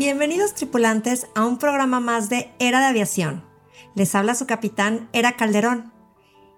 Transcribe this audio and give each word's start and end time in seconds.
Bienvenidos 0.00 0.54
tripulantes 0.54 1.26
a 1.34 1.44
un 1.44 1.58
programa 1.58 2.00
más 2.00 2.30
de 2.30 2.50
Era 2.58 2.80
de 2.80 2.86
Aviación. 2.86 3.44
Les 3.94 4.14
habla 4.14 4.34
su 4.34 4.46
capitán, 4.46 5.10
Era 5.12 5.36
Calderón. 5.36 5.92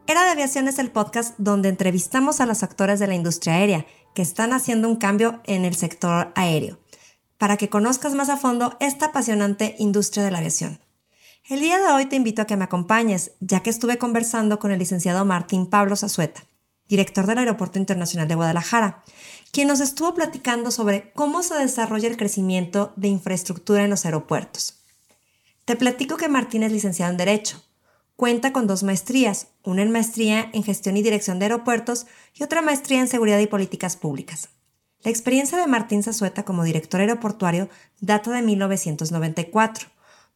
Era 0.07 0.23
de 0.23 0.31
Aviación 0.31 0.69
es 0.69 0.79
el 0.79 0.93
podcast 0.93 1.35
donde 1.39 1.69
entrevistamos 1.69 2.41
a 2.41 2.47
los 2.47 2.63
actores 2.63 3.01
de 3.01 3.09
la 3.09 3.17
industria 3.17 3.55
aérea 3.55 3.85
que 4.15 4.23
están 4.23 4.53
haciendo 4.53 4.89
un 4.89 4.95
cambio 4.95 5.43
en 5.43 5.65
el 5.65 5.75
sector 5.75 6.31
aéreo, 6.37 6.79
para 7.37 7.57
que 7.57 7.69
conozcas 7.69 8.15
más 8.15 8.29
a 8.29 8.37
fondo 8.37 8.77
esta 8.79 9.07
apasionante 9.07 9.75
industria 9.81 10.23
de 10.23 10.31
la 10.31 10.39
aviación. 10.39 10.79
El 11.49 11.59
día 11.59 11.81
de 11.81 11.93
hoy 11.93 12.07
te 12.07 12.15
invito 12.15 12.43
a 12.43 12.47
que 12.47 12.57
me 12.57 12.63
acompañes, 12.63 13.33
ya 13.41 13.59
que 13.59 13.71
estuve 13.71 13.99
conversando 13.99 14.61
con 14.61 14.71
el 14.71 14.79
licenciado 14.79 15.25
Martín 15.25 15.67
Pablo 15.67 15.97
Zazueta, 15.97 16.45
director 16.87 17.27
del 17.27 17.39
Aeropuerto 17.39 17.81
Internacional 17.81 18.29
de 18.29 18.37
Guadalajara, 18.37 19.03
quien 19.53 19.69
nos 19.69 19.81
estuvo 19.81 20.15
platicando 20.15 20.71
sobre 20.71 21.13
cómo 21.13 21.43
se 21.43 21.55
desarrolla 21.55 22.09
el 22.09 22.17
crecimiento 22.17 22.93
de 22.97 23.09
infraestructura 23.09 23.85
en 23.85 23.91
los 23.91 24.07
aeropuertos. 24.07 24.79
Te 25.67 25.77
platico 25.77 26.17
que 26.17 26.29
Martín 26.29 26.63
es 26.63 26.73
licenciado 26.73 27.13
en 27.13 27.19
Derecho. 27.19 27.63
Cuenta 28.17 28.53
con 28.53 28.67
dos 28.67 28.83
maestrías, 28.83 29.49
una 29.63 29.83
en 29.83 29.93
maestría 29.93 30.49
en 30.55 30.65
gestión 30.65 30.97
y 30.97 31.03
dirección 31.03 31.39
de 31.39 31.45
aeropuertos 31.45 32.07
y 32.35 32.43
otra 32.43 32.63
maestría 32.63 33.01
en 33.01 33.09
seguridad 33.09 33.39
y 33.39 33.47
políticas 33.47 33.97
públicas. 33.97 34.49
La 35.05 35.11
experiencia 35.11 35.59
de 35.59 35.67
Martín 35.67 36.03
Zazueta 36.03 36.45
como 36.45 36.65
director 36.65 37.01
aeroportuario 37.01 37.69
data 38.01 38.31
de 38.31 38.41
1994, 38.41 39.89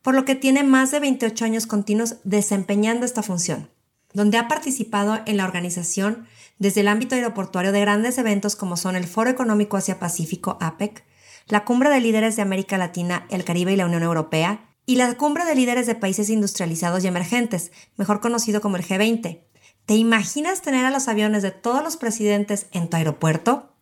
por 0.02 0.14
lo 0.14 0.24
que 0.24 0.34
tiene 0.34 0.62
más 0.62 0.91
de 0.91 1.00
28 1.00 1.44
años 1.44 1.66
continuos 1.66 2.16
desempeñando 2.24 3.06
esta 3.06 3.22
función, 3.22 3.70
donde 4.12 4.36
ha 4.36 4.46
participado 4.46 5.20
en 5.24 5.38
la 5.38 5.44
organización 5.44 6.26
desde 6.58 6.80
el 6.80 6.88
ámbito 6.88 7.14
aeroportuario 7.14 7.72
de 7.72 7.80
grandes 7.80 8.18
eventos 8.18 8.56
como 8.56 8.76
son 8.76 8.96
el 8.96 9.06
Foro 9.06 9.30
Económico 9.30 9.76
Asia-Pacífico 9.76 10.56
APEC, 10.60 11.04
la 11.48 11.64
Cumbre 11.64 11.90
de 11.90 12.00
Líderes 12.00 12.36
de 12.36 12.42
América 12.42 12.78
Latina, 12.78 13.26
el 13.30 13.44
Caribe 13.44 13.72
y 13.72 13.76
la 13.76 13.86
Unión 13.86 14.02
Europea, 14.02 14.70
y 14.86 14.96
la 14.96 15.12
Cumbre 15.14 15.44
de 15.44 15.54
Líderes 15.54 15.86
de 15.86 15.94
Países 15.94 16.30
Industrializados 16.30 17.04
y 17.04 17.08
Emergentes, 17.08 17.72
mejor 17.96 18.20
conocido 18.20 18.60
como 18.60 18.76
el 18.76 18.86
G20. 18.86 19.42
¿Te 19.84 19.94
imaginas 19.94 20.62
tener 20.62 20.84
a 20.84 20.90
los 20.90 21.08
aviones 21.08 21.42
de 21.42 21.50
todos 21.50 21.82
los 21.82 21.96
presidentes 21.96 22.66
en 22.72 22.88
tu 22.88 22.96
aeropuerto? 22.96 23.72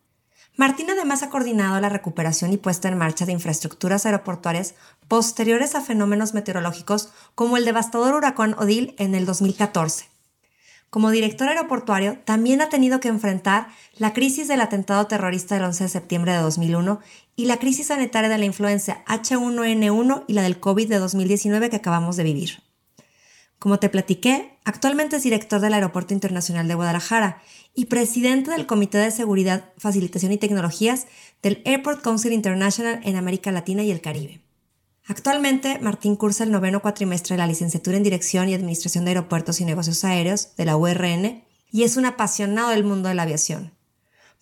Martín 0.57 0.91
además 0.91 1.23
ha 1.23 1.31
coordinado 1.31 1.81
la 1.81 1.89
recuperación 1.89 2.53
y 2.53 2.57
puesta 2.57 2.89
en 2.89 2.99
marcha 2.99 3.27
de 3.27 3.33
infraestructuras 3.33 4.07
aeroportuarias 4.07 4.75
posteriores 5.09 5.75
a 5.75 5.81
fenómenos 5.81 6.33
meteorológicos 6.33 7.11
como 7.35 7.57
el 7.57 7.65
devastador 7.65 8.15
huracán 8.15 8.55
Odil 8.59 8.95
en 8.99 9.15
el 9.15 9.27
2014 9.27 10.14
como 10.95 11.11
director 11.11 11.49
aeroportuario, 11.49 12.21
también 12.25 12.61
ha 12.61 12.69
tenido 12.69 13.01
que 13.01 13.09
enfrentar 13.09 13.67
la 13.97 14.13
crisis 14.13 14.47
del 14.47 14.61
atentado 14.61 15.09
terrorista 15.09 15.57
del 15.57 15.65
11 15.65 15.83
de 15.83 15.91
septiembre 15.91 16.31
de 16.31 16.39
2001 16.39 17.01
y 17.35 17.47
la 17.47 17.57
crisis 17.57 17.89
sanitaria 17.89 18.31
de 18.31 18.39
la 18.39 18.45
influenza 18.45 19.05
H1N1 19.07 20.23
y 20.29 20.35
la 20.35 20.43
del 20.43 20.61
COVID 20.61 20.89
de 20.89 21.01
2019 21.01 21.69
que 21.69 21.75
acabamos 21.75 22.15
de 22.15 22.23
vivir. 22.23 22.63
Como 23.59 23.81
te 23.81 23.89
platiqué, 23.89 24.57
actualmente 24.65 25.17
es 25.17 25.25
director 25.25 25.61
del 25.61 25.75
Aeropuerto 25.75 26.15
Internacional 26.15 26.69
de 26.69 26.77
Guadalajara 26.77 27.43
y 27.75 27.87
presidente 27.87 28.53
del 28.53 28.67
Comité 28.67 28.99
de 28.99 29.11
Seguridad, 29.11 29.73
Facilitación 29.77 30.31
y 30.31 30.39
Tecnologías 30.39 31.09
del 31.43 31.61
Airport 31.65 32.03
Council 32.03 32.33
International 32.33 33.01
en 33.03 33.17
América 33.17 33.51
Latina 33.51 33.83
y 33.83 33.91
el 33.91 34.01
Caribe. 34.01 34.44
Actualmente, 35.07 35.79
Martín 35.81 36.17
cursa 36.17 36.45
el 36.45 36.51
noveno 36.51 36.81
cuatrimestre 36.81 37.35
de 37.35 37.39
la 37.39 37.47
licenciatura 37.47 37.97
en 37.97 38.03
Dirección 38.03 38.49
y 38.49 38.55
Administración 38.55 39.05
de 39.05 39.11
Aeropuertos 39.11 39.61
y 39.61 39.65
Negocios 39.65 40.03
Aéreos 40.05 40.57
de 40.57 40.65
la 40.65 40.77
URN 40.77 41.45
y 41.71 41.83
es 41.83 41.97
un 41.97 42.07
apasionado 42.07 42.71
del 42.71 42.85
mundo 42.85 43.09
de 43.09 43.15
la 43.15 43.25
aviación. 43.25 43.75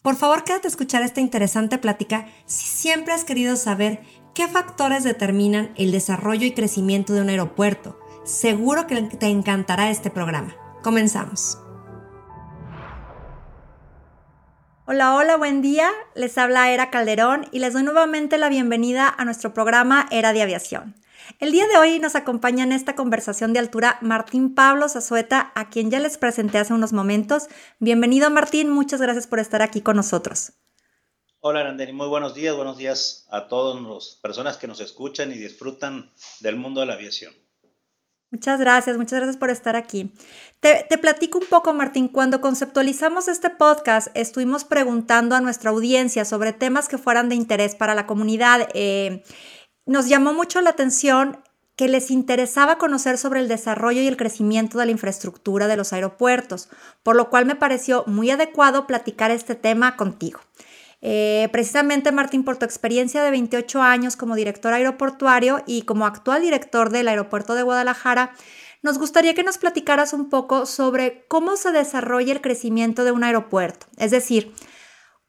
Por 0.03 0.17
favor, 0.17 0.45
quédate 0.45 0.69
a 0.69 0.71
escuchar 0.71 1.03
esta 1.03 1.21
interesante 1.21 1.79
plática 1.79 2.27
si 2.47 2.67
siempre 2.67 3.13
has 3.13 3.25
querido 3.25 3.57
saber 3.57 4.03
qué 4.35 4.47
factores 4.47 5.03
determinan 5.03 5.73
el 5.77 5.91
desarrollo 5.91 6.47
y 6.47 6.53
crecimiento 6.53 7.13
de 7.13 7.23
un 7.23 7.29
aeropuerto. 7.29 7.99
Seguro 8.25 8.87
que 8.87 9.03
te 9.03 9.27
encantará 9.27 9.91
este 9.91 10.11
programa. 10.11 10.55
Comenzamos. 10.83 11.59
Hola, 14.85 15.15
hola, 15.15 15.37
buen 15.37 15.63
día. 15.63 15.89
Les 16.17 16.37
habla 16.37 16.73
Era 16.73 16.91
Calderón 16.91 17.47
y 17.53 17.61
les 17.61 17.73
doy 17.73 17.85
nuevamente 17.85 18.37
la 18.37 18.49
bienvenida 18.49 19.09
a 19.17 19.25
nuestro 19.25 19.55
programa 19.55 20.09
Era 20.11 20.33
de 20.33 20.43
Aviación. 20.43 20.97
El 21.39 21.53
día 21.53 21.69
de 21.69 21.77
hoy 21.77 22.01
nos 22.01 22.17
acompaña 22.17 22.65
en 22.65 22.73
esta 22.73 22.97
conversación 22.97 23.53
de 23.53 23.61
altura 23.61 23.99
Martín 24.01 24.57
Pablo 24.57 24.89
Zazueta, 24.89 25.53
a 25.55 25.71
quien 25.71 25.89
ya 25.93 26.01
les 26.01 26.19
presenté 26.19 26.59
hace 26.59 26.75
unos 26.75 26.93
momentos. 26.93 27.45
Bienvenido 27.79 28.29
Martín, 28.29 28.71
muchas 28.71 29.01
gracias 29.01 29.29
por 29.29 29.39
estar 29.39 29.63
aquí 29.63 29.83
con 29.83 29.95
nosotros. 29.95 30.55
Hola 31.39 31.61
Arandeni, 31.61 31.93
muy 31.93 32.09
buenos 32.09 32.35
días, 32.35 32.57
buenos 32.57 32.77
días 32.77 33.29
a 33.31 33.47
todas 33.47 33.81
las 33.81 34.19
personas 34.21 34.57
que 34.57 34.67
nos 34.67 34.81
escuchan 34.81 35.31
y 35.31 35.37
disfrutan 35.37 36.11
del 36.41 36.57
mundo 36.57 36.81
de 36.81 36.87
la 36.87 36.95
aviación. 36.95 37.33
Muchas 38.33 38.59
gracias, 38.59 38.97
muchas 38.97 39.19
gracias 39.19 39.37
por 39.37 39.51
estar 39.51 39.77
aquí. 39.77 40.11
Te, 40.61 40.87
platico 40.97 41.39
un 41.39 41.45
poco, 41.47 41.75
Martín. 41.75 42.09
Cuando 42.09 42.41
conceptualizamos 42.41 43.29
este 43.29 43.51
podcast, 43.51 44.09
estuvimos 44.15 44.65
preguntando 44.65 45.37
a 45.37 45.43
nuestra 45.43 45.69
audiencia 45.69 46.25
sobre 46.25 46.55
temas 46.55 46.89
que 46.89 46.97
fueran 46.97 47.29
de 47.29 47.35
interés 47.35 47.75
para 47.75 47.95
la 47.95 48.07
comunidad. 48.07 48.71
Eh, 48.73 49.23
nos 49.85 50.09
llamó 50.09 50.33
mucho 50.33 50.63
la 50.63 50.71
atención 50.71 51.43
que 51.77 51.89
les 51.89 52.11
interesaba 52.11 52.79
conocer 52.79 53.19
sobre 53.19 53.41
el 53.41 53.49
desarrollo 53.49 54.01
y 54.01 54.07
el 54.07 54.17
crecimiento 54.17 54.79
de 54.79 54.87
la 54.87 54.93
infraestructura 54.93 55.69
de 55.69 55.77
los 55.77 55.93
aeropuertos, 55.93 56.71
por 57.03 57.17
lo 57.17 57.29
cual 57.29 57.45
me 57.45 57.55
pareció 57.55 58.05
muy 58.07 58.31
adecuado 58.31 58.87
platicar 58.87 59.31
este 59.31 59.57
tema 59.57 59.97
contigo. 59.97 60.41
Eh, 61.03 61.49
precisamente, 61.53 62.13
Martín, 62.13 62.45
por 62.45 62.57
tu 62.57 62.65
experiencia 62.65 63.23
de 63.23 63.31
28 63.31 63.83
años 63.83 64.17
como 64.17 64.37
director 64.37 64.73
aeroportuario 64.73 65.63
y 65.67 65.83
como 65.83 66.07
actual 66.07 66.43
director 66.43 66.91
del 66.91 67.09
aeropuerto 67.09 67.55
de 67.55 67.65
Guadalajara, 67.65 68.33
nos 68.83 68.99
gustaría 68.99 69.35
que 69.35 69.43
nos 69.43 69.59
platicaras 69.59 70.13
un 70.13 70.31
poco 70.31 70.65
sobre 70.65 71.25
cómo 71.29 71.57
se 71.57 71.73
desarrolla 71.73 72.33
el 72.33 72.41
crecimiento 72.41 73.05
de 73.05 73.13
un 73.13 73.25
aeropuerto. 73.25 73.87
Es 73.99 74.11
decir, 74.11 74.53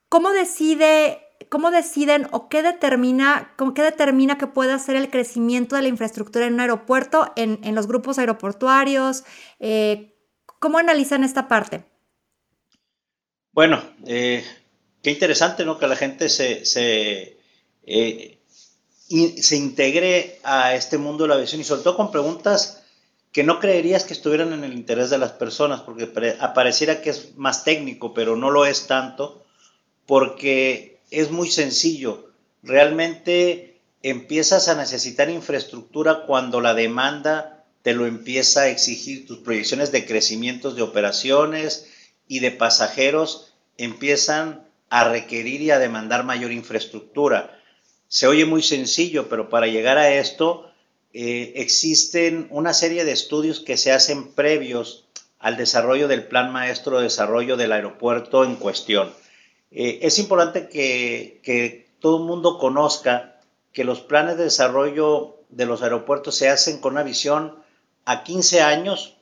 cómo 0.09 0.29
decide 0.31 1.23
¿Cómo 1.49 1.71
deciden 1.71 2.27
o 2.31 2.49
qué 2.49 2.63
determina, 2.63 3.53
qué 3.75 3.83
determina 3.83 4.37
que 4.37 4.47
pueda 4.47 4.79
ser 4.79 4.95
el 4.95 5.09
crecimiento 5.09 5.75
de 5.75 5.83
la 5.83 5.87
infraestructura 5.87 6.45
en 6.45 6.55
un 6.55 6.59
aeropuerto, 6.61 7.31
en, 7.35 7.75
los 7.75 7.87
grupos 7.87 8.17
aeroportuarios? 8.17 9.23
Eh, 9.59 10.15
¿Cómo 10.59 10.77
analizan 10.77 11.23
esta 11.23 11.47
parte? 11.47 11.85
Bueno, 13.51 13.83
eh, 14.05 14.43
qué 15.03 15.11
interesante, 15.11 15.65
¿no? 15.65 15.77
Que 15.77 15.87
la 15.87 15.95
gente 15.95 16.29
se, 16.29 16.65
se, 16.65 17.37
eh, 17.85 18.39
se 19.41 19.55
integre 19.55 20.39
a 20.43 20.73
este 20.73 20.97
mundo 20.97 21.25
de 21.25 21.27
la 21.27 21.35
aviación 21.35 21.61
y 21.61 21.65
sobre 21.65 21.83
todo 21.83 21.97
con 21.97 22.11
preguntas 22.11 22.83
que 23.31 23.43
no 23.43 23.59
creerías 23.59 24.05
que 24.05 24.13
estuvieran 24.13 24.53
en 24.53 24.63
el 24.63 24.73
interés 24.73 25.09
de 25.09 25.17
las 25.17 25.33
personas, 25.33 25.81
porque 25.81 26.11
apareciera 26.39 27.01
que 27.01 27.09
es 27.09 27.35
más 27.35 27.63
técnico, 27.63 28.13
pero 28.13 28.35
no 28.35 28.51
lo 28.51 28.65
es 28.65 28.87
tanto, 28.87 29.43
porque 30.05 30.99
es 31.09 31.31
muy 31.31 31.49
sencillo. 31.49 32.29
Realmente 32.61 33.81
empiezas 34.03 34.67
a 34.67 34.75
necesitar 34.75 35.29
infraestructura 35.29 36.25
cuando 36.25 36.61
la 36.61 36.75
demanda 36.75 37.65
te 37.81 37.93
lo 37.93 38.05
empieza 38.05 38.61
a 38.61 38.67
exigir, 38.69 39.25
tus 39.25 39.39
proyecciones 39.39 39.91
de 39.91 40.05
crecimientos 40.05 40.75
de 40.75 40.83
operaciones 40.83 41.87
y 42.27 42.39
de 42.39 42.51
pasajeros 42.51 43.53
empiezan 43.77 44.63
a 44.93 45.05
requerir 45.05 45.59
y 45.63 45.71
a 45.71 45.79
demandar 45.79 46.23
mayor 46.23 46.51
infraestructura. 46.51 47.59
Se 48.07 48.27
oye 48.27 48.45
muy 48.45 48.61
sencillo, 48.61 49.27
pero 49.27 49.49
para 49.49 49.65
llegar 49.65 49.97
a 49.97 50.13
esto 50.13 50.69
eh, 51.13 51.53
existen 51.55 52.45
una 52.51 52.75
serie 52.75 53.03
de 53.03 53.11
estudios 53.11 53.59
que 53.59 53.75
se 53.75 53.91
hacen 53.91 54.35
previos 54.35 55.05
al 55.39 55.57
desarrollo 55.57 56.07
del 56.07 56.27
plan 56.27 56.51
maestro 56.51 56.97
de 56.97 57.05
desarrollo 57.05 57.57
del 57.57 57.71
aeropuerto 57.71 58.43
en 58.43 58.55
cuestión. 58.55 59.11
Eh, 59.71 59.97
es 60.03 60.19
importante 60.19 60.69
que, 60.69 61.39
que 61.41 61.87
todo 61.99 62.19
el 62.19 62.25
mundo 62.25 62.59
conozca 62.59 63.39
que 63.71 63.85
los 63.85 64.01
planes 64.01 64.37
de 64.37 64.43
desarrollo 64.43 65.39
de 65.49 65.65
los 65.65 65.81
aeropuertos 65.81 66.35
se 66.35 66.49
hacen 66.49 66.79
con 66.79 66.93
una 66.93 67.01
visión 67.01 67.55
a 68.05 68.23
15 68.23 68.61
años 68.61 69.15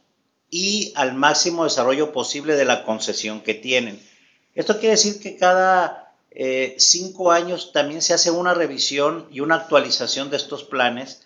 y 0.49 0.91
al 0.97 1.13
máximo 1.13 1.63
desarrollo 1.63 2.11
posible 2.11 2.55
de 2.55 2.65
la 2.65 2.83
concesión 2.83 3.39
que 3.39 3.53
tienen. 3.53 4.10
Esto 4.55 4.79
quiere 4.79 4.91
decir 4.91 5.21
que 5.21 5.37
cada 5.37 6.13
eh, 6.31 6.75
cinco 6.77 7.31
años 7.31 7.71
también 7.71 8.01
se 8.01 8.13
hace 8.13 8.31
una 8.31 8.53
revisión 8.53 9.27
y 9.31 9.39
una 9.39 9.55
actualización 9.55 10.29
de 10.29 10.37
estos 10.37 10.63
planes 10.63 11.21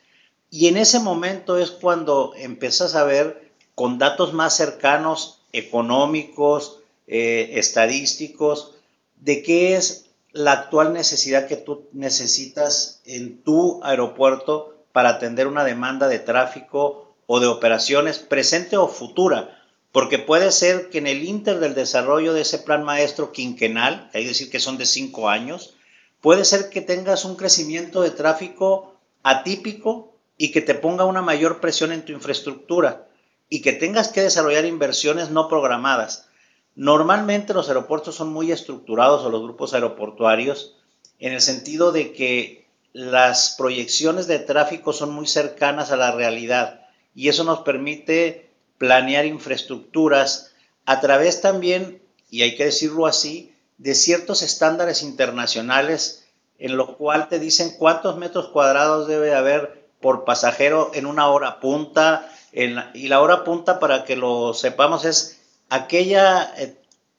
y 0.49 0.67
en 0.67 0.77
ese 0.77 0.99
momento 0.99 1.57
es 1.57 1.71
cuando 1.71 2.33
empiezas 2.37 2.95
a 2.95 3.03
ver 3.03 3.51
con 3.73 3.97
datos 3.97 4.33
más 4.33 4.55
cercanos, 4.55 5.41
económicos, 5.51 6.79
eh, 7.07 7.51
estadísticos, 7.55 8.71
de 9.19 9.43
qué 9.43 9.75
es 9.75 10.05
la 10.31 10.53
actual 10.53 10.93
necesidad 10.93 11.47
que 11.47 11.57
tú 11.57 11.87
necesitas 11.91 13.01
en 13.05 13.41
tu 13.41 13.81
aeropuerto 13.83 14.75
para 14.91 15.09
atender 15.09 15.47
una 15.47 15.65
demanda 15.65 16.07
de 16.07 16.19
tráfico 16.19 17.13
o 17.27 17.39
de 17.39 17.47
operaciones 17.47 18.19
presente 18.19 18.77
o 18.77 18.87
futura. 18.87 19.54
Porque 19.95 20.19
puede 20.19 20.51
ser 20.51 20.89
que 20.89 20.97
en 20.97 21.07
el 21.07 21.23
inter 21.23 21.61
del 21.61 21.73
desarrollo 21.73 22.33
de 22.33 22.41
ese 22.41 22.57
plan 22.57 22.83
maestro 22.83 23.31
quinquenal, 23.31 24.09
que 24.11 24.17
hay 24.17 24.25
decir 24.25 24.51
que 24.51 24.59
son 24.59 24.77
de 24.77 24.85
cinco 24.85 25.29
años, 25.29 25.73
puede 26.19 26.43
ser 26.43 26.69
que 26.69 26.81
tengas 26.81 27.23
un 27.23 27.37
crecimiento 27.37 28.01
de 28.01 28.11
tráfico 28.11 28.97
atípico 29.23 30.13
y 30.37 30.51
que 30.51 30.59
te 30.59 30.75
ponga 30.75 31.05
una 31.05 31.21
mayor 31.21 31.61
presión 31.61 31.93
en 31.93 32.03
tu 32.03 32.11
infraestructura 32.11 33.07
y 33.47 33.61
que 33.61 33.71
tengas 33.71 34.09
que 34.09 34.19
desarrollar 34.19 34.65
inversiones 34.65 35.29
no 35.29 35.47
programadas. 35.47 36.27
Normalmente 36.75 37.53
los 37.53 37.69
aeropuertos 37.69 38.15
son 38.15 38.33
muy 38.33 38.51
estructurados 38.51 39.23
o 39.23 39.29
los 39.29 39.43
grupos 39.43 39.73
aeroportuarios 39.73 40.75
en 41.19 41.31
el 41.31 41.39
sentido 41.39 41.93
de 41.93 42.11
que 42.11 42.67
las 42.91 43.55
proyecciones 43.57 44.27
de 44.27 44.39
tráfico 44.39 44.91
son 44.91 45.11
muy 45.13 45.25
cercanas 45.25 45.93
a 45.93 45.95
la 45.95 46.11
realidad 46.11 46.81
y 47.15 47.29
eso 47.29 47.45
nos 47.45 47.59
permite 47.59 48.44
planear 48.77 49.25
infraestructuras 49.25 50.53
a 50.85 51.01
través 51.01 51.41
también, 51.41 52.01
y 52.29 52.43
hay 52.43 52.55
que 52.55 52.65
decirlo 52.65 53.05
así, 53.05 53.53
de 53.77 53.95
ciertos 53.95 54.41
estándares 54.41 55.03
internacionales 55.03 56.25
en 56.57 56.77
lo 56.77 56.97
cual 56.97 57.27
te 57.27 57.39
dicen 57.39 57.71
cuántos 57.77 58.17
metros 58.17 58.47
cuadrados 58.49 59.07
debe 59.07 59.35
haber 59.35 59.85
por 59.99 60.23
pasajero 60.23 60.91
en 60.93 61.05
una 61.05 61.27
hora 61.27 61.59
punta. 61.59 62.29
y 62.53 63.07
la 63.07 63.21
hora 63.21 63.43
punta, 63.43 63.79
para 63.79 64.05
que 64.05 64.15
lo 64.15 64.53
sepamos, 64.53 65.03
es 65.03 65.41
aquella 65.69 66.53
eh, 66.57 66.77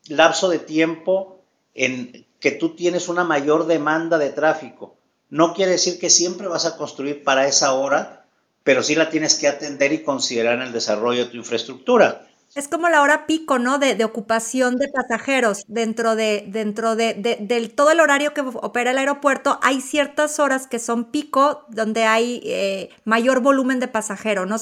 lapso 0.08 0.49
de 0.49 0.58
tiempo 0.58 1.41
en 1.75 2.26
que 2.41 2.53
tú 2.53 2.75
tienes 2.75 3.08
una 3.08 3.25
mayor 3.25 3.67
demanda 3.67 4.19
de 4.19 4.31
tráfico. 4.31 4.97
No 5.29 5.53
quiere 5.53 5.73
decir 5.73 5.99
que 5.99 6.11
siempre 6.11 6.49
vas 6.49 6.64
a 6.64 6.76
construir 6.76 7.25
para 7.25 7.47
esa 7.47 7.75
hora, 7.75 8.25
pero 8.67 8.83
sí 8.83 8.97
la 8.97 9.11
tienes 9.11 9.37
que 9.37 9.47
atender 9.47 9.93
y 9.93 10.03
considerar 10.03 10.57
en 10.57 10.63
el 10.63 10.73
desarrollo 10.73 11.25
de 11.25 11.31
tu 11.31 11.37
infraestructura. 11.37 12.27
Es 12.57 12.67
como 12.67 12.89
la 12.89 13.01
hora 13.01 13.25
pico, 13.25 13.61
¿no? 13.61 13.79
De, 13.79 14.05
ocupación 14.05 14.77
de 14.77 14.89
pasajeros. 14.89 15.63
Dentro 15.69 16.17
de, 16.17 16.43
dentro 16.49 16.97
de, 16.97 17.15
del 17.15 17.73
todo 17.73 17.93
el 17.93 18.01
horario 18.01 18.35
que 18.35 18.41
opera 18.41 18.91
el 18.91 18.99
aeropuerto, 18.99 19.61
hay 19.63 19.81
ciertas 19.81 20.41
horas 20.41 20.67
que 20.67 20.81
son 20.81 21.13
pico 21.13 21.65
donde 21.69 22.07
hay 22.07 22.41
eh, 22.45 22.89
mayor 23.05 23.39
volumen 23.39 23.79
de 23.79 23.87
pasajeros, 23.87 24.49
¿no? 24.49 24.57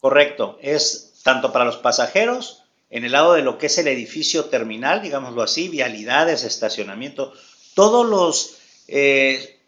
Correcto. 0.00 0.56
Es 0.62 1.20
tanto 1.24 1.52
para 1.52 1.64
los 1.64 1.78
pasajeros, 1.78 2.66
en 2.88 3.04
el 3.04 3.10
lado 3.10 3.32
de 3.32 3.42
lo 3.42 3.58
que 3.58 3.66
es 3.66 3.78
el 3.78 3.88
edificio 3.88 4.44
terminal, 4.44 5.02
digámoslo 5.02 5.42
así, 5.42 5.68
vialidades, 5.68 6.44
estacionamiento, 6.44 7.32
todos 7.74 8.06
los 8.06 8.58
eh, 8.86 9.58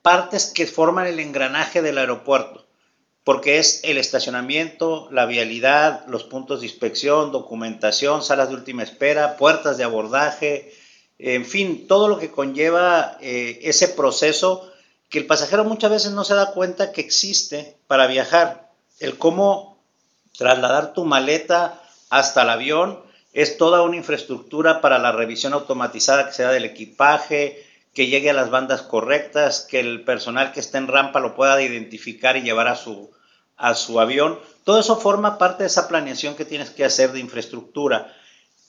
partes 0.00 0.46
que 0.46 0.66
forman 0.66 1.06
el 1.06 1.20
engranaje 1.20 1.82
del 1.82 1.98
aeropuerto 1.98 2.67
porque 3.28 3.58
es 3.58 3.80
el 3.84 3.98
estacionamiento, 3.98 5.06
la 5.10 5.26
vialidad, 5.26 6.06
los 6.06 6.24
puntos 6.24 6.60
de 6.60 6.66
inspección, 6.66 7.30
documentación, 7.30 8.22
salas 8.22 8.48
de 8.48 8.54
última 8.54 8.82
espera, 8.82 9.36
puertas 9.36 9.76
de 9.76 9.84
abordaje, 9.84 10.72
en 11.18 11.44
fin, 11.44 11.86
todo 11.86 12.08
lo 12.08 12.18
que 12.18 12.30
conlleva 12.30 13.18
eh, 13.20 13.58
ese 13.64 13.88
proceso 13.88 14.72
que 15.10 15.18
el 15.18 15.26
pasajero 15.26 15.64
muchas 15.64 15.90
veces 15.90 16.12
no 16.12 16.24
se 16.24 16.36
da 16.36 16.52
cuenta 16.52 16.90
que 16.90 17.02
existe 17.02 17.76
para 17.86 18.06
viajar. 18.06 18.70
El 18.98 19.18
cómo 19.18 19.78
trasladar 20.38 20.94
tu 20.94 21.04
maleta 21.04 21.82
hasta 22.08 22.44
el 22.44 22.48
avión 22.48 23.02
es 23.34 23.58
toda 23.58 23.82
una 23.82 23.96
infraestructura 23.96 24.80
para 24.80 24.98
la 24.98 25.12
revisión 25.12 25.52
automatizada 25.52 26.28
que 26.28 26.32
sea 26.32 26.50
del 26.50 26.64
equipaje, 26.64 27.62
que 27.92 28.06
llegue 28.06 28.30
a 28.30 28.32
las 28.32 28.48
bandas 28.48 28.80
correctas, 28.80 29.66
que 29.68 29.80
el 29.80 30.02
personal 30.04 30.52
que 30.52 30.60
esté 30.60 30.78
en 30.78 30.88
rampa 30.88 31.20
lo 31.20 31.34
pueda 31.34 31.60
identificar 31.60 32.38
y 32.38 32.42
llevar 32.42 32.68
a 32.68 32.74
su, 32.74 33.10
a 33.58 33.74
su 33.74 34.00
avión. 34.00 34.38
Todo 34.64 34.80
eso 34.80 34.96
forma 34.96 35.36
parte 35.36 35.64
de 35.64 35.66
esa 35.66 35.88
planeación 35.88 36.36
que 36.36 36.44
tienes 36.44 36.70
que 36.70 36.84
hacer 36.84 37.12
de 37.12 37.20
infraestructura. 37.20 38.14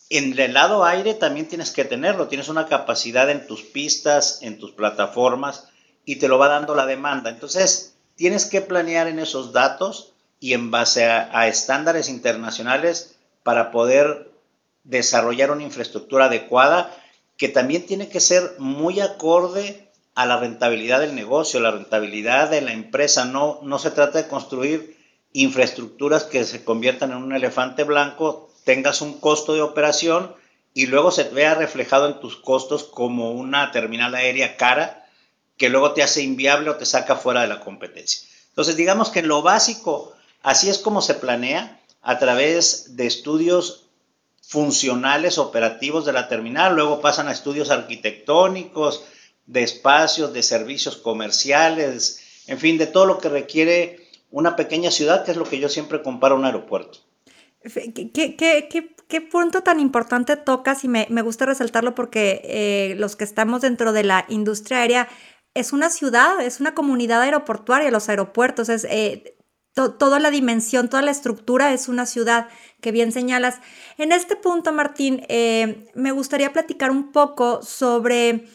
En 0.10 0.38
el 0.38 0.54
lado 0.54 0.84
aire 0.84 1.14
también 1.14 1.48
tienes 1.48 1.72
que 1.72 1.86
tenerlo, 1.86 2.28
tienes 2.28 2.50
una 2.50 2.66
capacidad 2.66 3.30
en 3.30 3.46
tus 3.46 3.62
pistas, 3.62 4.40
en 4.42 4.58
tus 4.58 4.72
plataformas 4.72 5.68
y 6.04 6.16
te 6.16 6.28
lo 6.28 6.40
va 6.40 6.48
dando 6.48 6.74
la 6.74 6.88
demanda. 6.88 7.30
Entonces, 7.30 7.94
tienes 8.16 8.46
que 8.46 8.62
planear 8.62 9.08
en 9.08 9.20
esos 9.20 9.54
datos 9.54 10.14
y 10.40 10.54
en 10.54 10.72
base 10.72 11.06
a, 11.06 11.48
estándares 11.48 12.10
internacionales 12.10 13.16
para 13.44 13.72
poder 13.72 14.32
desarrollar 14.84 15.52
una 15.52 15.64
infraestructura 15.64 16.26
adecuada 16.26 16.96
que 17.38 17.50
también 17.50 17.86
tiene 17.86 18.10
que 18.10 18.20
ser 18.20 18.56
muy 18.58 19.00
acorde 19.00 19.89
a 20.20 20.26
la 20.26 20.36
rentabilidad 20.36 21.00
del 21.00 21.16
negocio, 21.16 21.62
la 21.62 21.72
rentabilidad 21.72 22.50
de 22.50 22.60
la 22.60 22.74
empresa. 22.74 23.24
No, 23.24 23.62
no 23.64 23.80
se 23.80 23.90
trata 23.90 24.22
de 24.22 24.28
construir 24.28 24.98
infraestructuras 25.32 26.26
que 26.26 26.44
se 26.44 26.66
conviertan 26.66 27.12
en 27.12 27.20
un 27.20 27.34
elefante 27.34 27.86
blanco, 27.86 28.52
tengas 28.66 29.00
un 29.02 29.18
costo 29.22 29.54
de 29.54 29.62
operación 29.62 30.36
y 30.74 30.88
luego 30.88 31.12
se 31.12 31.24
vea 31.30 31.56
reflejado 31.56 32.06
en 32.06 32.20
tus 32.20 32.36
costos 32.36 32.84
como 32.84 33.32
una 33.32 33.72
terminal 33.72 34.14
aérea 34.14 34.58
cara 34.58 35.08
que 35.56 35.70
luego 35.70 35.94
te 35.94 36.04
hace 36.04 36.22
inviable 36.22 36.70
o 36.70 36.76
te 36.76 36.86
saca 36.86 37.16
fuera 37.16 37.44
de 37.44 37.48
la 37.48 37.62
competencia. 37.62 38.28
Entonces, 38.50 38.76
digamos 38.76 39.12
que 39.12 39.20
en 39.20 39.30
lo 39.30 39.42
básico, 39.42 40.12
así 40.44 40.70
es 40.70 40.80
como 40.80 41.02
se 41.02 41.14
planea 41.14 41.80
a 42.02 42.20
través 42.20 42.98
de 42.98 43.08
estudios 43.08 43.86
funcionales 44.42 45.38
operativos 45.38 46.04
de 46.04 46.12
la 46.12 46.28
terminal, 46.28 46.76
luego 46.76 47.00
pasan 47.00 47.30
a 47.30 47.32
estudios 47.32 47.70
arquitectónicos, 47.70 49.06
de 49.50 49.64
espacios, 49.64 50.32
de 50.32 50.44
servicios 50.44 50.96
comerciales, 50.98 52.44
en 52.46 52.60
fin, 52.60 52.78
de 52.78 52.86
todo 52.86 53.08
lo 53.08 53.18
que 53.18 53.30
requiere 53.30 54.08
una 54.30 54.56
pequeña 54.56 54.92
ciudad, 54.92 55.26
que 55.26 55.32
es 55.32 55.38
lo 55.38 55.46
que 55.46 55.60
yo 55.60 55.70
siempre 55.70 56.04
comparo 56.04 56.36
a 56.36 56.38
un 56.38 56.46
aeropuerto. 56.46 57.00
¿Qué, 57.64 59.22
punto 59.22 59.64
tan 59.64 59.80
importante 59.80 60.38
tocas? 60.38 60.84
Y 60.84 60.88
me, 60.88 61.22
gusta 61.24 61.48
resaltarlo 61.48 61.96
porque 61.96 62.42
eh, 62.44 62.96
los 62.98 63.16
que 63.16 63.24
estamos 63.24 63.62
dentro 63.62 63.92
de 63.92 64.04
la 64.04 64.26
industria 64.30 64.82
aérea, 64.82 65.10
es 65.56 65.74
una 65.74 65.90
ciudad, 65.90 66.40
es 66.42 66.60
una 66.60 66.76
comunidad 66.76 67.24
aeroportuaria, 67.24 67.90
los 67.90 68.08
aeropuertos, 68.08 68.70
es 68.70 68.86
eh, 68.86 69.36
toda 69.74 70.20
la 70.20 70.30
dimensión, 70.30 70.90
toda 70.90 71.02
la 71.02 71.10
estructura 71.10 71.74
es 71.74 71.88
una 71.88 72.06
ciudad 72.06 72.50
que 72.82 72.92
bien 72.92 73.12
señalas. 73.12 73.60
En 73.98 74.12
este 74.12 74.36
punto, 74.36 74.72
Martín, 74.72 75.26
eh, 75.28 75.90
me 75.96 76.12
gustaría 76.12 76.54
platicar 76.54 76.92
un 76.92 77.12
poco 77.12 77.64
sobre 77.64 78.48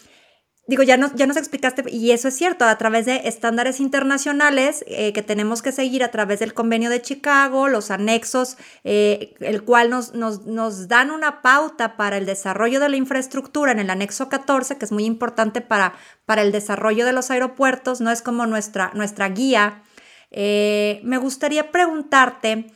digo, 0.66 0.82
ya 0.82 0.96
nos, 0.96 1.14
ya 1.14 1.26
nos 1.26 1.36
explicaste, 1.36 1.84
y 1.90 2.12
eso 2.12 2.28
es 2.28 2.36
cierto, 2.36 2.64
a 2.64 2.78
través 2.78 3.04
de 3.04 3.22
estándares 3.24 3.80
internacionales 3.80 4.84
eh, 4.88 5.12
que 5.12 5.22
tenemos 5.22 5.60
que 5.60 5.72
seguir 5.72 6.02
a 6.02 6.10
través 6.10 6.38
del 6.40 6.54
convenio 6.54 6.88
de 6.90 7.02
Chicago, 7.02 7.68
los 7.68 7.90
anexos, 7.90 8.56
eh, 8.82 9.34
el 9.40 9.64
cual 9.64 9.90
nos, 9.90 10.14
nos, 10.14 10.46
nos, 10.46 10.88
dan 10.88 11.10
una 11.10 11.42
pauta 11.42 11.96
para 11.96 12.16
el 12.16 12.24
desarrollo 12.24 12.80
de 12.80 12.88
la 12.88 12.96
infraestructura 12.96 13.72
en 13.72 13.78
el 13.78 13.90
anexo 13.90 14.28
14, 14.28 14.78
que 14.78 14.84
es 14.84 14.92
muy 14.92 15.04
importante 15.04 15.60
para, 15.60 15.94
para 16.24 16.42
el 16.42 16.52
desarrollo 16.52 17.04
de 17.04 17.12
los 17.12 17.30
aeropuertos, 17.30 18.00
no 18.00 18.10
es 18.10 18.22
como 18.22 18.46
nuestra, 18.46 18.90
nuestra 18.94 19.28
guía. 19.28 19.82
Eh, 20.30 21.00
me 21.04 21.18
gustaría 21.18 21.70
preguntarte, 21.70 22.72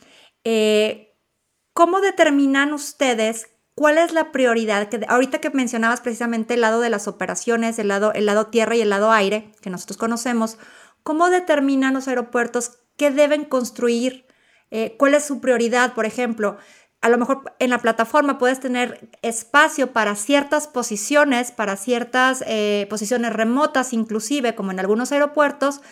¿cómo 1.72 2.00
determinan 2.00 2.72
ustedes 2.72 3.48
¿Cuál 3.78 3.96
es 3.98 4.12
la 4.12 4.32
prioridad? 4.32 4.88
Que 4.88 5.06
ahorita 5.06 5.38
que 5.38 5.50
mencionabas 5.50 6.00
precisamente 6.00 6.54
el 6.54 6.62
lado 6.62 6.80
de 6.80 6.90
las 6.90 7.06
operaciones, 7.06 7.78
el 7.78 7.86
lado, 7.86 8.12
el 8.12 8.26
lado 8.26 8.48
tierra 8.48 8.74
y 8.74 8.80
el 8.80 8.90
lado 8.90 9.12
aire, 9.12 9.52
que 9.60 9.70
nosotros 9.70 9.96
conocemos, 9.96 10.58
¿cómo 11.04 11.30
determinan 11.30 11.94
los 11.94 12.08
aeropuertos 12.08 12.80
qué 12.96 13.12
deben 13.12 13.44
construir? 13.44 14.26
Eh, 14.72 14.96
¿Cuál 14.98 15.14
es 15.14 15.24
su 15.24 15.40
prioridad? 15.40 15.94
Por 15.94 16.06
ejemplo, 16.06 16.56
a 17.02 17.08
lo 17.08 17.18
mejor 17.18 17.54
en 17.60 17.70
la 17.70 17.78
plataforma 17.78 18.36
puedes 18.36 18.58
tener 18.58 19.10
espacio 19.22 19.92
para 19.92 20.16
ciertas 20.16 20.66
posiciones, 20.66 21.52
para 21.52 21.76
ciertas 21.76 22.42
eh, 22.48 22.88
posiciones 22.90 23.32
remotas 23.32 23.92
inclusive, 23.92 24.56
como 24.56 24.72
en 24.72 24.80
algunos 24.80 25.12
aeropuertos, 25.12 25.82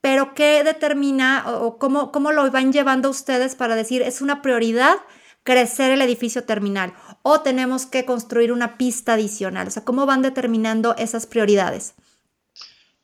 pero 0.00 0.34
¿qué 0.34 0.64
determina 0.64 1.44
o, 1.46 1.78
cómo, 1.78 2.10
cómo 2.10 2.32
lo 2.32 2.50
van 2.50 2.72
llevando 2.72 3.08
ustedes 3.08 3.54
para 3.54 3.76
decir 3.76 4.02
es 4.02 4.22
una 4.22 4.42
prioridad 4.42 4.96
crecer 5.42 5.90
el 5.92 6.02
edificio 6.02 6.44
terminal 6.44 6.94
o 7.22 7.40
tenemos 7.40 7.86
que 7.86 8.04
construir 8.04 8.52
una 8.52 8.76
pista 8.76 9.14
adicional? 9.14 9.68
O 9.68 9.70
sea, 9.70 9.84
¿cómo 9.84 10.06
van 10.06 10.22
determinando 10.22 10.94
esas 10.96 11.26
prioridades? 11.26 11.94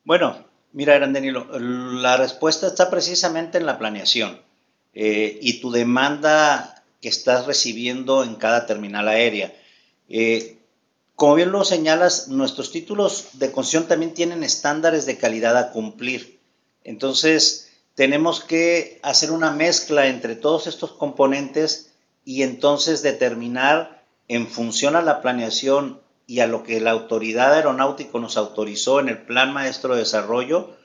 Bueno, 0.04 0.46
mira, 0.72 0.98
Danilo, 0.98 1.46
la 1.58 2.16
respuesta 2.16 2.66
está 2.66 2.90
precisamente 2.90 3.58
en 3.58 3.66
la 3.66 3.78
planeación 3.78 4.40
eh, 4.92 5.38
y 5.40 5.60
tu 5.60 5.70
demanda 5.70 6.84
que 7.00 7.08
estás 7.08 7.46
recibiendo 7.46 8.22
en 8.22 8.36
cada 8.36 8.66
terminal 8.66 9.08
aérea. 9.08 9.54
Eh, 10.08 10.58
como 11.16 11.36
bien 11.36 11.52
lo 11.52 11.64
señalas, 11.64 12.28
nuestros 12.28 12.72
títulos 12.72 13.28
de 13.34 13.52
concesión 13.52 13.86
también 13.86 14.14
tienen 14.14 14.42
estándares 14.42 15.06
de 15.06 15.16
calidad 15.16 15.56
a 15.56 15.70
cumplir. 15.70 16.40
Entonces, 16.82 17.70
tenemos 17.94 18.42
que 18.42 18.98
hacer 19.02 19.30
una 19.30 19.52
mezcla 19.52 20.08
entre 20.08 20.34
todos 20.34 20.66
estos 20.66 20.92
componentes 20.92 21.93
y 22.24 22.42
entonces 22.42 23.02
determinar 23.02 24.02
en 24.28 24.46
función 24.46 24.96
a 24.96 25.02
la 25.02 25.20
planeación 25.20 26.00
y 26.26 26.40
a 26.40 26.46
lo 26.46 26.62
que 26.62 26.80
la 26.80 26.92
autoridad 26.92 27.52
aeronáutica 27.52 28.18
nos 28.18 28.36
autorizó 28.36 29.00
en 29.00 29.08
el 29.08 29.18
Plan 29.18 29.52
Maestro 29.52 29.94
de 29.94 30.00
Desarrollo, 30.00 30.76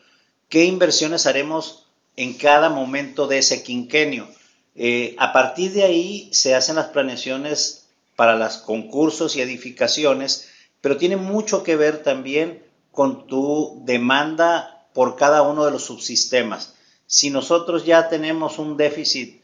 qué 0.50 0.66
inversiones 0.66 1.26
haremos 1.26 1.86
en 2.18 2.34
cada 2.34 2.70
momento 2.70 3.28
de 3.28 3.38
ese 3.38 3.64
quinquenio. 3.64 4.28
Eh, 4.76 5.16
a 5.18 5.32
partir 5.32 5.72
de 5.72 5.84
ahí 5.84 6.30
se 6.34 6.56
hacen 6.56 6.76
las 6.76 6.88
planeaciones 6.88 7.88
para 8.16 8.36
los 8.36 8.58
concursos 8.58 9.36
y 9.36 9.42
edificaciones, 9.42 10.50
pero 10.82 10.98
tiene 10.98 11.16
mucho 11.16 11.64
que 11.64 11.78
ver 11.78 12.04
también 12.04 12.62
con 12.92 13.28
tu 13.28 13.82
demanda 13.86 14.88
por 14.94 15.16
cada 15.16 15.44
uno 15.44 15.64
de 15.64 15.72
los 15.72 15.86
subsistemas. 15.86 16.74
Si 17.08 17.30
nosotros 17.30 17.86
ya 17.86 18.10
tenemos 18.10 18.60
un 18.60 18.76
déficit 18.76 19.39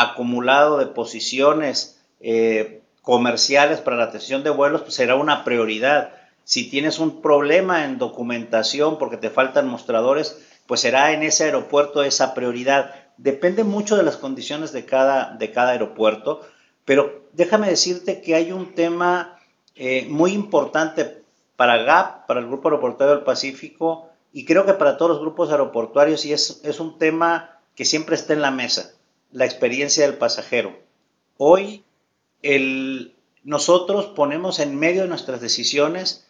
acumulado 0.00 0.78
de 0.78 0.86
posiciones 0.86 2.00
eh, 2.20 2.82
comerciales 3.02 3.80
para 3.80 3.96
la 3.96 4.04
atención 4.04 4.44
de 4.44 4.50
vuelos, 4.50 4.82
pues 4.82 4.94
será 4.94 5.14
una 5.16 5.44
prioridad. 5.44 6.12
Si 6.44 6.70
tienes 6.70 6.98
un 6.98 7.20
problema 7.20 7.84
en 7.84 7.98
documentación 7.98 8.98
porque 8.98 9.16
te 9.16 9.30
faltan 9.30 9.68
mostradores, 9.68 10.38
pues 10.66 10.80
será 10.80 11.12
en 11.12 11.22
ese 11.22 11.44
aeropuerto 11.44 12.02
esa 12.02 12.34
prioridad. 12.34 12.94
Depende 13.16 13.64
mucho 13.64 13.96
de 13.96 14.02
las 14.02 14.16
condiciones 14.16 14.72
de 14.72 14.84
cada, 14.84 15.36
de 15.36 15.50
cada 15.50 15.72
aeropuerto, 15.72 16.42
pero 16.84 17.24
déjame 17.32 17.68
decirte 17.68 18.20
que 18.20 18.34
hay 18.34 18.52
un 18.52 18.74
tema 18.74 19.38
eh, 19.74 20.06
muy 20.08 20.32
importante 20.32 21.22
para 21.56 21.82
GAP, 21.82 22.26
para 22.26 22.40
el 22.40 22.46
Grupo 22.46 22.68
Aeroportuario 22.68 23.16
del 23.16 23.24
Pacífico, 23.24 24.08
y 24.32 24.44
creo 24.44 24.64
que 24.66 24.74
para 24.74 24.96
todos 24.96 25.12
los 25.12 25.20
grupos 25.20 25.50
aeroportuarios, 25.50 26.24
y 26.24 26.32
es, 26.32 26.60
es 26.62 26.78
un 26.78 26.98
tema 26.98 27.58
que 27.74 27.84
siempre 27.84 28.14
está 28.14 28.34
en 28.34 28.42
la 28.42 28.50
mesa, 28.50 28.92
la 29.30 29.44
experiencia 29.44 30.06
del 30.06 30.18
pasajero. 30.18 30.78
Hoy 31.36 31.84
nosotros 33.44 34.06
ponemos 34.14 34.58
en 34.58 34.76
medio 34.76 35.02
de 35.02 35.08
nuestras 35.08 35.40
decisiones 35.40 36.26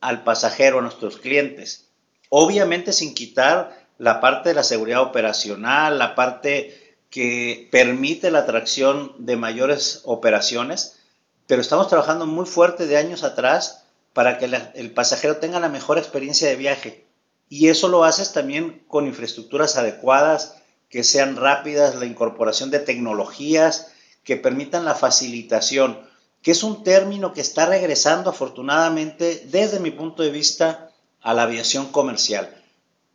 al 0.00 0.24
pasajero, 0.24 0.78
a 0.78 0.82
nuestros 0.82 1.18
clientes. 1.18 1.88
Obviamente 2.28 2.92
sin 2.92 3.14
quitar 3.14 3.86
la 3.98 4.20
parte 4.20 4.50
de 4.50 4.54
la 4.54 4.62
seguridad 4.62 5.02
operacional, 5.02 5.98
la 5.98 6.14
parte 6.14 6.96
que 7.10 7.68
permite 7.72 8.30
la 8.30 8.40
atracción 8.40 9.14
de 9.18 9.36
mayores 9.36 10.02
operaciones, 10.04 10.98
pero 11.46 11.60
estamos 11.60 11.88
trabajando 11.88 12.26
muy 12.26 12.46
fuerte 12.46 12.86
de 12.86 12.96
años 12.98 13.24
atrás 13.24 13.84
para 14.12 14.38
que 14.38 14.50
el 14.74 14.90
pasajero 14.92 15.38
tenga 15.38 15.60
la 15.60 15.68
mejor 15.68 15.98
experiencia 15.98 16.48
de 16.48 16.56
viaje. 16.56 17.04
Y 17.48 17.68
eso 17.68 17.88
lo 17.88 18.04
haces 18.04 18.32
también 18.32 18.84
con 18.88 19.06
infraestructuras 19.06 19.76
adecuadas, 19.76 20.56
que 20.88 21.04
sean 21.04 21.36
rápidas, 21.36 21.96
la 21.96 22.06
incorporación 22.06 22.70
de 22.70 22.78
tecnologías, 22.78 23.92
que 24.24 24.36
permitan 24.36 24.84
la 24.84 24.94
facilitación, 24.94 25.98
que 26.42 26.50
es 26.50 26.62
un 26.62 26.82
término 26.82 27.32
que 27.32 27.40
está 27.40 27.66
regresando 27.66 28.30
afortunadamente 28.30 29.46
desde 29.50 29.80
mi 29.80 29.90
punto 29.90 30.22
de 30.22 30.30
vista 30.30 30.90
a 31.20 31.34
la 31.34 31.44
aviación 31.44 31.86
comercial. 31.86 32.54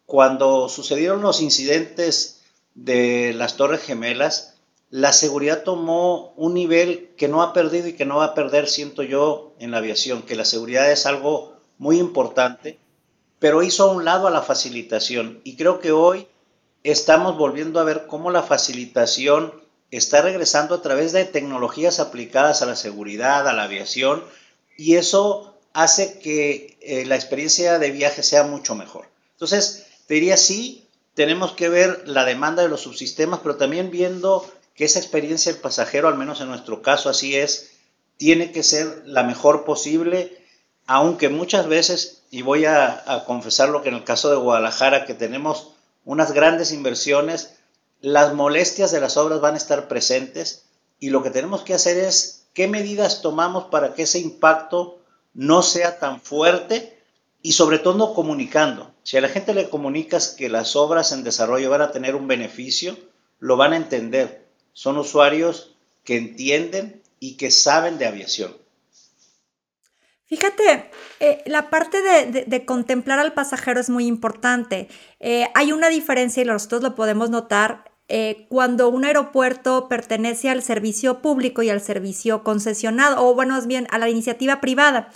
Cuando 0.05 0.69
sucedieron 0.69 1.21
los 1.21 1.41
incidentes 1.41 2.41
de 2.75 3.33
las 3.33 3.55
Torres 3.55 3.81
Gemelas, 3.81 4.55
la 4.89 5.13
seguridad 5.13 5.63
tomó 5.63 6.33
un 6.35 6.53
nivel 6.53 7.11
que 7.17 7.27
no 7.27 7.41
ha 7.41 7.53
perdido 7.53 7.87
y 7.87 7.93
que 7.93 8.05
no 8.05 8.17
va 8.17 8.25
a 8.25 8.33
perder, 8.35 8.67
siento 8.67 9.01
yo, 9.01 9.53
en 9.57 9.71
la 9.71 9.77
aviación, 9.77 10.21
que 10.21 10.35
la 10.35 10.45
seguridad 10.45 10.91
es 10.91 11.05
algo 11.05 11.53
muy 11.79 11.97
importante, 11.97 12.77
pero 13.39 13.63
hizo 13.63 13.89
a 13.89 13.91
un 13.91 14.05
lado 14.05 14.27
a 14.27 14.31
la 14.31 14.41
facilitación. 14.41 15.41
Y 15.43 15.55
creo 15.55 15.79
que 15.79 15.91
hoy 15.91 16.27
estamos 16.83 17.37
volviendo 17.37 17.79
a 17.79 17.83
ver 17.83 18.05
cómo 18.07 18.29
la 18.29 18.43
facilitación 18.43 19.53
está 19.91 20.21
regresando 20.21 20.75
a 20.75 20.81
través 20.81 21.11
de 21.11 21.25
tecnologías 21.25 21.99
aplicadas 21.99 22.61
a 22.61 22.65
la 22.65 22.75
seguridad, 22.75 23.47
a 23.47 23.53
la 23.53 23.63
aviación, 23.63 24.23
y 24.77 24.95
eso 24.95 25.55
hace 25.73 26.19
que 26.19 26.77
eh, 26.81 27.05
la 27.05 27.15
experiencia 27.15 27.79
de 27.79 27.91
viaje 27.91 28.23
sea 28.23 28.43
mucho 28.43 28.75
mejor. 28.75 29.07
Entonces, 29.33 29.85
te 30.07 30.15
diría 30.15 30.37
sí, 30.37 30.87
tenemos 31.13 31.53
que 31.53 31.69
ver 31.69 32.03
la 32.07 32.25
demanda 32.25 32.63
de 32.63 32.69
los 32.69 32.81
subsistemas, 32.81 33.39
pero 33.41 33.55
también 33.55 33.91
viendo 33.91 34.49
que 34.75 34.85
esa 34.85 34.99
experiencia 34.99 35.51
del 35.51 35.61
pasajero, 35.61 36.07
al 36.07 36.17
menos 36.17 36.41
en 36.41 36.49
nuestro 36.49 36.81
caso 36.81 37.09
así 37.09 37.35
es, 37.35 37.71
tiene 38.17 38.51
que 38.51 38.63
ser 38.63 39.03
la 39.05 39.23
mejor 39.23 39.63
posible, 39.63 40.37
aunque 40.87 41.29
muchas 41.29 41.67
veces, 41.67 42.23
y 42.31 42.41
voy 42.41 42.65
a, 42.65 43.03
a 43.05 43.25
confesarlo 43.25 43.83
que 43.83 43.89
en 43.89 43.95
el 43.95 44.03
caso 44.03 44.31
de 44.31 44.37
Guadalajara, 44.37 45.05
que 45.05 45.13
tenemos 45.13 45.73
unas 46.05 46.33
grandes 46.33 46.71
inversiones, 46.71 47.55
las 48.01 48.33
molestias 48.33 48.91
de 48.91 48.99
las 48.99 49.17
obras 49.17 49.39
van 49.41 49.53
a 49.53 49.57
estar 49.57 49.87
presentes 49.87 50.65
y 50.99 51.09
lo 51.09 51.23
que 51.23 51.29
tenemos 51.29 51.61
que 51.61 51.73
hacer 51.73 51.97
es 51.97 52.45
qué 52.53 52.67
medidas 52.67 53.21
tomamos 53.21 53.65
para 53.65 53.93
que 53.93 54.03
ese 54.03 54.19
impacto 54.19 54.99
no 55.33 55.63
sea 55.63 55.99
tan 55.99 56.21
fuerte 56.21 56.97
y 57.41 57.53
sobre 57.53 57.79
todo 57.79 58.13
comunicando. 58.13 58.91
Si 59.03 59.17
a 59.17 59.21
la 59.21 59.29
gente 59.29 59.53
le 59.53 59.69
comunicas 59.69 60.29
que 60.29 60.49
las 60.49 60.75
obras 60.75 61.11
en 61.11 61.23
desarrollo 61.23 61.69
van 61.69 61.81
a 61.81 61.91
tener 61.91 62.15
un 62.15 62.27
beneficio, 62.27 62.97
lo 63.39 63.57
van 63.57 63.73
a 63.73 63.77
entender. 63.77 64.45
Son 64.73 64.97
usuarios 64.97 65.75
que 66.03 66.17
entienden 66.17 67.01
y 67.19 67.35
que 67.35 67.51
saben 67.51 67.97
de 67.97 68.05
aviación. 68.05 68.62
Fíjate, 70.25 70.89
eh, 71.19 71.43
la 71.45 71.69
parte 71.69 72.01
de, 72.01 72.65
contemplar 72.65 73.19
al 73.19 73.33
pasajero 73.33 73.79
es 73.79 73.89
muy 73.89 74.07
importante. 74.07 74.87
Eh, 75.19 75.47
hay 75.53 75.71
una 75.71 75.89
diferencia 75.89 76.41
y 76.41 76.45
nosotros 76.45 76.81
lo 76.81 76.95
podemos 76.95 77.29
notar 77.29 77.91
eh, 78.07 78.47
cuando 78.49 78.89
un 78.89 79.05
aeropuerto 79.05 79.87
pertenece 79.87 80.49
al 80.49 80.63
servicio 80.63 81.21
público 81.21 81.61
y 81.61 81.69
al 81.69 81.81
servicio 81.81 82.43
concesionado, 82.43 83.25
o 83.25 83.35
bueno, 83.35 83.53
más 83.53 83.67
bien 83.67 83.87
a 83.91 83.97
la 83.97 84.09
iniciativa 84.09 84.61
privada. 84.61 85.09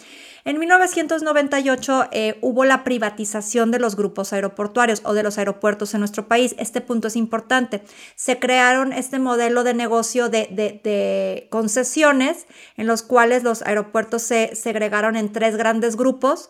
En 0.48 0.60
1998 0.60 2.06
eh, 2.14 2.38
hubo 2.40 2.64
la 2.64 2.86
privatización 2.86 3.70
de 3.70 3.80
los 3.80 3.98
grupos 3.98 4.32
aeroportuarios 4.32 5.02
o 5.04 5.14
de 5.14 5.22
los 5.22 5.38
aeropuertos 5.38 5.94
en 5.94 6.00
nuestro 6.00 6.30
país. 6.30 6.56
Este 6.58 6.80
punto 6.80 7.10
es 7.10 7.18
importante. 7.18 7.82
Se 8.16 8.40
crearon 8.40 8.94
este 8.94 9.20
modelo 9.20 9.66
de 9.66 9.74
negocio 9.74 10.30
de, 10.30 11.48
concesiones 11.50 12.48
en 12.78 12.88
los 12.88 13.04
cuales 13.04 13.44
los 13.44 13.62
aeropuertos 13.62 14.22
se 14.22 14.56
segregaron 14.56 15.18
en 15.18 15.34
tres 15.34 15.58
grandes 15.58 15.98
grupos. 15.98 16.50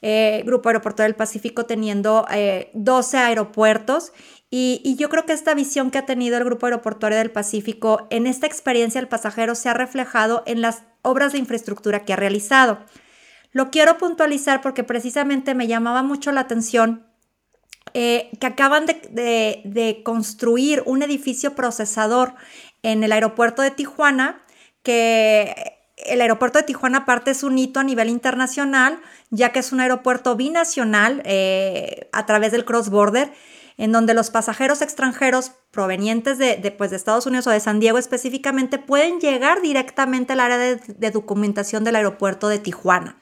Eh, 0.00 0.42
Grupo 0.46 0.70
Aeroportuario 0.70 1.12
del 1.12 1.16
Pacífico 1.16 1.66
teniendo 1.66 2.26
12 2.72 3.18
aeropuertos 3.18 4.12
y, 4.48 4.96
yo 4.98 5.10
creo 5.10 5.26
que 5.26 5.34
esta 5.34 5.52
visión 5.52 5.90
que 5.90 5.98
ha 5.98 6.06
tenido 6.06 6.38
el 6.38 6.44
Grupo 6.44 6.64
Aeroportuario 6.64 7.18
del 7.18 7.30
Pacífico 7.30 8.06
en 8.08 8.26
esta 8.26 8.46
experiencia 8.46 8.98
del 8.98 9.08
pasajero 9.08 9.54
se 9.54 9.68
ha 9.68 9.74
reflejado 9.74 10.42
en 10.46 10.62
las 10.62 10.84
obras 11.02 11.32
de 11.32 11.38
infraestructura 11.38 12.06
que 12.06 12.14
ha 12.14 12.16
realizado. 12.16 12.78
Lo 13.52 13.70
quiero 13.70 13.98
puntualizar 13.98 14.60
porque 14.60 14.84
precisamente 14.84 15.54
me 15.54 15.66
llamaba 15.66 16.02
mucho 16.02 16.32
la 16.32 16.42
atención 16.42 17.06
eh, 17.94 18.30
que 18.40 18.46
acaban 18.46 18.84
de, 18.84 20.00
construir 20.04 20.82
un 20.84 21.02
edificio 21.02 21.54
procesador 21.54 22.34
en 22.82 23.02
el 23.02 23.12
aeropuerto 23.12 23.62
de 23.62 23.70
Tijuana, 23.70 24.42
que 24.82 25.54
el 25.96 26.20
aeropuerto 26.20 26.58
de 26.58 26.64
Tijuana 26.64 26.98
aparte 26.98 27.30
es 27.30 27.42
un 27.42 27.56
hito 27.56 27.80
a 27.80 27.84
nivel 27.84 28.10
internacional, 28.10 29.00
ya 29.30 29.50
que 29.50 29.60
es 29.60 29.72
un 29.72 29.80
aeropuerto 29.80 30.36
binacional 30.36 31.22
eh, 31.24 32.10
a 32.12 32.26
través 32.26 32.52
del 32.52 32.66
cross 32.66 32.90
border 32.90 33.32
en 33.76 33.92
donde 33.92 34.14
los 34.14 34.30
pasajeros 34.30 34.80
extranjeros 34.80 35.52
provenientes 35.70 36.38
de, 36.38 36.74
pues, 36.76 36.90
de, 36.90 36.96
Estados 36.96 37.26
Unidos 37.26 37.46
o 37.46 37.50
de 37.50 37.60
San 37.60 37.78
Diego 37.78 37.98
específicamente 37.98 38.78
pueden 38.78 39.20
llegar 39.20 39.60
directamente 39.60 40.32
al 40.32 40.40
área 40.40 40.58
de, 40.58 41.10
documentación 41.10 41.84
del 41.84 41.96
aeropuerto 41.96 42.48
de 42.48 42.58
Tijuana. 42.58 43.20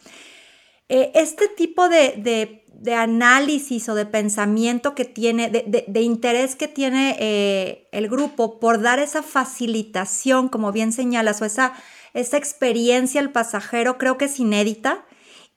Eh, 0.89 1.11
este 1.15 1.49
tipo 1.49 1.89
de, 1.89 2.63
análisis 2.97 3.89
o 3.89 3.95
de 3.95 4.07
pensamiento 4.07 4.95
que 4.95 5.05
tiene, 5.05 5.51
de, 5.51 6.01
interés 6.03 6.55
que 6.55 6.69
tiene 6.69 7.17
eh, 7.19 7.89
el 7.91 8.09
grupo 8.09 8.61
por 8.61 8.81
dar 8.81 9.01
esa 9.01 9.23
facilitación, 9.23 10.49
como 10.49 10.71
bien 10.71 10.93
señalas, 10.93 11.43
o 11.43 11.45
esa, 11.45 11.73
esa 12.13 12.37
experiencia 12.37 13.21
al 13.21 13.33
pasajero, 13.33 13.99
creo 13.99 14.19
que 14.19 14.27
es 14.27 14.39
inédita. 14.39 15.05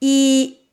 Y, 0.00 0.67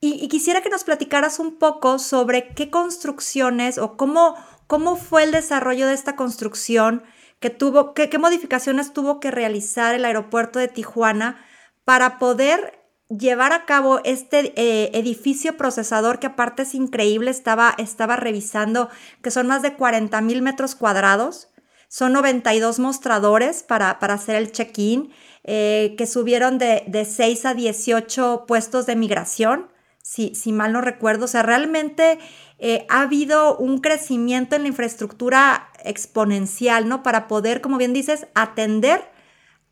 y, 0.00 0.28
quisiera 0.28 0.60
que 0.60 0.70
nos 0.70 0.84
platicaras 0.84 1.38
un 1.38 1.56
poco 1.58 1.98
sobre 1.98 2.48
qué 2.54 2.70
construcciones 2.70 3.78
o 3.78 3.96
cómo, 3.96 4.36
cómo 4.66 4.96
fue 4.96 5.24
el 5.24 5.32
desarrollo 5.32 5.86
de 5.86 5.94
esta 5.94 6.16
construcción, 6.16 7.02
que 7.40 7.50
tuvo, 7.50 7.94
qué, 7.94 8.08
qué 8.08 8.18
modificaciones 8.18 8.92
tuvo 8.92 9.20
que 9.20 9.30
realizar 9.30 9.94
el 9.94 10.04
aeropuerto 10.04 10.58
de 10.58 10.68
Tijuana 10.68 11.44
para 11.84 12.18
poder 12.18 12.86
llevar 13.08 13.52
a 13.52 13.64
cabo 13.66 14.00
este 14.04 14.52
eh, 14.56 14.90
edificio 14.94 15.56
procesador 15.56 16.18
que 16.18 16.26
aparte 16.26 16.62
es 16.62 16.74
increíble, 16.74 17.30
estaba, 17.30 17.74
estaba 17.78 18.16
revisando 18.16 18.88
que 19.22 19.30
son 19.30 19.46
más 19.46 19.62
de 19.62 19.74
40 19.74 20.20
mil 20.22 20.42
metros 20.42 20.74
cuadrados, 20.74 21.48
son 21.88 22.12
92 22.12 22.80
mostradores 22.80 23.62
para, 23.62 23.90
hacer 23.90 24.36
el 24.36 24.50
check-in, 24.50 25.12
eh, 25.44 25.94
que 25.96 26.06
subieron 26.06 26.58
de, 26.58 26.82
de, 26.88 27.04
6 27.04 27.46
a 27.46 27.54
18 27.54 28.44
puestos 28.48 28.86
de 28.86 28.96
migración, 28.96 29.68
si, 30.06 30.36
si 30.36 30.52
mal 30.52 30.72
no 30.72 30.80
recuerdo. 30.80 31.24
O 31.24 31.28
sea, 31.28 31.42
realmente 31.42 32.20
eh, 32.60 32.86
ha 32.88 33.02
habido 33.02 33.56
un 33.56 33.80
crecimiento 33.80 34.54
en 34.54 34.62
la 34.62 34.68
infraestructura 34.68 35.72
exponencial, 35.84 36.88
¿no? 36.88 37.02
Para 37.02 37.26
poder, 37.26 37.60
como 37.60 37.76
bien 37.76 37.92
dices, 37.92 38.28
atender 38.34 39.02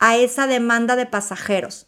a 0.01 0.17
esa 0.17 0.49
demanda 0.49 0.97
de 0.97 1.07
pasajeros. 1.07 1.87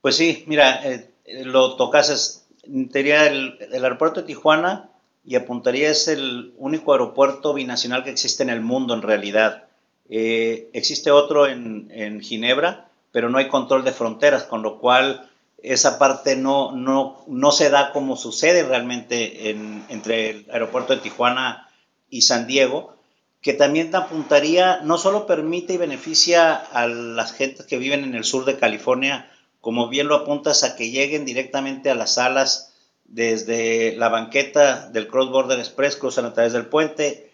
Pues 0.00 0.16
sí, 0.16 0.44
mira, 0.46 0.80
eh, 0.82 1.10
lo 1.44 1.76
tocas, 1.76 2.46
sería 2.90 3.26
el, 3.26 3.58
aeropuerto 3.70 4.20
de 4.20 4.26
Tijuana 4.26 4.90
y 5.26 5.36
apuntaría 5.36 5.90
es 5.90 6.08
el 6.08 6.54
único 6.56 6.92
aeropuerto 6.92 7.52
binacional 7.52 8.02
que 8.02 8.10
existe 8.10 8.42
en 8.42 8.50
el 8.50 8.62
mundo 8.62 8.94
en 8.94 9.02
realidad. 9.02 9.68
Eh, 10.08 10.70
existe 10.72 11.10
otro 11.10 11.46
en, 11.46 12.20
Ginebra, 12.22 12.88
pero 13.12 13.28
no 13.28 13.36
hay 13.36 13.48
control 13.48 13.84
de 13.84 13.92
fronteras, 13.92 14.44
con 14.44 14.62
lo 14.62 14.78
cual 14.78 15.28
esa 15.62 15.98
parte 15.98 16.36
no, 16.36 16.72
no, 16.72 17.24
no 17.26 17.52
se 17.52 17.70
da 17.70 17.92
como 17.92 18.16
sucede 18.16 18.64
realmente 18.64 19.50
entre 19.50 20.30
el 20.30 20.46
aeropuerto 20.50 20.94
de 20.94 21.00
Tijuana 21.00 21.68
y 22.10 22.22
San 22.22 22.46
Diego, 22.46 22.96
que 23.40 23.52
también 23.52 23.94
apuntaría, 23.94 24.80
no 24.82 24.98
solo 24.98 25.26
permite 25.26 25.74
y 25.74 25.76
beneficia 25.76 26.54
a 26.54 26.86
las 26.86 27.32
gentes 27.32 27.66
que 27.66 27.78
viven 27.78 28.04
en 28.04 28.14
el 28.14 28.24
sur 28.24 28.44
de 28.44 28.58
California, 28.58 29.30
como 29.60 29.88
bien 29.88 30.08
lo 30.08 30.16
apuntas, 30.16 30.64
a 30.64 30.76
que 30.76 30.90
lleguen 30.90 31.24
directamente 31.24 31.90
a 31.90 31.94
las 31.94 32.14
salas 32.14 32.72
desde 33.04 33.94
la 33.96 34.08
banqueta 34.08 34.88
del 34.88 35.08
Cross 35.08 35.30
Border 35.30 35.58
Express, 35.58 35.96
cruzan 35.96 36.24
a 36.24 36.34
través 36.34 36.52
del 36.52 36.66
puente, 36.66 37.30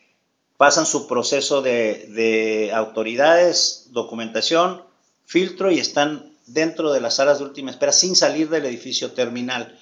pasan 0.56 0.86
su 0.86 1.06
proceso 1.06 1.62
de, 1.62 2.06
de 2.08 2.72
autoridades, 2.74 3.88
documentación, 3.90 4.82
filtro 5.24 5.70
y 5.70 5.78
están 5.78 6.27
dentro 6.48 6.92
de 6.92 7.00
las 7.00 7.14
salas 7.16 7.38
de 7.38 7.44
última 7.44 7.70
espera 7.70 7.92
sin 7.92 8.16
salir 8.16 8.48
del 8.48 8.66
edificio 8.66 9.12
terminal. 9.12 9.78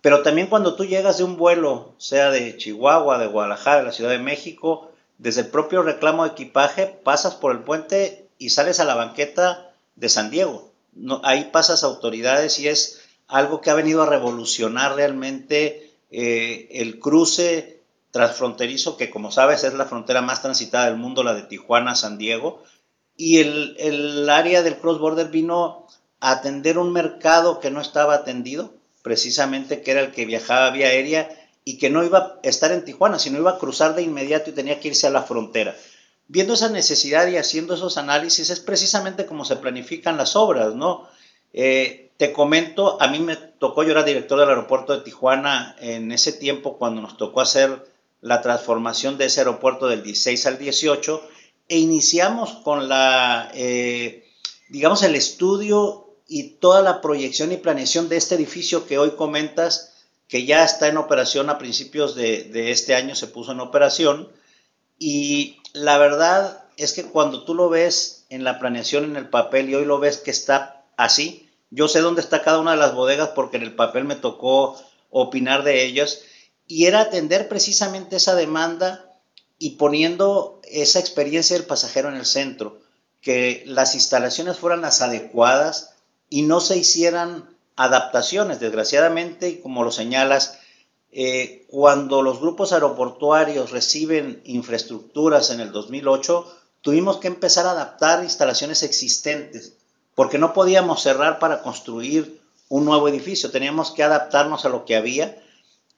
Pero 0.00 0.22
también 0.22 0.46
cuando 0.46 0.76
tú 0.76 0.84
llegas 0.84 1.18
de 1.18 1.24
un 1.24 1.36
vuelo, 1.36 1.94
sea 1.98 2.30
de 2.30 2.56
Chihuahua, 2.56 3.18
de 3.18 3.26
Guadalajara, 3.26 3.78
de 3.78 3.86
la 3.86 3.92
Ciudad 3.92 4.10
de 4.10 4.18
México, 4.18 4.92
desde 5.18 5.42
el 5.42 5.48
propio 5.48 5.82
reclamo 5.82 6.24
de 6.24 6.30
equipaje, 6.30 6.86
pasas 6.86 7.34
por 7.34 7.52
el 7.52 7.60
puente 7.60 8.28
y 8.38 8.50
sales 8.50 8.80
a 8.80 8.84
la 8.84 8.94
banqueta 8.94 9.72
de 9.96 10.08
San 10.08 10.30
Diego. 10.30 10.70
No, 10.94 11.20
ahí 11.24 11.50
pasas 11.52 11.84
autoridades 11.84 12.58
y 12.60 12.68
es 12.68 13.00
algo 13.28 13.60
que 13.60 13.70
ha 13.70 13.74
venido 13.74 14.02
a 14.02 14.06
revolucionar 14.06 14.94
realmente 14.94 15.92
eh, 16.10 16.68
el 16.70 17.00
cruce 17.00 17.80
transfronterizo, 18.10 18.96
que 18.96 19.10
como 19.10 19.30
sabes 19.30 19.64
es 19.64 19.74
la 19.74 19.84
frontera 19.86 20.22
más 20.22 20.40
transitada 20.40 20.86
del 20.86 20.96
mundo, 20.96 21.22
la 21.22 21.34
de 21.34 21.42
Tijuana-San 21.42 22.16
Diego. 22.16 22.62
Y 23.16 23.38
el, 23.38 23.76
el 23.78 24.28
área 24.28 24.62
del 24.62 24.76
cross 24.76 24.98
border 24.98 25.28
vino 25.28 25.86
atender 26.20 26.78
un 26.78 26.92
mercado 26.92 27.60
que 27.60 27.70
no 27.70 27.80
estaba 27.80 28.14
atendido, 28.14 28.74
precisamente 29.02 29.82
que 29.82 29.92
era 29.92 30.00
el 30.00 30.12
que 30.12 30.26
viajaba 30.26 30.70
vía 30.70 30.88
aérea 30.88 31.28
y 31.64 31.78
que 31.78 31.90
no 31.90 32.04
iba 32.04 32.18
a 32.18 32.48
estar 32.48 32.72
en 32.72 32.84
Tijuana, 32.84 33.18
sino 33.18 33.38
iba 33.38 33.52
a 33.52 33.58
cruzar 33.58 33.94
de 33.94 34.02
inmediato 34.02 34.50
y 34.50 34.52
tenía 34.54 34.80
que 34.80 34.88
irse 34.88 35.06
a 35.06 35.10
la 35.10 35.22
frontera. 35.22 35.76
Viendo 36.28 36.54
esa 36.54 36.68
necesidad 36.68 37.26
y 37.28 37.36
haciendo 37.36 37.74
esos 37.74 37.98
análisis 37.98 38.50
es 38.50 38.60
precisamente 38.60 39.26
como 39.26 39.44
se 39.44 39.56
planifican 39.56 40.16
las 40.16 40.34
obras, 40.36 40.74
¿no? 40.74 41.08
Eh, 41.52 42.10
te 42.16 42.32
comento, 42.32 43.00
a 43.00 43.08
mí 43.08 43.18
me 43.20 43.36
tocó, 43.36 43.82
yo 43.82 43.92
era 43.92 44.02
director 44.02 44.38
del 44.38 44.48
aeropuerto 44.48 44.96
de 44.96 45.04
Tijuana 45.04 45.76
en 45.80 46.12
ese 46.12 46.32
tiempo 46.32 46.78
cuando 46.78 47.02
nos 47.02 47.16
tocó 47.16 47.40
hacer 47.40 47.84
la 48.20 48.42
transformación 48.42 49.18
de 49.18 49.26
ese 49.26 49.40
aeropuerto 49.40 49.86
del 49.86 50.02
16 50.02 50.46
al 50.46 50.58
18 50.58 51.22
e 51.68 51.78
iniciamos 51.78 52.52
con 52.64 52.88
la, 52.88 53.50
eh, 53.54 54.24
digamos, 54.68 55.02
el 55.02 55.14
estudio 55.14 56.06
y 56.28 56.50
toda 56.58 56.82
la 56.82 57.00
proyección 57.00 57.52
y 57.52 57.56
planeación 57.56 58.08
de 58.08 58.16
este 58.16 58.34
edificio 58.34 58.86
que 58.86 58.98
hoy 58.98 59.12
comentas, 59.12 59.94
que 60.28 60.44
ya 60.44 60.64
está 60.64 60.88
en 60.88 60.96
operación 60.96 61.50
a 61.50 61.58
principios 61.58 62.14
de, 62.14 62.70
este 62.70 62.94
año, 62.94 63.14
se 63.14 63.28
puso 63.28 63.52
en 63.52 63.60
operación. 63.60 64.28
Y 64.98 65.60
la 65.72 65.98
verdad 65.98 66.64
es 66.76 66.92
que 66.92 67.04
cuando 67.04 67.44
tú 67.44 67.54
lo 67.54 67.68
ves 67.68 68.26
en 68.28 68.42
la 68.42 68.58
planeación, 68.58 69.04
en 69.04 69.16
el 69.16 69.28
papel, 69.28 69.70
y 69.70 69.74
hoy 69.76 69.84
lo 69.84 70.00
ves 70.00 70.18
que 70.18 70.32
está 70.32 70.84
así, 70.96 71.48
yo 71.70 71.86
sé 71.88 72.00
dónde 72.00 72.20
está 72.20 72.42
cada 72.42 72.60
una 72.60 72.72
de 72.72 72.78
las 72.78 72.94
bodegas 72.94 73.30
porque 73.30 73.56
en 73.56 73.62
el 73.62 73.74
papel 73.74 74.04
me 74.04 74.16
tocó 74.16 74.76
opinar 75.10 75.62
de 75.62 75.84
ellas, 75.84 76.22
y 76.66 76.86
era 76.86 77.00
atender 77.00 77.48
precisamente 77.48 78.16
esa 78.16 78.34
demanda 78.34 79.05
y 79.58 79.70
poniendo 79.76 80.60
esa 80.64 80.98
experiencia 80.98 81.56
del 81.56 81.66
pasajero 81.66 82.08
en 82.08 82.16
el 82.16 82.26
centro, 82.26 82.78
que 83.20 83.62
las 83.66 83.94
instalaciones 83.94 84.58
fueran 84.58 84.82
las 84.82 85.02
adecuadas, 85.02 85.96
y 86.28 86.42
no 86.42 86.60
se 86.60 86.76
hicieran 86.76 87.56
adaptaciones. 87.76 88.60
Desgraciadamente, 88.60 89.60
como 89.60 89.84
lo 89.84 89.90
señalas, 89.90 90.58
eh, 91.12 91.66
cuando 91.68 92.22
los 92.22 92.40
grupos 92.40 92.72
aeroportuarios 92.72 93.70
reciben 93.70 94.42
infraestructuras 94.44 95.50
en 95.50 95.60
el 95.60 95.72
2008, 95.72 96.52
tuvimos 96.80 97.18
que 97.18 97.28
empezar 97.28 97.66
a 97.66 97.72
adaptar 97.72 98.22
instalaciones 98.22 98.82
existentes, 98.82 99.74
porque 100.14 100.38
no 100.38 100.52
podíamos 100.52 101.02
cerrar 101.02 101.38
para 101.38 101.62
construir 101.62 102.40
un 102.68 102.84
nuevo 102.84 103.08
edificio, 103.08 103.50
teníamos 103.50 103.92
que 103.92 104.02
adaptarnos 104.02 104.64
a 104.64 104.68
lo 104.68 104.84
que 104.84 104.96
había. 104.96 105.42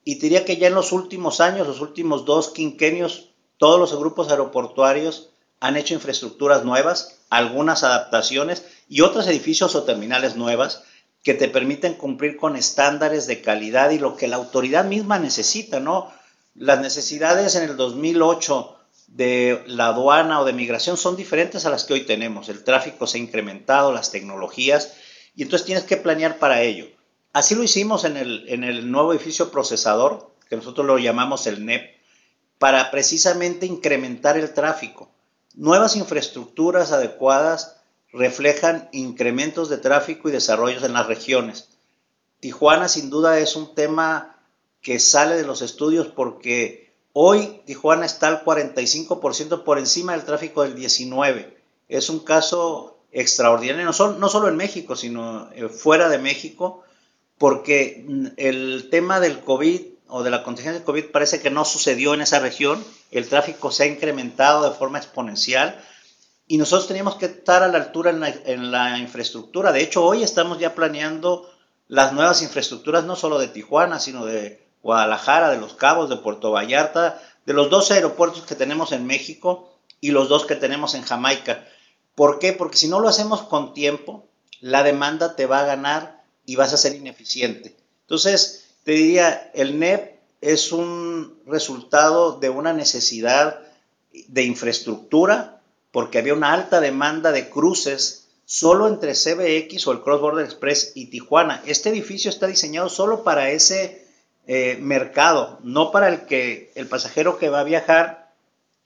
Y 0.04 0.16
diría 0.16 0.44
que 0.44 0.56
ya 0.56 0.68
en 0.68 0.74
los 0.74 0.92
últimos 0.92 1.40
años, 1.40 1.66
los 1.66 1.80
últimos 1.80 2.24
dos 2.24 2.50
quinquenios, 2.50 3.30
todos 3.58 3.78
los 3.78 3.96
grupos 3.98 4.30
aeroportuarios 4.30 5.30
han 5.60 5.76
hecho 5.76 5.94
infraestructuras 5.94 6.64
nuevas, 6.64 7.18
algunas 7.28 7.82
adaptaciones 7.82 8.64
y 8.88 9.02
otros 9.02 9.26
edificios 9.26 9.74
o 9.74 9.82
terminales 9.82 10.36
nuevas 10.36 10.84
que 11.22 11.34
te 11.34 11.48
permiten 11.48 11.94
cumplir 11.94 12.36
con 12.36 12.56
estándares 12.56 13.26
de 13.26 13.42
calidad 13.42 13.90
y 13.90 13.98
lo 13.98 14.16
que 14.16 14.28
la 14.28 14.36
autoridad 14.36 14.84
misma 14.84 15.18
necesita, 15.18 15.80
¿no? 15.80 16.10
Las 16.54 16.80
necesidades 16.80 17.56
en 17.56 17.64
el 17.64 17.76
2008 17.76 18.76
de 19.08 19.62
la 19.66 19.88
aduana 19.88 20.40
o 20.40 20.44
de 20.44 20.52
migración 20.52 20.96
son 20.96 21.16
diferentes 21.16 21.66
a 21.66 21.70
las 21.70 21.84
que 21.84 21.94
hoy 21.94 22.00
tenemos. 22.02 22.48
El 22.48 22.62
tráfico 22.62 23.06
se 23.06 23.18
ha 23.18 23.20
incrementado, 23.20 23.92
las 23.92 24.10
tecnologías, 24.10 24.94
y 25.34 25.42
entonces 25.42 25.66
tienes 25.66 25.84
que 25.84 25.96
planear 25.96 26.38
para 26.38 26.62
ello. 26.62 26.86
Así 27.32 27.54
lo 27.54 27.62
hicimos 27.62 28.04
en 28.04 28.16
el, 28.16 28.44
en 28.48 28.64
el 28.64 28.90
nuevo 28.90 29.12
edificio 29.12 29.50
procesador, 29.50 30.30
que 30.48 30.56
nosotros 30.56 30.86
lo 30.86 30.98
llamamos 30.98 31.46
el 31.46 31.64
NEP, 31.64 31.97
para 32.58 32.90
precisamente 32.90 33.66
incrementar 33.66 34.36
el 34.36 34.52
tráfico. 34.52 35.10
Nuevas 35.54 35.96
infraestructuras 35.96 36.92
adecuadas 36.92 37.76
reflejan 38.12 38.88
incrementos 38.92 39.68
de 39.68 39.78
tráfico 39.78 40.28
y 40.28 40.32
desarrollos 40.32 40.82
en 40.82 40.92
las 40.92 41.06
regiones. 41.06 41.68
Tijuana 42.40 42.88
sin 42.88 43.10
duda 43.10 43.38
es 43.38 43.56
un 43.56 43.74
tema 43.74 44.36
que 44.80 44.98
sale 44.98 45.36
de 45.36 45.44
los 45.44 45.62
estudios 45.62 46.06
porque 46.08 46.92
hoy 47.12 47.62
Tijuana 47.66 48.06
está 48.06 48.28
al 48.28 48.44
45% 48.44 49.64
por 49.64 49.78
encima 49.78 50.12
del 50.12 50.24
tráfico 50.24 50.62
del 50.62 50.74
19. 50.74 51.58
Es 51.88 52.08
un 52.10 52.20
caso 52.20 52.98
extraordinario, 53.10 53.84
no 53.84 54.12
no 54.18 54.28
solo 54.28 54.48
en 54.48 54.56
México, 54.56 54.94
sino 54.94 55.50
eh, 55.52 55.68
fuera 55.68 56.08
de 56.08 56.18
México, 56.18 56.82
porque 57.38 58.04
mm, 58.06 58.26
el 58.36 58.88
tema 58.90 59.20
del 59.20 59.40
COVID 59.40 59.80
o 60.08 60.22
de 60.22 60.30
la 60.30 60.42
contingencia 60.42 60.78
del 60.78 60.84
COVID 60.84 61.10
parece 61.12 61.40
que 61.40 61.50
no 61.50 61.64
sucedió 61.64 62.14
en 62.14 62.20
esa 62.20 62.38
región. 62.38 62.84
El 63.10 63.28
tráfico 63.28 63.70
se 63.70 63.84
ha 63.84 63.86
incrementado 63.86 64.68
de 64.68 64.76
forma 64.76 64.98
exponencial 64.98 65.82
y 66.46 66.56
nosotros 66.56 66.88
teníamos 66.88 67.16
que 67.16 67.26
estar 67.26 67.62
a 67.62 67.68
la 67.68 67.78
altura 67.78 68.10
en 68.10 68.70
la, 68.72 68.98
infraestructura. 68.98 69.70
De 69.70 69.82
hecho, 69.82 70.04
hoy 70.04 70.22
estamos 70.22 70.58
ya 70.58 70.74
planeando 70.74 71.50
las 71.88 72.14
nuevas 72.14 72.42
infraestructuras, 72.42 73.04
no 73.04 73.16
solo 73.16 73.38
de 73.38 73.48
Tijuana, 73.48 74.00
sino 74.00 74.24
de 74.24 74.66
Guadalajara, 74.82 75.50
de 75.50 75.58
Los 75.58 75.74
Cabos, 75.74 76.08
de 76.08 76.16
Puerto 76.16 76.50
Vallarta, 76.50 77.22
de 77.44 77.52
los 77.52 77.68
dos 77.68 77.90
aeropuertos 77.90 78.44
que 78.44 78.54
tenemos 78.54 78.92
en 78.92 79.06
México 79.06 79.78
y 80.00 80.10
los 80.10 80.28
dos 80.28 80.46
que 80.46 80.56
tenemos 80.56 80.94
en 80.94 81.02
Jamaica. 81.02 81.66
¿Por 82.14 82.38
qué? 82.38 82.52
Porque 82.52 82.78
si 82.78 82.88
no 82.88 83.00
lo 83.00 83.08
hacemos 83.08 83.42
con 83.42 83.74
tiempo, 83.74 84.26
la 84.60 84.82
demanda 84.82 85.36
te 85.36 85.46
va 85.46 85.60
a 85.60 85.66
ganar 85.66 86.24
y 86.46 86.56
vas 86.56 86.72
a 86.72 86.78
ser 86.78 86.94
ineficiente. 86.94 87.76
Entonces, 88.02 88.67
te 88.88 88.94
diría, 88.94 89.50
el 89.52 89.78
NEP 89.78 90.14
es 90.40 90.72
un 90.72 91.42
resultado 91.44 92.40
de 92.40 92.48
una 92.48 92.72
necesidad 92.72 93.60
de 94.28 94.44
infraestructura 94.44 95.60
porque 95.92 96.16
había 96.16 96.32
una 96.32 96.54
alta 96.54 96.80
demanda 96.80 97.30
de 97.30 97.50
cruces 97.50 98.28
solo 98.46 98.88
entre 98.88 99.12
CBX 99.12 99.86
o 99.86 99.92
el 99.92 100.00
Cross 100.00 100.22
Border 100.22 100.46
Express 100.46 100.92
y 100.94 101.10
Tijuana. 101.10 101.62
Este 101.66 101.90
edificio 101.90 102.30
está 102.30 102.46
diseñado 102.46 102.88
solo 102.88 103.24
para 103.24 103.50
ese 103.50 104.06
eh, 104.46 104.78
mercado, 104.80 105.58
no 105.62 105.90
para 105.90 106.08
el 106.08 106.22
que 106.22 106.72
el 106.74 106.86
pasajero 106.86 107.36
que 107.36 107.50
va 107.50 107.60
a 107.60 107.64
viajar 107.64 108.32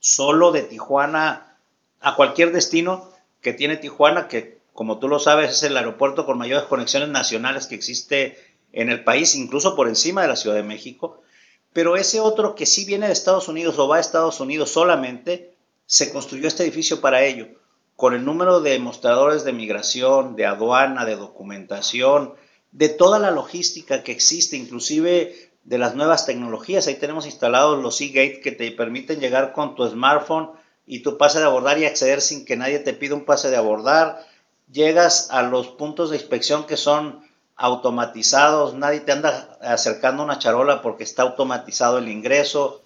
solo 0.01 0.51
de 0.51 0.63
Tijuana 0.63 1.55
a 2.01 2.17
cualquier 2.17 2.51
destino 2.51 3.09
que 3.39 3.53
tiene 3.53 3.77
Tijuana, 3.77 4.27
que 4.27 4.57
como 4.73 4.99
tú 4.99 5.07
lo 5.07 5.19
sabes 5.19 5.51
es 5.51 5.63
el 5.63 5.77
aeropuerto 5.77 6.25
con 6.25 6.37
mayores 6.37 6.65
conexiones 6.65 7.07
nacionales 7.07 7.67
que 7.67 7.75
existe 7.75 8.52
en 8.73 8.89
el 8.89 9.03
país, 9.03 9.35
incluso 9.35 9.75
por 9.75 9.87
encima 9.87 10.23
de 10.23 10.27
la 10.27 10.35
Ciudad 10.35 10.55
de 10.55 10.63
México. 10.63 11.21
Pero 11.71 11.95
ese 11.95 12.19
otro 12.19 12.55
que 12.55 12.65
sí 12.65 12.85
viene 12.85 13.07
de 13.07 13.13
Estados 13.13 13.47
Unidos 13.47 13.79
o 13.79 13.87
va 13.87 13.97
a 13.97 14.01
Estados 14.01 14.39
Unidos 14.39 14.71
solamente, 14.71 15.55
se 15.85 16.11
construyó 16.11 16.47
este 16.47 16.63
edificio 16.63 17.01
para 17.01 17.23
ello, 17.23 17.47
con 17.95 18.13
el 18.13 18.25
número 18.25 18.61
de 18.61 18.79
mostradores 18.79 19.43
de 19.43 19.53
migración, 19.53 20.35
de 20.35 20.45
aduana, 20.45 21.05
de 21.05 21.15
documentación, 21.15 22.33
de 22.71 22.89
toda 22.89 23.19
la 23.19 23.31
logística 23.31 24.03
que 24.03 24.11
existe, 24.11 24.57
inclusive 24.57 25.51
de 25.63 25.77
las 25.77 25.95
nuevas 25.95 26.25
tecnologías. 26.25 26.87
Ahí 26.87 26.95
tenemos 26.95 27.25
instalados 27.25 27.81
los 27.81 28.01
e-gate 28.01 28.41
que 28.41 28.51
te 28.51 28.71
permiten 28.71 29.19
llegar 29.19 29.53
con 29.53 29.75
tu 29.75 29.87
smartphone 29.87 30.49
y 30.85 30.99
tu 30.99 31.17
pase 31.17 31.39
de 31.39 31.45
abordar 31.45 31.77
y 31.77 31.85
acceder 31.85 32.21
sin 32.21 32.45
que 32.45 32.57
nadie 32.57 32.79
te 32.79 32.93
pida 32.93 33.15
un 33.15 33.25
pase 33.25 33.49
de 33.49 33.57
abordar. 33.57 34.25
Llegas 34.71 35.29
a 35.31 35.43
los 35.43 35.67
puntos 35.67 36.09
de 36.09 36.17
inspección 36.17 36.65
que 36.65 36.77
son 36.77 37.21
automatizados, 37.55 38.73
nadie 38.73 39.01
te 39.01 39.11
anda 39.11 39.57
acercando 39.61 40.23
una 40.23 40.39
charola 40.39 40.81
porque 40.81 41.03
está 41.03 41.23
automatizado 41.23 41.97
el 41.97 42.09
ingreso. 42.09 42.81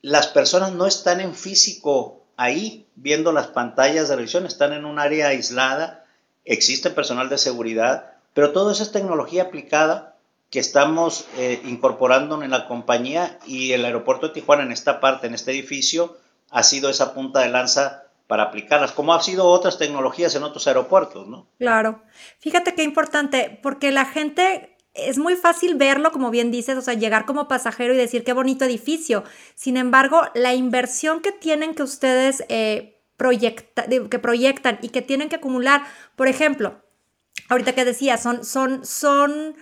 Las 0.00 0.28
personas 0.28 0.72
no 0.72 0.86
están 0.86 1.20
en 1.20 1.34
físico 1.34 2.22
ahí 2.36 2.86
viendo 2.94 3.32
las 3.32 3.48
pantallas 3.48 4.08
de 4.08 4.16
revisión, 4.16 4.46
están 4.46 4.72
en 4.72 4.84
un 4.84 4.98
área 4.98 5.28
aislada, 5.28 6.04
existe 6.44 6.90
personal 6.90 7.28
de 7.28 7.38
seguridad, 7.38 8.12
pero 8.34 8.52
todo 8.52 8.70
eso 8.70 8.82
es 8.82 8.92
tecnología 8.92 9.44
aplicada 9.44 10.16
que 10.50 10.60
estamos 10.60 11.26
eh, 11.36 11.60
incorporando 11.64 12.42
en 12.42 12.50
la 12.50 12.68
compañía 12.68 13.38
y 13.46 13.72
el 13.72 13.84
aeropuerto 13.84 14.28
de 14.28 14.34
Tijuana 14.34 14.62
en 14.62 14.72
esta 14.72 15.00
parte, 15.00 15.26
en 15.26 15.34
este 15.34 15.50
edificio, 15.50 16.16
ha 16.50 16.62
sido 16.62 16.88
esa 16.88 17.14
punta 17.14 17.40
de 17.40 17.48
lanza 17.48 18.05
para 18.26 18.44
aplicarlas, 18.44 18.92
como 18.92 19.14
ha 19.14 19.22
sido 19.22 19.46
otras 19.46 19.78
tecnologías 19.78 20.34
en 20.34 20.42
otros 20.42 20.66
aeropuertos, 20.66 21.28
¿no? 21.28 21.48
Claro. 21.58 22.02
Fíjate 22.40 22.74
qué 22.74 22.82
importante, 22.82 23.58
porque 23.62 23.92
la 23.92 24.04
gente 24.04 24.76
es 24.94 25.18
muy 25.18 25.36
fácil 25.36 25.76
verlo, 25.76 26.10
como 26.10 26.30
bien 26.30 26.50
dices, 26.50 26.76
o 26.76 26.82
sea, 26.82 26.94
llegar 26.94 27.26
como 27.26 27.48
pasajero 27.48 27.94
y 27.94 27.96
decir 27.98 28.24
qué 28.24 28.32
bonito 28.32 28.64
edificio. 28.64 29.24
Sin 29.54 29.76
embargo, 29.76 30.22
la 30.34 30.54
inversión 30.54 31.20
que 31.20 31.32
tienen 31.32 31.74
que 31.74 31.82
ustedes 31.82 32.44
eh, 32.48 33.02
que 33.18 34.18
proyectan 34.18 34.78
y 34.82 34.88
que 34.88 35.02
tienen 35.02 35.28
que 35.28 35.36
acumular, 35.36 35.84
por 36.16 36.28
ejemplo, 36.28 36.82
ahorita 37.48 37.74
que 37.74 37.84
decía, 37.84 38.18
son, 38.18 38.44
son, 38.44 38.84
son 38.84 39.56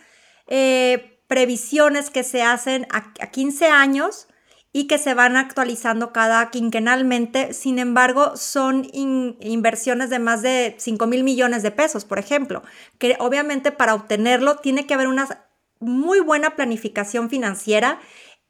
eh, 0.46 1.20
previsiones 1.27 2.11
que 2.11 2.22
se 2.22 2.42
hacen 2.42 2.87
a, 2.90 3.12
15 3.31 3.66
años 3.66 4.29
y 4.77 4.89
que 4.89 4.99
se 4.99 5.15
van 5.15 5.37
actualizando 5.37 6.13
cada 6.13 6.51
quinquenalmente. 6.51 7.55
Sin 7.55 7.79
embargo, 7.79 8.37
son 8.37 8.89
inversiones 8.93 10.11
de 10.11 10.19
más 10.19 10.43
de 10.43 10.75
5 10.79 11.07
mil 11.07 11.23
millones 11.23 11.63
de 11.63 11.71
pesos, 11.71 12.05
por 12.05 12.19
ejemplo, 12.19 12.65
que 12.99 13.17
obviamente 13.21 13.71
para 13.71 13.95
obtenerlo 13.95 14.57
tiene 14.57 14.85
que 14.85 14.95
haber 14.95 15.07
una 15.07 15.47
muy 15.79 16.19
buena 16.19 16.57
planificación 16.57 17.31
financiera 17.31 18.01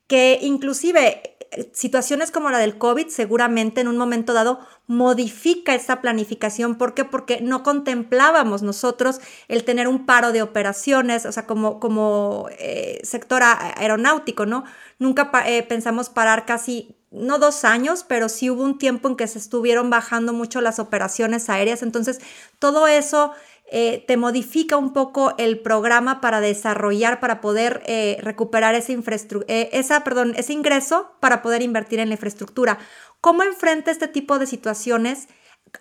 que 0.06 0.38
inclusive 0.42 1.34
situaciones 1.72 2.30
como 2.30 2.50
la 2.50 2.58
del 2.58 2.78
COVID 2.78 3.08
seguramente 3.08 3.80
en 3.80 3.88
un 3.88 3.96
momento 3.96 4.32
dado 4.32 4.60
modifica 4.86 5.74
esa 5.74 6.00
planificación. 6.00 6.76
¿Por 6.76 6.94
qué? 6.94 7.04
Porque 7.04 7.40
no 7.40 7.62
contemplábamos 7.62 8.62
nosotros 8.62 9.20
el 9.48 9.64
tener 9.64 9.88
un 9.88 10.06
paro 10.06 10.32
de 10.32 10.42
operaciones, 10.42 11.26
o 11.26 11.32
sea, 11.32 11.46
como, 11.46 11.80
como 11.80 12.48
eh, 12.58 13.00
sector 13.02 13.42
aeronáutico, 13.44 14.46
¿no? 14.46 14.64
Nunca 14.98 15.30
eh, 15.46 15.62
pensamos 15.62 16.08
parar 16.08 16.44
casi 16.46 16.96
no 17.10 17.38
dos 17.38 17.64
años, 17.64 18.04
pero 18.06 18.28
sí 18.28 18.50
hubo 18.50 18.64
un 18.64 18.76
tiempo 18.76 19.08
en 19.08 19.16
que 19.16 19.28
se 19.28 19.38
estuvieron 19.38 19.88
bajando 19.88 20.32
mucho 20.32 20.60
las 20.60 20.80
operaciones 20.80 21.48
aéreas. 21.48 21.82
Entonces, 21.82 22.18
todo 22.58 22.88
eso 22.88 23.32
eh, 23.66 24.04
te 24.06 24.18
modifica 24.18 24.76
un 24.76 24.92
poco 24.92 25.34
el 25.38 25.58
programa 25.58 26.20
para 26.20 26.40
desarrollar, 26.40 27.18
para 27.18 27.40
poder 27.40 27.82
eh, 27.86 28.18
recuperar 28.20 28.74
eh, 28.74 29.70
ese 29.72 30.52
ingreso 30.52 31.16
para 31.20 31.40
poder 31.40 31.62
invertir 31.62 31.98
en 31.98 32.08
la 32.08 32.14
infraestructura. 32.14 32.78
¿Cómo 33.22 33.42
enfrenta 33.42 33.90
este 33.90 34.06
tipo 34.06 34.38
de 34.38 34.46
situaciones 34.46 35.28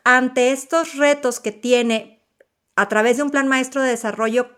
ante 0.06 0.54
estos 0.54 0.96
retos 0.96 1.42
que 1.42 1.52
tiene 1.52 2.24
a 2.76 2.88
través 2.88 3.18
de 3.18 3.24
un 3.24 3.32
plan 3.32 3.48
maestro 3.48 3.82
de 3.82 3.90
desarrollo 3.90 4.50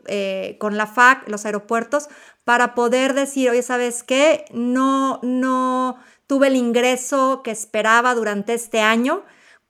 con 0.59 0.77
la 0.77 0.87
FAC, 0.87 1.27
los 1.27 1.45
aeropuertos, 1.45 2.07
para 2.45 2.73
poder 2.75 3.13
decir, 3.13 3.49
oye, 3.49 3.63
¿sabes 3.63 4.03
qué? 4.03 4.45
No, 4.53 5.19
no 5.23 5.97
tuve 6.27 6.47
el 6.47 6.55
ingreso 6.55 7.41
que 7.43 7.51
esperaba 7.51 8.15
durante 8.15 8.53
este 8.53 8.79
año 8.79 9.25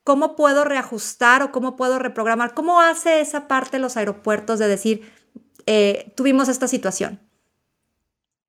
¿Cómo 0.05 0.35
puedo 0.35 0.65
reajustar 0.65 1.41
o 1.41 1.51
cómo 1.51 1.75
puedo 1.75 1.97
reprogramar? 1.97 2.53
¿Cómo 2.53 2.79
hace 2.79 3.21
esa 3.21 3.47
parte 3.47 3.79
los 3.79 3.97
aeropuertos 3.97 4.59
de 4.59 4.67
decir, 4.67 5.11
eh, 5.65 6.11
tuvimos 6.15 6.47
esta 6.47 6.67
situación? 6.67 7.19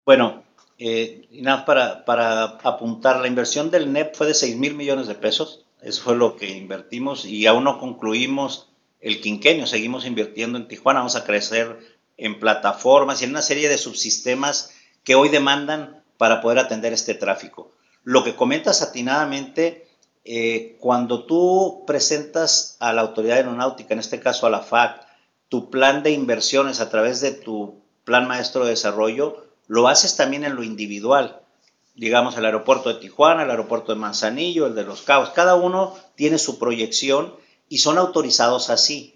Bueno, 0.04 0.44
eh, 0.78 1.26
nada, 1.32 1.64
para, 1.64 2.04
para 2.04 2.42
apuntar, 2.62 3.20
la 3.20 3.26
inversión 3.26 3.70
del 3.70 3.90
NEP 3.90 4.14
fue 4.14 4.26
de 4.26 4.34
6 4.34 4.54
mil 4.58 4.74
millones 4.74 5.06
de 5.06 5.14
pesos. 5.14 5.64
Eso 5.80 6.02
fue 6.02 6.14
lo 6.14 6.36
que 6.36 6.50
invertimos 6.50 7.24
y 7.24 7.46
aún 7.46 7.64
no 7.64 7.78
concluimos 7.78 8.68
el 9.00 9.22
quinquenio. 9.22 9.66
Seguimos 9.66 10.04
invirtiendo 10.04 10.58
en 10.58 10.68
Tijuana. 10.68 11.00
Vamos 11.00 11.16
a 11.16 11.24
crecer 11.24 11.78
en 12.18 12.38
plataformas 12.38 13.22
y 13.22 13.24
en 13.24 13.30
una 13.30 13.40
serie 13.40 13.70
de 13.70 13.78
subsistemas 13.78 14.74
que 15.04 15.14
hoy 15.14 15.30
demandan 15.30 16.04
para 16.18 16.42
poder 16.42 16.58
atender 16.58 16.92
este 16.92 17.14
tráfico. 17.14 17.72
Lo 18.04 18.24
que 18.24 18.36
comentas 18.36 18.82
atinadamente 18.82 19.85
eh, 20.28 20.76
cuando 20.80 21.24
tú 21.24 21.84
presentas 21.86 22.76
a 22.80 22.92
la 22.92 23.02
autoridad 23.02 23.36
aeronáutica, 23.36 23.94
en 23.94 24.00
este 24.00 24.18
caso 24.18 24.46
a 24.46 24.50
la 24.50 24.60
FAC, 24.60 25.06
tu 25.48 25.70
plan 25.70 26.02
de 26.02 26.10
inversiones 26.10 26.80
a 26.80 26.90
través 26.90 27.20
de 27.20 27.30
tu 27.30 27.76
plan 28.02 28.26
maestro 28.26 28.64
de 28.64 28.70
desarrollo, 28.70 29.46
lo 29.68 29.86
haces 29.86 30.16
también 30.16 30.42
en 30.42 30.56
lo 30.56 30.64
individual. 30.64 31.40
Digamos, 31.94 32.36
el 32.36 32.44
aeropuerto 32.44 32.88
de 32.88 33.00
Tijuana, 33.00 33.44
el 33.44 33.50
aeropuerto 33.50 33.92
de 33.92 34.00
Manzanillo, 34.00 34.66
el 34.66 34.74
de 34.74 34.82
Los 34.82 35.02
Cabos, 35.02 35.30
cada 35.30 35.54
uno 35.54 35.94
tiene 36.16 36.38
su 36.38 36.58
proyección 36.58 37.32
y 37.68 37.78
son 37.78 37.96
autorizados 37.96 38.68
así. 38.68 39.14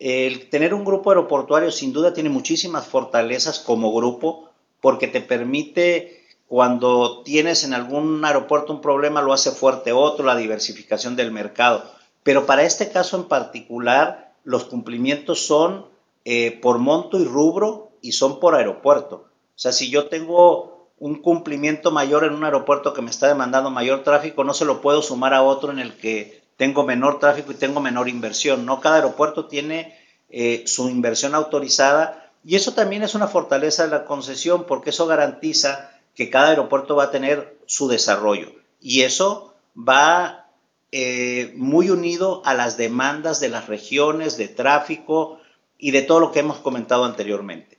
El 0.00 0.48
tener 0.50 0.74
un 0.74 0.84
grupo 0.84 1.10
aeroportuario 1.10 1.70
sin 1.70 1.92
duda 1.92 2.12
tiene 2.12 2.28
muchísimas 2.28 2.86
fortalezas 2.86 3.60
como 3.60 3.94
grupo 3.94 4.50
porque 4.80 5.06
te 5.06 5.20
permite 5.20 6.19
cuando 6.50 7.22
tienes 7.22 7.62
en 7.62 7.74
algún 7.74 8.24
aeropuerto 8.24 8.72
un 8.72 8.80
problema, 8.80 9.22
lo 9.22 9.32
hace 9.32 9.52
fuerte 9.52 9.92
otro, 9.92 10.26
la 10.26 10.34
diversificación 10.34 11.14
del 11.14 11.30
mercado. 11.30 11.84
Pero 12.24 12.44
para 12.44 12.64
este 12.64 12.90
caso 12.90 13.16
en 13.16 13.28
particular, 13.28 14.32
los 14.42 14.64
cumplimientos 14.64 15.46
son 15.46 15.86
eh, 16.24 16.58
por 16.60 16.78
monto 16.78 17.20
y 17.20 17.24
rubro 17.24 17.92
y 18.02 18.10
son 18.10 18.40
por 18.40 18.56
aeropuerto. 18.56 19.26
O 19.28 19.28
sea, 19.54 19.70
si 19.70 19.90
yo 19.90 20.08
tengo 20.08 20.88
un 20.98 21.22
cumplimiento 21.22 21.92
mayor 21.92 22.24
en 22.24 22.34
un 22.34 22.42
aeropuerto 22.42 22.94
que 22.94 23.02
me 23.02 23.10
está 23.10 23.28
demandando 23.28 23.70
mayor 23.70 24.02
tráfico, 24.02 24.42
no 24.42 24.52
se 24.52 24.64
lo 24.64 24.80
puedo 24.80 25.02
sumar 25.02 25.34
a 25.34 25.44
otro 25.44 25.70
en 25.70 25.78
el 25.78 25.94
que 25.94 26.42
tengo 26.56 26.82
menor 26.82 27.20
tráfico 27.20 27.52
y 27.52 27.58
tengo 27.58 27.80
menor 27.80 28.08
inversión. 28.08 28.66
No 28.66 28.80
cada 28.80 28.96
aeropuerto 28.96 29.46
tiene 29.46 29.96
eh, 30.30 30.64
su 30.66 30.88
inversión 30.88 31.36
autorizada 31.36 32.32
y 32.44 32.56
eso 32.56 32.74
también 32.74 33.04
es 33.04 33.14
una 33.14 33.28
fortaleza 33.28 33.84
de 33.84 33.90
la 33.90 34.04
concesión 34.04 34.64
porque 34.64 34.90
eso 34.90 35.06
garantiza 35.06 35.90
que 36.20 36.28
cada 36.28 36.50
aeropuerto 36.50 36.96
va 36.96 37.04
a 37.04 37.10
tener 37.10 37.56
su 37.64 37.88
desarrollo 37.88 38.52
y 38.78 39.04
eso 39.04 39.54
va 39.74 40.50
eh, 40.92 41.54
muy 41.56 41.88
unido 41.88 42.42
a 42.44 42.52
las 42.52 42.76
demandas 42.76 43.40
de 43.40 43.48
las 43.48 43.68
regiones, 43.68 44.36
de 44.36 44.48
tráfico 44.48 45.38
y 45.78 45.92
de 45.92 46.02
todo 46.02 46.20
lo 46.20 46.30
que 46.30 46.40
hemos 46.40 46.58
comentado 46.58 47.06
anteriormente. 47.06 47.78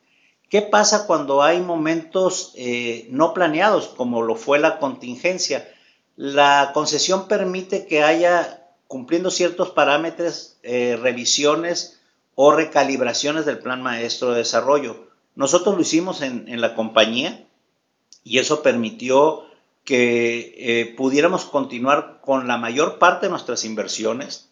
¿Qué 0.49 0.63
pasa 0.63 1.05
cuando 1.05 1.43
hay 1.43 1.61
momentos 1.61 2.53
eh, 2.55 3.07
no 3.11 3.35
planeados, 3.35 3.89
como 3.89 4.23
lo 4.23 4.33
fue 4.33 4.57
la 4.57 4.79
contingencia? 4.79 5.69
La 6.15 6.71
concesión 6.73 7.27
permite 7.27 7.85
que 7.85 8.01
haya, 8.01 8.65
cumpliendo 8.87 9.29
ciertos 9.29 9.69
parámetros, 9.69 10.57
eh, 10.63 10.97
revisiones 10.99 11.99
o 12.33 12.51
recalibraciones 12.51 13.45
del 13.45 13.59
plan 13.59 13.83
maestro 13.83 14.31
de 14.31 14.39
desarrollo. 14.39 15.11
Nosotros 15.35 15.75
lo 15.75 15.81
hicimos 15.81 16.23
en 16.23 16.59
la 16.59 16.73
compañía, 16.73 17.45
y 18.23 18.39
eso 18.39 18.61
permitió 18.61 19.45
que 19.83 20.53
eh, 20.57 20.93
pudiéramos 20.95 21.45
continuar 21.45 22.19
con 22.21 22.47
la 22.47 22.57
mayor 22.57 22.99
parte 22.99 23.25
de 23.25 23.31
nuestras 23.31 23.65
inversiones, 23.65 24.49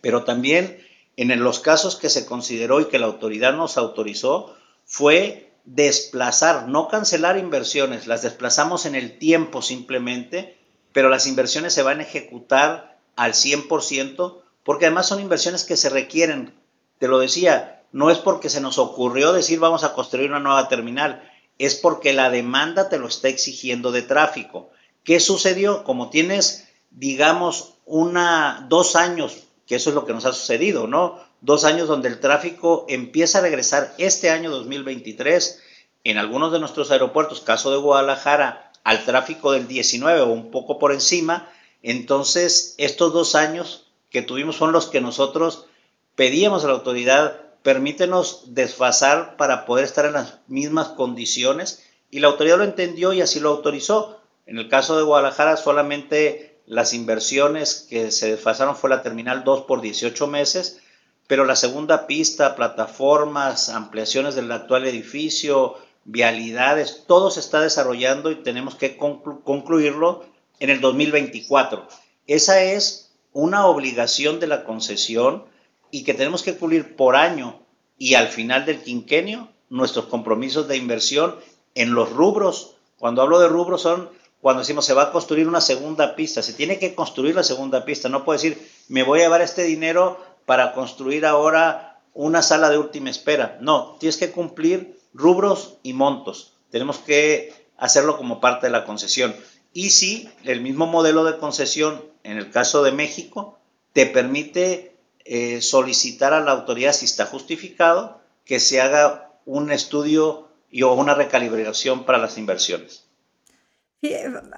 pero 0.00 0.24
también 0.24 0.84
en 1.16 1.42
los 1.42 1.60
casos 1.60 1.96
que 1.96 2.10
se 2.10 2.26
consideró 2.26 2.80
y 2.80 2.86
que 2.86 2.98
la 2.98 3.06
autoridad 3.06 3.54
nos 3.54 3.78
autorizó 3.78 4.54
fue 4.84 5.52
desplazar, 5.64 6.68
no 6.68 6.88
cancelar 6.88 7.38
inversiones, 7.38 8.06
las 8.06 8.22
desplazamos 8.22 8.86
en 8.86 8.94
el 8.94 9.18
tiempo 9.18 9.62
simplemente, 9.62 10.56
pero 10.92 11.08
las 11.08 11.26
inversiones 11.26 11.74
se 11.74 11.82
van 11.82 12.00
a 12.00 12.04
ejecutar 12.04 12.98
al 13.16 13.32
100% 13.32 14.40
porque 14.62 14.86
además 14.86 15.06
son 15.06 15.20
inversiones 15.20 15.64
que 15.64 15.76
se 15.76 15.90
requieren. 15.90 16.54
Te 16.98 17.08
lo 17.08 17.18
decía, 17.18 17.82
no 17.92 18.10
es 18.10 18.18
porque 18.18 18.50
se 18.50 18.60
nos 18.60 18.78
ocurrió 18.78 19.32
decir 19.32 19.58
vamos 19.58 19.84
a 19.84 19.94
construir 19.94 20.30
una 20.30 20.40
nueva 20.40 20.68
terminal, 20.68 21.22
es 21.58 21.74
porque 21.74 22.12
la 22.12 22.30
demanda 22.30 22.88
te 22.88 22.98
lo 22.98 23.08
está 23.08 23.28
exigiendo 23.28 23.92
de 23.92 24.02
tráfico. 24.02 24.70
¿Qué 25.04 25.20
sucedió? 25.20 25.84
Como 25.84 26.10
tienes, 26.10 26.68
digamos, 26.90 27.74
una, 27.84 28.66
dos 28.68 28.96
años, 28.96 29.44
que 29.66 29.76
eso 29.76 29.90
es 29.90 29.94
lo 29.94 30.04
que 30.04 30.12
nos 30.12 30.26
ha 30.26 30.32
sucedido, 30.32 30.86
¿no? 30.86 31.20
Dos 31.40 31.64
años 31.64 31.88
donde 31.88 32.08
el 32.08 32.20
tráfico 32.20 32.84
empieza 32.88 33.38
a 33.38 33.42
regresar 33.42 33.94
este 33.98 34.30
año 34.30 34.50
2023 34.50 35.62
en 36.04 36.18
algunos 36.18 36.52
de 36.52 36.60
nuestros 36.60 36.90
aeropuertos, 36.90 37.40
caso 37.40 37.70
de 37.70 37.78
Guadalajara, 37.78 38.70
al 38.84 39.04
tráfico 39.04 39.50
del 39.52 39.66
19 39.66 40.20
o 40.20 40.26
un 40.26 40.50
poco 40.52 40.78
por 40.78 40.92
encima, 40.92 41.50
Entonces, 41.82 42.74
estos 42.78 43.12
dos 43.12 43.34
años 43.34 43.86
que 44.10 44.22
tuvimos 44.22 44.56
son 44.56 44.72
los 44.72 44.86
que 44.86 45.00
nosotros 45.00 45.66
pedíamos 46.14 46.64
a 46.64 46.68
la 46.68 46.74
autoridad, 46.74 47.45
permítenos 47.66 48.54
desfasar 48.54 49.36
para 49.36 49.66
poder 49.66 49.84
estar 49.84 50.06
en 50.06 50.12
las 50.12 50.38
mismas 50.46 50.90
condiciones 50.90 51.82
y 52.12 52.20
la 52.20 52.28
autoridad 52.28 52.58
lo 52.58 52.62
entendió 52.62 53.12
y 53.12 53.22
así 53.22 53.40
lo 53.40 53.48
autorizó. 53.48 54.20
En 54.46 54.58
el 54.58 54.68
caso 54.68 54.96
de 54.96 55.02
Guadalajara, 55.02 55.56
solamente 55.56 56.60
las 56.66 56.94
inversiones 56.94 57.84
que 57.90 58.12
se 58.12 58.30
desfasaron 58.30 58.76
fue 58.76 58.88
la 58.88 59.02
Terminal 59.02 59.42
2 59.42 59.62
por 59.62 59.80
18 59.80 60.28
meses, 60.28 60.78
pero 61.26 61.44
la 61.44 61.56
segunda 61.56 62.06
pista, 62.06 62.54
plataformas, 62.54 63.68
ampliaciones 63.68 64.36
del 64.36 64.52
actual 64.52 64.86
edificio, 64.86 65.76
vialidades, 66.04 67.02
todo 67.08 67.32
se 67.32 67.40
está 67.40 67.60
desarrollando 67.60 68.30
y 68.30 68.44
tenemos 68.44 68.76
que 68.76 68.96
concluirlo 68.96 70.24
en 70.60 70.70
el 70.70 70.80
2024. 70.80 71.88
Esa 72.28 72.62
es 72.62 73.10
una 73.32 73.66
obligación 73.66 74.38
de 74.38 74.46
la 74.46 74.62
concesión 74.62 75.55
y 75.90 76.04
que 76.04 76.14
tenemos 76.14 76.42
que 76.42 76.56
cumplir 76.56 76.96
por 76.96 77.16
año 77.16 77.60
y 77.98 78.14
al 78.14 78.28
final 78.28 78.66
del 78.66 78.82
quinquenio 78.82 79.48
nuestros 79.68 80.06
compromisos 80.06 80.68
de 80.68 80.76
inversión 80.76 81.36
en 81.74 81.94
los 81.94 82.10
rubros. 82.12 82.76
Cuando 82.98 83.22
hablo 83.22 83.38
de 83.38 83.48
rubros 83.48 83.82
son 83.82 84.08
cuando 84.40 84.60
decimos 84.60 84.84
se 84.84 84.94
va 84.94 85.04
a 85.04 85.12
construir 85.12 85.48
una 85.48 85.60
segunda 85.60 86.14
pista, 86.14 86.42
se 86.42 86.52
tiene 86.52 86.78
que 86.78 86.94
construir 86.94 87.34
la 87.34 87.42
segunda 87.42 87.84
pista, 87.84 88.08
no 88.08 88.24
puedo 88.24 88.38
decir 88.38 88.70
me 88.88 89.02
voy 89.02 89.20
a 89.20 89.22
llevar 89.24 89.40
este 89.40 89.64
dinero 89.64 90.20
para 90.44 90.72
construir 90.72 91.26
ahora 91.26 92.00
una 92.14 92.42
sala 92.42 92.70
de 92.70 92.78
última 92.78 93.10
espera. 93.10 93.58
No, 93.60 93.96
tienes 94.00 94.16
que 94.16 94.30
cumplir 94.30 94.98
rubros 95.12 95.78
y 95.82 95.92
montos. 95.92 96.54
Tenemos 96.70 96.98
que 96.98 97.52
hacerlo 97.76 98.16
como 98.16 98.40
parte 98.40 98.66
de 98.66 98.72
la 98.72 98.84
concesión. 98.84 99.34
Y 99.72 99.90
si 99.90 100.30
el 100.44 100.62
mismo 100.62 100.86
modelo 100.86 101.24
de 101.24 101.38
concesión, 101.38 102.02
en 102.22 102.38
el 102.38 102.50
caso 102.50 102.82
de 102.82 102.92
México, 102.92 103.58
te 103.92 104.06
permite 104.06 104.95
eh, 105.26 105.60
solicitar 105.62 106.32
a 106.32 106.40
la 106.40 106.52
autoridad, 106.52 106.92
si 106.92 107.04
está 107.04 107.26
justificado, 107.26 108.20
que 108.44 108.60
se 108.60 108.80
haga 108.80 109.32
un 109.44 109.70
estudio 109.70 110.48
y 110.70 110.82
o 110.82 110.92
una 110.92 111.14
recalibración 111.14 112.04
para 112.04 112.18
las 112.18 112.38
inversiones. 112.38 113.04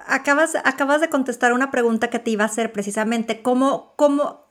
Acabas, 0.05 0.55
acabas 0.63 1.01
de 1.01 1.09
contestar 1.09 1.53
una 1.53 1.71
pregunta 1.71 2.09
que 2.09 2.19
te 2.19 2.31
iba 2.31 2.43
a 2.43 2.47
hacer 2.47 2.71
precisamente. 2.71 3.41
¿Cómo, 3.41 3.93
cómo, 3.95 4.49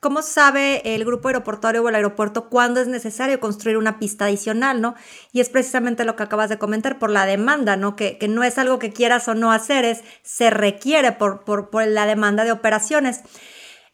¿Cómo 0.00 0.22
sabe 0.22 0.94
el 0.94 1.04
grupo 1.04 1.28
aeroportuario 1.28 1.82
o 1.82 1.88
el 1.90 1.94
aeropuerto 1.94 2.48
cuándo 2.48 2.80
es 2.80 2.88
necesario 2.88 3.38
construir 3.38 3.76
una 3.76 3.98
pista 3.98 4.24
adicional, 4.24 4.80
no? 4.80 4.94
Y 5.30 5.40
es 5.40 5.50
precisamente 5.50 6.06
lo 6.06 6.16
que 6.16 6.22
acabas 6.22 6.48
de 6.48 6.58
comentar 6.58 6.98
por 6.98 7.10
la 7.10 7.26
demanda, 7.26 7.76
¿no? 7.76 7.96
Que, 7.96 8.18
no 8.26 8.42
es 8.42 8.56
algo 8.56 8.78
que 8.78 8.94
quieras 8.94 9.28
o 9.28 9.34
no 9.34 9.52
hacer, 9.52 9.84
es 9.84 10.02
se 10.22 10.48
requiere 10.48 11.12
por, 11.12 11.44
por, 11.44 11.86
la 11.86 12.06
demanda 12.06 12.44
de 12.44 12.52
operaciones. 12.52 13.20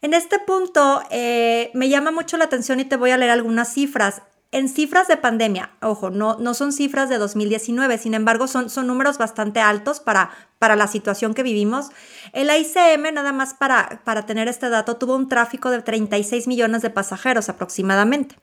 En 0.01 0.13
este 0.13 0.37
punto 0.39 1.01
eh, 1.09 1.71
me 1.73 1.89
llama 1.89 2.11
mucho 2.11 2.37
la 2.37 2.45
atención 2.45 2.79
y 2.79 2.85
te 2.85 2.97
voy 2.97 3.11
a 3.11 3.17
leer 3.17 3.31
algunas 3.31 3.73
cifras. 3.73 4.21
En 4.51 4.69
cifras 4.69 5.09
de 5.09 5.17
pandemia, 5.17 5.71
ojo, 5.81 6.09
no, 6.09 6.37
no 6.39 6.53
son 6.53 6.71
cifras 6.71 7.09
de 7.09 7.17
2019, 7.17 7.97
sin 7.97 8.13
embargo 8.13 8.47
son, 8.47 8.69
son 8.69 8.87
números 8.87 9.17
bastante 9.17 9.59
altos 9.59 9.99
para, 9.99 10.31
para 10.57 10.77
la 10.77 10.87
situación 10.87 11.33
que 11.33 11.43
vivimos. 11.43 11.89
El 12.31 12.49
ICM, 12.49 13.13
nada 13.13 13.33
más 13.33 13.53
para, 13.53 14.01
para 14.05 14.25
tener 14.25 14.47
este 14.47 14.69
dato, 14.69 14.95
tuvo 14.95 15.15
un 15.15 15.27
tráfico 15.27 15.69
de 15.69 15.81
36 15.81 16.47
millones 16.47 16.81
de 16.81 16.89
pasajeros 16.89 17.49
aproximadamente. 17.49 18.35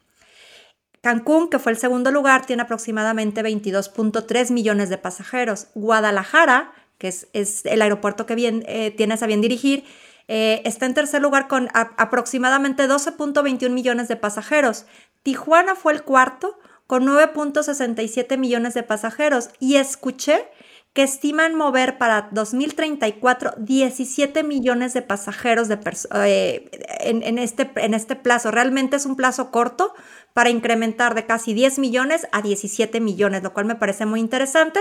Cancún, 1.01 1.49
que 1.49 1.59
fue 1.59 1.73
el 1.73 1.79
segundo 1.79 2.11
lugar, 2.11 2.45
tiene 2.45 2.63
aproximadamente 2.63 3.43
22.3 3.43 4.51
millones 4.51 4.91
de 4.91 4.99
pasajeros. 4.99 5.69
Guadalajara, 5.75 6.73
que 6.99 7.09
es, 7.09 7.29
es 7.33 7.65
el 7.65 7.81
aeropuerto 7.81 8.27
que 8.27 8.35
bien, 8.35 8.63
eh, 8.67 8.91
tienes 8.91 9.23
a 9.23 9.27
bien 9.27 9.41
dirigir, 9.41 9.85
eh, 10.29 10.63
está 10.65 10.87
en 10.87 10.95
tercer 10.95 11.21
lugar 11.21 11.49
con 11.49 11.69
aproximadamente 11.73 12.89
12.21 12.89 13.71
millones 13.71 14.09
de 14.09 14.17
pasajeros. 14.17 14.87
Tijuana 15.23 15.75
fue 15.75 15.93
el 15.93 16.03
cuarto 16.03 16.59
con 16.87 17.07
9.67 17.07 18.37
millones 18.39 18.75
de 18.75 18.83
pasajeros 18.83 19.51
y 19.59 19.77
escuché 19.77 20.47
que 20.95 21.03
estiman 21.03 21.57
mover 21.57 21.99
para 21.99 22.29
2034 22.31 23.55
17 23.59 24.45
millones 24.45 24.95
de 24.95 25.03
pasajeros 25.03 25.67
de 25.67 25.79
eh, 26.15 26.71
en, 27.01 27.39
este, 27.39 27.69
en 27.77 27.95
este 27.95 28.15
plazo. 28.15 28.53
Realmente 28.53 28.97
es 28.97 29.05
un 29.05 29.17
plazo 29.17 29.51
corto 29.51 29.93
para 30.35 30.51
incrementar 30.51 31.17
de 31.17 31.27
casi 31.27 31.53
10 31.53 31.81
millones 31.81 32.29
a 32.31 32.43
17 32.43 33.01
millones, 33.01 33.43
lo 33.43 33.53
cual 33.53 33.67
me 33.67 33.75
parece 33.75 34.07
muy 34.07 34.21
interesante. 34.21 34.81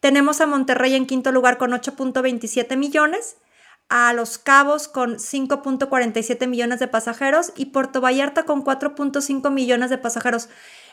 Tenemos 0.00 0.40
a 0.40 0.46
Monterrey 0.46 0.94
en 0.94 1.06
quinto 1.06 1.30
lugar 1.30 1.58
con 1.58 1.72
8.27 1.72 2.76
millones, 2.78 3.36
a 3.88 4.12
Los 4.12 4.38
Cabos 4.38 4.88
con 4.88 5.16
5.47 5.16 6.46
millones 6.46 6.80
de 6.80 6.88
pasajeros 6.88 7.52
y 7.56 7.66
Puerto 7.66 8.00
Vallarta 8.00 8.44
con 8.44 8.64
4.5 8.64 9.50
millones 9.50 9.90
de 9.90 9.98
pasajeros. 9.98 10.48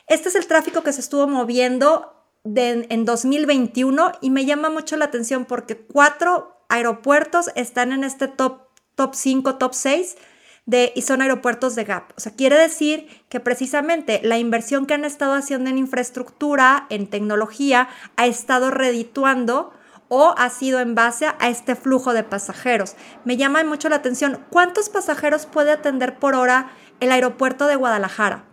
Este 0.08 0.30
es 0.30 0.36
el 0.36 0.48
tráfico 0.48 0.84
que 0.84 0.94
se 0.94 1.02
estuvo 1.02 1.28
moviendo 1.28 2.22
en 2.44 3.06
2021 3.06 4.14
y 4.22 4.30
me 4.30 4.46
llama 4.46 4.70
mucho 4.70 4.98
la 4.98 5.06
atención 5.06 5.46
porque 5.46 5.78
cuatro 5.78 6.66
aeropuertos 6.70 7.50
están 7.56 7.92
en 7.92 8.04
este 8.04 8.28
top, 8.28 8.64
top 8.96 9.14
5, 9.14 9.56
top 9.56 9.74
6 9.74 10.18
de, 10.66 10.92
y 10.96 11.02
son 11.02 11.22
aeropuertos 11.22 11.76
de 11.76 11.84
GAP. 11.84 12.12
O 12.18 12.20
sea, 12.20 12.34
quiere 12.34 12.58
decir 12.58 13.08
que 13.30 13.40
precisamente 13.40 14.22
la 14.24 14.38
inversión 14.38 14.86
que 14.86 14.94
han 14.94 15.06
estado 15.06 15.34
haciendo 15.34 15.70
en 15.70 15.78
infraestructura, 15.78 16.88
en 16.90 17.08
tecnología, 17.08 17.90
ha 18.16 18.28
estado 18.28 18.72
redituando 18.72 19.74
o 20.14 20.36
ha 20.38 20.50
sido 20.50 20.82
en 20.82 20.94
base 20.94 21.26
a 21.26 21.50
este 21.50 21.74
flujo 21.74 22.14
de 22.14 22.24
pasajeros. 22.24 22.96
Me 23.24 23.38
llama 23.38 23.64
mucho 23.64 23.88
la 23.88 23.96
atención, 23.96 24.46
¿cuántos 24.50 24.90
pasajeros 24.90 25.46
puede 25.46 25.72
atender 25.72 26.20
por 26.20 26.36
hora 26.36 26.76
el 27.00 27.14
aeropuerto 27.14 27.66
de 27.66 27.78
Guadalajara? 27.78 28.44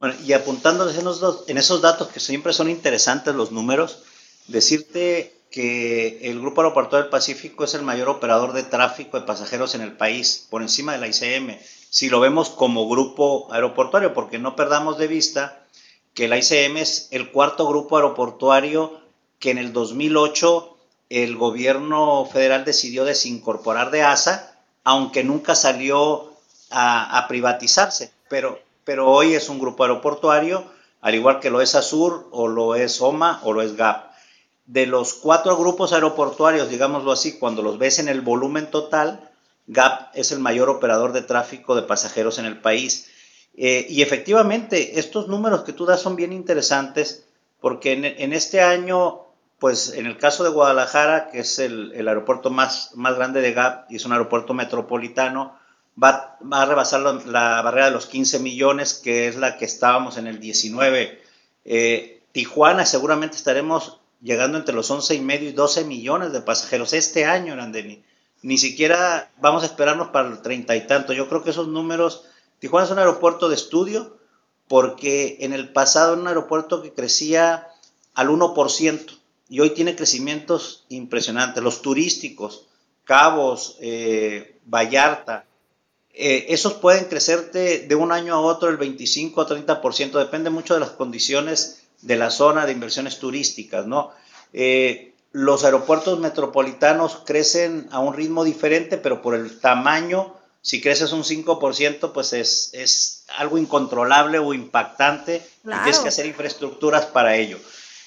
Bueno, 0.00 0.14
y 0.24 0.32
esos, 0.32 1.44
en 1.46 1.58
esos 1.58 1.82
datos 1.82 2.08
que 2.08 2.20
siempre 2.20 2.54
son 2.54 2.70
interesantes 2.70 3.34
los 3.34 3.52
números, 3.52 4.02
decirte 4.48 5.36
que 5.50 6.20
el 6.22 6.40
Grupo 6.40 6.62
Aeroportuario 6.62 7.02
del 7.02 7.10
Pacífico 7.10 7.64
es 7.64 7.74
el 7.74 7.82
mayor 7.82 8.08
operador 8.08 8.54
de 8.54 8.62
tráfico 8.62 9.20
de 9.20 9.26
pasajeros 9.26 9.74
en 9.74 9.82
el 9.82 9.92
país, 9.92 10.46
por 10.48 10.62
encima 10.62 10.92
de 10.92 11.00
la 11.00 11.08
ICM, 11.08 11.58
si 11.90 12.08
lo 12.08 12.18
vemos 12.18 12.48
como 12.48 12.88
grupo 12.88 13.52
aeroportuario, 13.52 14.14
porque 14.14 14.38
no 14.38 14.56
perdamos 14.56 14.96
de 14.96 15.06
vista 15.06 15.66
que 16.14 16.28
la 16.28 16.38
ICM 16.38 16.78
es 16.78 17.08
el 17.10 17.30
cuarto 17.30 17.68
grupo 17.68 17.96
aeroportuario 17.96 18.99
que 19.40 19.50
en 19.50 19.58
el 19.58 19.72
2008 19.72 20.76
el 21.08 21.36
gobierno 21.36 22.24
federal 22.26 22.64
decidió 22.64 23.04
desincorporar 23.04 23.90
de 23.90 24.02
ASA, 24.02 24.54
aunque 24.84 25.24
nunca 25.24 25.56
salió 25.56 26.30
a, 26.70 27.26
privatizarse, 27.26 28.12
pero, 28.28 28.60
pero 28.84 29.10
hoy 29.10 29.34
es 29.34 29.48
un 29.48 29.58
grupo 29.58 29.82
aeroportuario, 29.82 30.64
al 31.00 31.16
igual 31.16 31.40
que 31.40 31.50
lo 31.50 31.60
es 31.60 31.74
ASUR 31.74 32.28
o 32.30 32.46
lo 32.46 32.76
es 32.76 33.00
OMA 33.00 33.40
o 33.42 33.52
lo 33.52 33.62
es 33.62 33.74
GAP. 33.76 34.10
De 34.66 34.86
los 34.86 35.14
cuatro 35.14 35.56
grupos 35.56 35.92
aeroportuarios, 35.92 36.68
digámoslo 36.68 37.10
así, 37.10 37.38
cuando 37.38 37.62
los 37.62 37.78
ves 37.78 37.98
en 37.98 38.08
el 38.08 38.20
volumen 38.20 38.70
total, 38.70 39.28
GAP 39.66 40.14
es 40.14 40.30
el 40.30 40.38
mayor 40.38 40.68
operador 40.68 41.12
de 41.12 41.22
tráfico 41.22 41.74
de 41.74 41.82
pasajeros 41.82 42.38
en 42.38 42.44
el 42.44 42.60
país. 42.60 43.08
Eh, 43.56 43.86
y 43.88 44.02
efectivamente, 44.02 45.00
estos 45.00 45.26
números 45.26 45.62
que 45.64 45.72
tú 45.72 45.86
das 45.86 46.00
son 46.00 46.14
bien 46.14 46.32
interesantes 46.32 47.24
porque 47.60 47.92
en 47.92 48.32
este 48.32 48.62
año 48.62 49.29
pues 49.60 49.92
en 49.92 50.06
el 50.06 50.16
caso 50.16 50.42
de 50.42 50.48
Guadalajara, 50.48 51.28
que 51.30 51.40
es 51.40 51.58
el, 51.58 51.92
aeropuerto 52.08 52.50
más, 52.50 52.92
más 52.94 53.14
grande 53.14 53.42
de 53.42 53.52
GAP 53.52 53.92
y 53.92 53.96
es 53.96 54.06
un 54.06 54.12
aeropuerto 54.12 54.54
metropolitano, 54.54 55.54
va, 56.02 56.38
a 56.50 56.64
rebasar 56.64 57.02
la, 57.26 57.60
barrera 57.60 57.86
de 57.86 57.92
los 57.92 58.06
15 58.06 58.38
millones, 58.38 58.94
que 58.94 59.28
es 59.28 59.36
la 59.36 59.58
que 59.58 59.66
estábamos 59.66 60.16
en 60.16 60.26
el 60.26 60.40
19. 60.40 61.22
Eh, 61.66 62.22
Tijuana 62.32 62.86
seguramente 62.86 63.36
estaremos 63.36 64.00
llegando 64.22 64.56
entre 64.56 64.74
los 64.74 64.90
11 64.90 65.14
y 65.14 65.20
medio 65.20 65.50
y 65.50 65.52
12 65.52 65.84
millones 65.84 66.32
de 66.32 66.40
pasajeros 66.40 66.94
este 66.94 67.26
año, 67.26 67.54
Nandeni. 67.54 68.02
Ni 68.40 68.56
siquiera 68.56 69.30
vamos 69.42 69.62
a 69.62 69.66
esperarnos 69.66 70.08
para 70.08 70.30
el 70.30 70.40
30 70.40 70.74
y 70.74 70.86
tanto. 70.86 71.12
Yo 71.12 71.28
creo 71.28 71.44
que 71.44 71.50
esos 71.50 71.68
números, 71.68 72.24
Tijuana 72.60 72.86
es 72.86 72.92
un 72.92 72.98
aeropuerto 72.98 73.50
de 73.50 73.56
estudio, 73.56 74.16
porque 74.68 75.36
en 75.40 75.52
el 75.52 75.70
pasado 75.70 76.14
era 76.14 76.22
un 76.22 76.28
aeropuerto 76.28 76.80
que 76.80 76.94
crecía 76.94 77.68
al 78.14 78.30
1% 78.30 79.19
y 79.50 79.60
hoy 79.60 79.70
tiene 79.70 79.96
crecimientos 79.96 80.84
impresionantes. 80.88 81.62
Los 81.62 81.82
turísticos, 81.82 82.66
Cabos, 83.04 83.76
eh, 83.80 84.60
Vallarta, 84.64 85.44
eh, 86.14 86.46
esos 86.48 86.74
pueden 86.74 87.06
crecerte 87.06 87.80
de 87.80 87.94
un 87.96 88.12
año 88.12 88.34
a 88.34 88.40
otro 88.40 88.68
el 88.68 88.76
25 88.76 89.40
a 89.40 89.48
30%, 89.48 90.18
depende 90.18 90.50
mucho 90.50 90.74
de 90.74 90.80
las 90.80 90.90
condiciones 90.90 91.82
de 92.00 92.16
la 92.16 92.30
zona 92.30 92.64
de 92.64 92.72
inversiones 92.72 93.18
turísticas, 93.18 93.86
¿no? 93.86 94.12
Eh, 94.52 95.14
los 95.32 95.64
aeropuertos 95.64 96.18
metropolitanos 96.18 97.22
crecen 97.24 97.88
a 97.90 97.98
un 97.98 98.14
ritmo 98.14 98.44
diferente, 98.44 98.98
pero 98.98 99.20
por 99.22 99.34
el 99.34 99.60
tamaño, 99.60 100.34
si 100.62 100.80
creces 100.80 101.12
un 101.12 101.24
5%, 101.24 102.12
pues 102.12 102.32
es, 102.32 102.70
es 102.72 103.24
algo 103.36 103.58
incontrolable 103.58 104.38
o 104.38 104.54
impactante 104.54 105.42
y 105.64 105.68
tienes 105.68 105.98
que 105.98 106.08
hacer 106.08 106.26
infraestructuras 106.26 107.06
para 107.06 107.36
ello. 107.36 107.58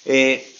Eh, 0.05 0.52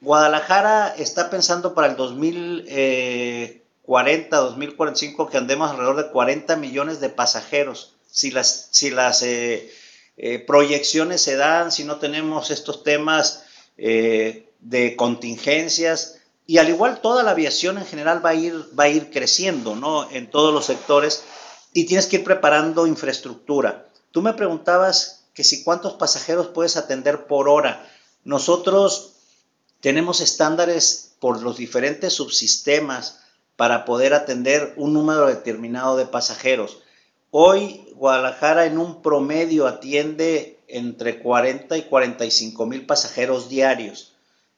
Guadalajara 0.00 0.94
está 0.96 1.30
pensando 1.30 1.74
para 1.74 1.88
el 1.88 1.96
2040 1.96 3.66
2040, 3.86 4.36
2045, 4.36 5.28
que 5.30 5.38
andemos 5.38 5.70
alrededor 5.70 5.96
de 5.96 6.10
40 6.10 6.56
millones 6.56 7.00
de 7.00 7.08
pasajeros. 7.08 7.94
Si 8.10 8.32
las, 8.32 8.68
si 8.72 8.90
las 8.90 9.22
eh, 9.22 9.70
eh, 10.16 10.40
proyecciones 10.40 11.22
se 11.22 11.36
dan, 11.36 11.70
si 11.70 11.84
no 11.84 11.96
tenemos 11.96 12.50
estos 12.50 12.82
temas 12.82 13.44
eh, 13.78 14.50
de 14.60 14.96
contingencias, 14.96 16.18
y 16.48 16.58
al 16.58 16.68
igual 16.68 17.00
toda 17.00 17.22
la 17.22 17.32
aviación 17.32 17.78
en 17.78 17.86
general 17.86 18.24
va 18.24 18.30
a 18.30 18.34
ir, 18.34 18.54
va 18.78 18.84
a 18.84 18.88
ir 18.88 19.10
creciendo, 19.10 19.76
¿no? 19.76 20.10
En 20.10 20.30
todos 20.30 20.52
los 20.52 20.66
sectores, 20.66 21.22
y 21.72 21.84
tienes 21.86 22.06
que 22.06 22.16
ir 22.16 22.24
preparando 22.24 22.86
infraestructura. 22.86 23.86
Tú 24.10 24.22
me 24.22 24.32
preguntabas 24.32 25.26
que 25.34 25.44
si 25.44 25.62
cuántos 25.62 25.94
pasajeros 25.94 26.48
puedes 26.48 26.76
atender 26.76 27.26
por 27.26 27.48
hora. 27.48 27.88
Nosotros 28.24 29.15
tenemos 29.80 30.20
estándares 30.20 31.14
por 31.20 31.42
los 31.42 31.56
diferentes 31.56 32.12
subsistemas 32.14 33.20
para 33.56 33.84
poder 33.84 34.14
atender 34.14 34.74
un 34.76 34.92
número 34.92 35.26
determinado 35.26 35.96
de 35.96 36.06
pasajeros. 36.06 36.78
Hoy 37.30 37.88
Guadalajara 37.94 38.66
en 38.66 38.78
un 38.78 39.02
promedio 39.02 39.66
atiende 39.66 40.58
entre 40.68 41.20
40 41.20 41.76
y 41.76 41.82
45 41.82 42.66
mil 42.66 42.86
pasajeros 42.86 43.48
diarios, 43.48 44.12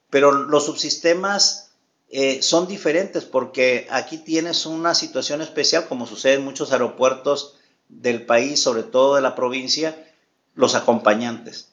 pero 0.09 0.31
los 0.31 0.65
subsistemas 0.65 1.71
eh, 2.09 2.41
son 2.41 2.67
diferentes 2.67 3.25
porque 3.25 3.87
aquí 3.91 4.17
tienes 4.17 4.65
una 4.65 4.95
situación 4.95 5.41
especial 5.41 5.87
como 5.87 6.07
sucede 6.07 6.35
en 6.35 6.45
muchos 6.45 6.71
aeropuertos 6.71 7.55
del 7.87 8.25
país, 8.25 8.61
sobre 8.61 8.83
todo 8.83 9.15
de 9.15 9.21
la 9.21 9.35
provincia, 9.35 9.95
los 10.55 10.75
acompañantes 10.75 11.69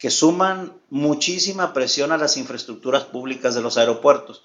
que 0.00 0.10
suman 0.10 0.72
muchísima 0.88 1.74
presión 1.74 2.10
a 2.10 2.16
las 2.16 2.38
infraestructuras 2.38 3.04
públicas 3.04 3.54
de 3.54 3.60
los 3.60 3.76
aeropuertos. 3.76 4.42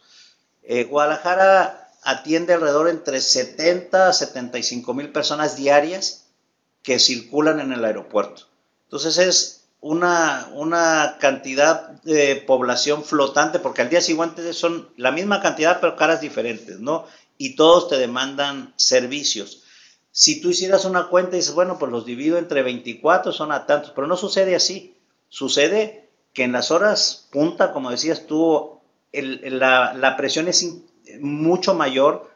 Eh, 0.64 0.84
Guadalajara 0.84 1.90
atiende 2.04 2.54
alrededor 2.54 2.90
entre 2.90 3.22
70 3.22 4.10
a 4.10 4.14
75 4.14 4.94
mil 4.94 5.14
personas 5.14 5.56
diarias 5.56 6.26
que 6.84 7.00
circulan 7.00 7.62
en 7.62 7.72
el 7.72 7.86
aeropuerto. 7.86 8.48
Entonces 8.84 9.18
es 9.18 9.62
una, 9.80 10.50
una 10.54 11.18
cantidad 11.22 12.02
de 12.04 12.36
población 12.36 13.06
flotante, 13.06 13.60
porque 13.60 13.82
al 13.82 13.90
día 13.90 14.02
siguiente 14.02 14.52
son 14.52 14.90
la 14.98 15.14
misma 15.14 15.42
cantidad, 15.42 15.80
pero 15.80 15.96
caras 15.96 16.20
diferentes, 16.20 16.82
¿no? 16.82 17.06
Y 17.38 17.56
todos 17.56 17.88
te 17.88 17.98
demandan 17.98 18.74
servicios. 18.76 19.64
Si 20.12 20.42
tú 20.42 20.50
hicieras 20.50 20.84
una 20.84 21.08
cuenta 21.08 21.38
y 21.38 21.40
dices, 21.40 21.54
bueno, 21.54 21.80
pues 21.80 21.94
los 21.94 22.06
divido 22.06 22.38
entre 22.38 22.62
24, 22.62 23.32
son 23.32 23.54
a 23.54 23.66
tantos, 23.66 23.94
pero 23.96 24.06
no 24.06 24.18
sucede 24.18 24.56
así. 24.56 24.95
Sucede 25.36 26.08
que 26.32 26.46
en 26.46 26.54
las 26.54 26.72
horas 26.72 27.28
punta, 27.30 27.74
como 27.74 27.92
decías 27.92 28.26
tú, 28.26 28.80
la, 29.12 30.16
presión 30.16 30.48
es 30.48 30.66
mucho 31.20 31.74
mayor. 31.74 32.32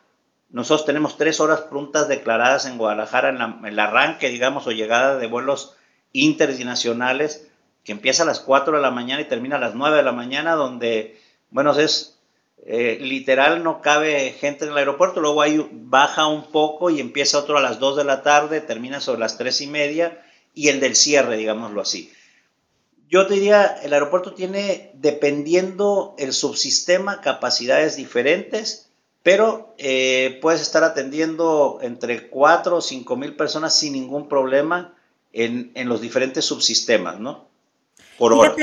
Nosotros 0.49 0.85
tenemos 0.85 1.15
tres 1.15 1.39
horas 1.39 1.61
puntas 1.61 2.09
declaradas 2.09 2.65
en 2.65 2.77
Guadalajara 2.77 3.29
en, 3.29 3.65
el 3.65 3.79
arranque, 3.79 4.27
digamos, 4.27 4.67
o 4.67 4.73
llegada 4.73 5.17
de 5.17 5.27
vuelos 5.27 5.77
internacionales, 6.11 7.47
que 7.85 7.93
empieza 7.93 8.23
a 8.23 8.25
las 8.25 8.41
4 8.41 8.75
de 8.75 8.81
la 8.81 8.91
mañana 8.91 9.21
y 9.21 9.29
termina 9.29 9.55
a 9.55 9.59
las 9.59 9.75
9 9.75 9.95
de 9.95 10.03
la 10.03 10.11
mañana, 10.11 10.55
donde, 10.55 11.21
bueno, 11.51 11.71
es 11.79 12.19
eh, 12.65 12.97
literal, 12.99 13.63
no 13.63 13.79
cabe 13.79 14.35
gente 14.37 14.65
en 14.65 14.71
el 14.71 14.77
aeropuerto, 14.77 15.21
luego 15.21 15.41
ahí 15.41 15.65
baja 15.71 16.27
un 16.27 16.51
poco 16.51 16.89
y 16.89 16.99
empieza 16.99 17.39
otro 17.39 17.57
a 17.57 17.61
las 17.61 17.79
2 17.79 17.95
de 17.95 18.03
la 18.03 18.23
tarde, 18.23 18.59
termina 18.59 18.99
sobre 18.99 19.21
las 19.21 19.37
3 19.37 19.61
y 19.61 19.67
media, 19.67 20.21
y 20.53 20.67
el 20.67 20.81
del 20.81 20.97
cierre, 20.97 21.37
digámoslo 21.37 21.79
así. 21.79 22.11
Yo 23.09 23.25
te 23.25 23.33
diría, 23.33 23.65
el 23.81 23.91
aeropuerto 23.93 24.33
tiene, 24.35 24.91
dependiendo 24.93 26.13
el 26.19 26.31
subsistema, 26.31 27.21
capacidades 27.21 27.95
diferentes, 27.95 28.91
pero 29.23 29.73
eh, 29.79 30.37
puedes 30.43 30.61
estar 30.61 30.83
atendiendo 30.83 31.79
entre 31.81 32.29
4 32.29 32.77
o 32.77 32.81
5 32.81 33.15
mil 33.15 33.35
personas 33.35 33.75
sin 33.75 33.93
ningún 33.93 34.29
problema 34.29 34.93
en, 35.33 35.71
los 35.89 36.01
diferentes 36.01 36.45
subsistemas, 36.45 37.19
¿no? 37.19 37.47
Por 38.19 38.33
hora. 38.33 38.55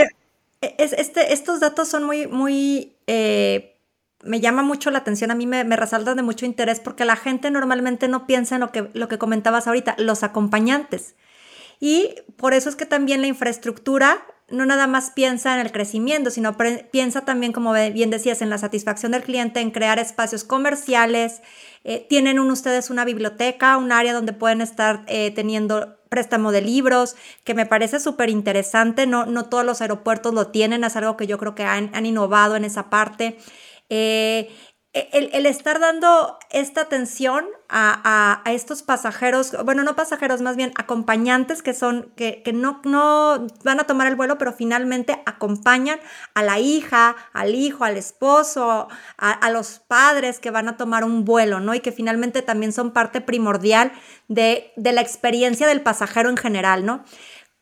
este, 0.61 1.33
estos 1.33 1.59
datos 1.59 1.89
son 1.89 2.05
muy, 2.05 2.29
muy, 2.29 2.95
eh, 3.09 3.77
me 4.23 4.41
llama 4.41 4.63
mucho 4.63 4.93
la 4.93 4.99
atención, 4.99 5.33
a 5.33 5.35
mí 5.35 5.47
me, 5.47 5.65
me, 5.65 5.75
resaltan 5.75 6.17
de 6.17 6.23
mucho 6.23 6.47
interés 6.47 6.79
porque 6.79 7.05
la 7.05 7.17
gente 7.17 7.51
normalmente 7.51 8.07
no 8.07 8.29
piensa 8.29 8.55
en 8.55 8.61
lo 8.61 8.71
que, 8.71 8.91
lo 8.93 9.09
que 9.09 9.19
comentabas 9.19 9.67
ahorita, 9.67 9.97
los 9.99 10.23
acompañantes. 10.23 11.17
Y 11.81 12.15
por 12.37 12.55
eso 12.55 12.69
es 12.69 12.77
que 12.77 12.87
también 12.87 13.21
la 13.21 13.27
infraestructura 13.27 14.25
no 14.49 14.65
nada 14.65 14.87
más 14.87 15.11
piensa 15.11 15.55
en 15.55 15.61
el 15.61 15.73
crecimiento, 15.73 16.31
sino 16.31 16.57
piensa 16.93 17.23
también, 17.23 17.53
como 17.53 17.73
bien 17.73 18.11
decías, 18.11 18.43
en 18.43 18.51
la 18.51 18.59
satisfacción 18.59 19.13
del 19.13 19.23
cliente, 19.23 19.61
en 19.61 19.71
crear 19.71 19.99
espacios 19.99 20.45
comerciales. 20.45 21.43
Eh, 21.83 22.07
tienen 22.09 22.39
ustedes 22.39 22.91
una 22.91 23.05
biblioteca, 23.05 23.77
un 23.77 23.91
área 23.91 24.13
donde 24.13 24.33
pueden 24.33 24.61
estar 24.61 25.05
eh, 25.09 25.33
teniendo 25.33 25.97
préstamo 26.09 26.53
de 26.53 26.63
libros, 26.63 27.17
que 27.43 27.55
me 27.55 27.67
parece 27.67 27.99
súper 27.99 28.31
interesante. 28.31 29.07
No, 29.07 29.27
no 29.27 29.47
todos 29.47 29.65
los 29.65 29.81
aeropuertos 29.81 30.33
lo 30.33 30.49
tienen, 30.49 30.85
es 30.85 30.95
algo 30.97 31.17
que 31.17 31.27
yo 31.27 31.39
creo 31.39 31.55
que 31.55 31.65
han, 31.65 31.91
han 31.93 32.07
innovado 32.07 32.55
en 32.55 32.65
esa 32.65 32.89
parte. 32.89 33.39
Eh, 33.89 34.51
el, 35.13 35.45
estar 35.45 35.79
dando 35.79 36.39
esta 36.51 36.81
atención 36.83 37.45
a, 37.69 38.43
estos 38.47 38.83
pasajeros, 38.83 39.55
bueno, 39.65 39.83
no 39.83 39.95
pasajeros, 39.95 40.41
más 40.41 40.57
bien 40.57 40.73
acompañantes 40.77 41.63
que 41.63 41.75
son, 41.75 42.13
que, 42.17 42.43
no, 42.55 42.81
no 42.85 43.47
van 43.63 43.81
a 43.81 43.85
tomar 43.85 44.07
el 44.07 44.15
vuelo, 44.15 44.39
pero 44.39 44.53
finalmente 44.53 45.21
acompañan 45.27 45.99
a 46.35 46.43
la 46.43 46.59
hija, 46.59 47.17
al 47.35 47.55
hijo, 47.55 47.85
al 47.85 47.99
esposo, 47.99 48.89
a, 49.19 49.51
los 49.51 49.81
padres 49.81 50.39
que 50.39 50.51
van 50.51 50.69
a 50.69 50.77
tomar 50.77 51.05
un 51.05 51.25
vuelo, 51.25 51.61
¿no? 51.61 51.75
Y 51.75 51.81
que 51.81 51.93
finalmente 51.93 52.41
también 52.41 52.73
son 52.73 52.93
parte 52.93 53.21
primordial 53.21 53.93
de, 54.29 54.73
de 54.77 54.93
la 54.93 55.03
experiencia 55.03 55.67
del 55.67 55.83
pasajero 55.83 56.31
en 56.31 56.37
general, 56.37 56.87
¿no? 56.87 57.05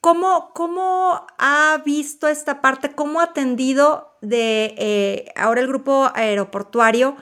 ¿Cómo, 0.05 0.51
¿Cómo, 0.53 1.27
ha 1.39 1.81
visto 1.83 2.29
esta 2.29 2.61
parte? 2.61 2.95
¿Cómo 2.95 3.21
ha 3.21 3.25
atendido 3.25 4.19
de 4.21 4.75
eh, 4.77 5.33
ahora 5.35 5.63
el 5.63 5.67
grupo 5.67 6.11
aeroportuario 6.15 7.17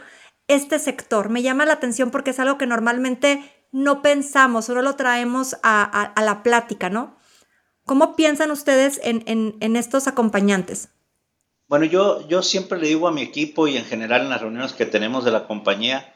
este 0.49 0.81
sector? 0.81 1.29
Me 1.29 1.43
llama 1.43 1.65
la 1.65 1.75
atención 1.75 2.11
porque 2.11 2.31
es 2.31 2.41
algo 2.41 2.59
que 2.59 2.67
normalmente 2.67 3.41
no 3.71 4.03
pensamos, 4.03 4.65
solo 4.65 4.83
lo 4.83 4.97
traemos 4.97 5.55
a, 5.63 6.13
la 6.21 6.43
plática, 6.43 6.91
¿no? 6.91 7.17
¿Cómo 7.85 8.17
piensan 8.17 8.51
ustedes 8.51 9.01
en, 9.05 9.77
estos 9.77 10.09
acompañantes? 10.09 10.89
Bueno, 11.69 11.85
yo, 11.85 12.27
yo 12.27 12.43
siempre 12.43 12.81
le 12.81 12.89
digo 12.89 13.07
a 13.07 13.13
mi 13.13 13.23
equipo 13.23 13.69
y 13.69 13.77
en 13.77 13.85
general 13.85 14.23
en 14.23 14.31
las 14.31 14.41
reuniones 14.41 14.73
que 14.73 14.87
tenemos 14.87 15.25
de 15.25 15.31
la 15.31 15.47
compañía 15.47 16.13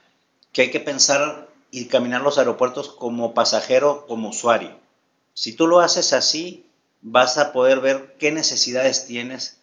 que 0.51 0.63
hay 0.63 0.71
que 0.73 0.81
pensar 0.81 1.49
y 1.71 1.85
caminar 1.85 2.23
los 2.23 2.39
aeropuertos 2.39 2.89
como 2.89 3.35
pasajero, 3.35 4.05
como 4.09 4.31
usuario 4.31 4.85
si 5.37 5.53
tú 5.53 5.67
lo 5.67 5.81
haces 5.81 6.15
así, 6.15 6.65
vas 7.03 7.37
a 7.37 7.53
poder 7.53 7.81
ver 7.81 8.17
qué 8.19 8.33
necesidades 8.33 9.05
tienes 9.05 9.59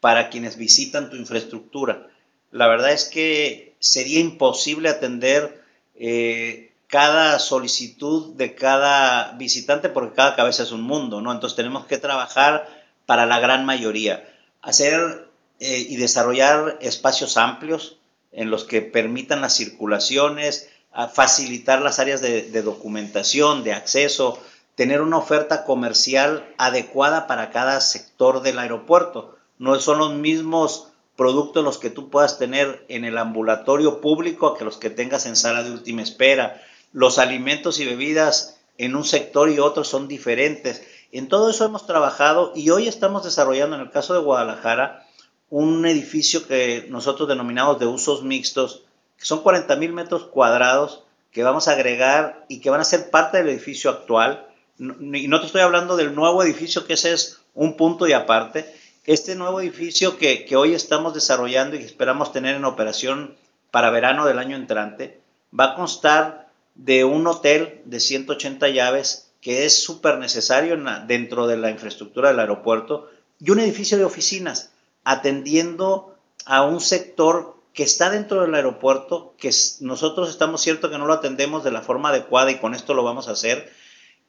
para 0.00 0.30
quienes 0.30 0.56
visitan 0.56 1.10
tu 1.10 1.16
infraestructura. 1.16 2.08
La 2.50 2.66
verdad 2.66 2.92
es 2.92 3.04
que 3.04 3.74
sería 3.78 4.20
imposible 4.20 4.88
atender 4.88 5.62
eh, 5.96 6.72
cada 6.86 7.38
solicitud 7.40 8.36
de 8.36 8.54
cada 8.54 9.32
visitante 9.32 9.90
porque 9.90 10.16
cada 10.16 10.34
cabeza 10.34 10.62
es 10.62 10.72
un 10.72 10.80
mundo, 10.80 11.20
¿no? 11.20 11.30
Entonces 11.30 11.56
tenemos 11.56 11.84
que 11.84 11.98
trabajar 11.98 12.66
para 13.04 13.26
la 13.26 13.38
gran 13.38 13.66
mayoría, 13.66 14.26
hacer 14.62 15.28
eh, 15.60 15.86
y 15.90 15.96
desarrollar 15.96 16.78
espacios 16.80 17.36
amplios 17.36 17.98
en 18.32 18.48
los 18.50 18.64
que 18.64 18.80
permitan 18.80 19.42
las 19.42 19.54
circulaciones, 19.54 20.70
facilitar 21.12 21.82
las 21.82 21.98
áreas 21.98 22.22
de 22.22 22.62
documentación, 22.62 23.62
de 23.62 23.72
acceso, 23.72 24.42
tener 24.78 25.02
una 25.02 25.18
oferta 25.18 25.64
comercial 25.64 26.54
adecuada 26.56 27.26
para 27.26 27.50
cada 27.50 27.80
sector 27.80 28.42
del 28.42 28.60
aeropuerto. 28.60 29.36
No 29.58 29.74
son 29.80 29.98
los 29.98 30.12
mismos 30.12 30.86
productos 31.16 31.64
los 31.64 31.78
que 31.78 31.90
tú 31.90 32.10
puedas 32.10 32.38
tener 32.38 32.86
en 32.88 33.04
el 33.04 33.18
ambulatorio 33.18 34.00
público 34.00 34.54
que 34.54 34.64
los 34.64 34.76
que 34.76 34.88
tengas 34.88 35.26
en 35.26 35.34
sala 35.34 35.64
de 35.64 35.72
última 35.72 36.02
espera. 36.02 36.62
Los 36.92 37.18
alimentos 37.18 37.80
y 37.80 37.86
bebidas 37.86 38.60
en 38.78 38.94
un 38.94 39.02
sector 39.02 39.50
y 39.50 39.58
otro 39.58 39.82
son 39.82 40.06
diferentes. 40.06 40.80
En 41.10 41.26
todo 41.26 41.50
eso 41.50 41.64
hemos 41.64 41.84
trabajado 41.84 42.52
y 42.54 42.70
hoy 42.70 42.86
estamos 42.86 43.24
desarrollando, 43.24 43.74
en 43.74 43.82
el 43.82 43.90
caso 43.90 44.14
de 44.14 44.20
Guadalajara, 44.20 45.08
un 45.50 45.84
edificio 45.86 46.46
que 46.46 46.86
nosotros 46.88 47.28
denominamos 47.28 47.80
de 47.80 47.86
usos 47.86 48.22
mixtos, 48.22 48.84
que 49.18 49.24
son 49.24 49.42
40 49.42 49.74
mil 49.74 49.92
metros 49.92 50.22
cuadrados 50.22 51.02
que 51.32 51.42
vamos 51.42 51.66
a 51.66 51.72
agregar 51.72 52.46
y 52.48 52.60
que 52.60 52.70
van 52.70 52.80
a 52.80 52.84
ser 52.84 53.10
parte 53.10 53.38
del 53.38 53.48
edificio 53.48 53.90
actual 53.90 54.47
y 54.78 55.28
no 55.28 55.40
te 55.40 55.46
estoy 55.46 55.60
hablando 55.60 55.96
del 55.96 56.14
nuevo 56.14 56.42
edificio, 56.42 56.86
que 56.86 56.94
ese 56.94 57.12
es 57.12 57.40
un 57.54 57.76
punto 57.76 58.06
y 58.06 58.12
aparte. 58.12 58.72
Este 59.06 59.34
nuevo 59.34 59.60
edificio 59.60 60.18
que, 60.18 60.46
hoy 60.56 60.74
estamos 60.74 61.14
desarrollando 61.14 61.76
y 61.76 61.80
que 61.80 61.86
esperamos 61.86 62.32
tener 62.32 62.54
en 62.54 62.64
operación 62.64 63.34
para 63.70 63.90
verano 63.90 64.26
del 64.26 64.38
año 64.38 64.56
entrante, 64.56 65.20
va 65.58 65.72
a 65.72 65.74
constar 65.74 66.48
de 66.74 67.04
un 67.04 67.26
hotel 67.26 67.80
de 67.86 68.00
180 68.00 68.68
llaves 68.68 69.30
que 69.40 69.64
es 69.64 69.82
súper 69.82 70.18
necesario 70.18 70.76
dentro 71.06 71.46
de 71.46 71.56
la 71.56 71.70
infraestructura 71.70 72.28
del 72.28 72.40
aeropuerto 72.40 73.10
y 73.40 73.50
un 73.50 73.60
edificio 73.60 73.98
de 73.98 74.04
oficinas 74.04 74.72
atendiendo 75.04 76.16
a 76.44 76.62
un 76.62 76.80
sector 76.80 77.56
que 77.72 77.84
está 77.84 78.10
dentro 78.10 78.42
del 78.42 78.54
aeropuerto, 78.54 79.34
que 79.38 79.50
nosotros 79.80 80.28
estamos 80.30 80.60
cierto 80.60 80.90
que 80.90 80.98
no 80.98 81.06
lo 81.06 81.12
atendemos 81.12 81.62
de 81.62 81.70
la 81.70 81.82
forma 81.82 82.08
adecuada 82.08 82.50
y 82.50 82.58
con 82.58 82.74
esto 82.74 82.92
lo 82.92 83.04
vamos 83.04 83.28
a 83.28 83.32
hacer. 83.32 83.72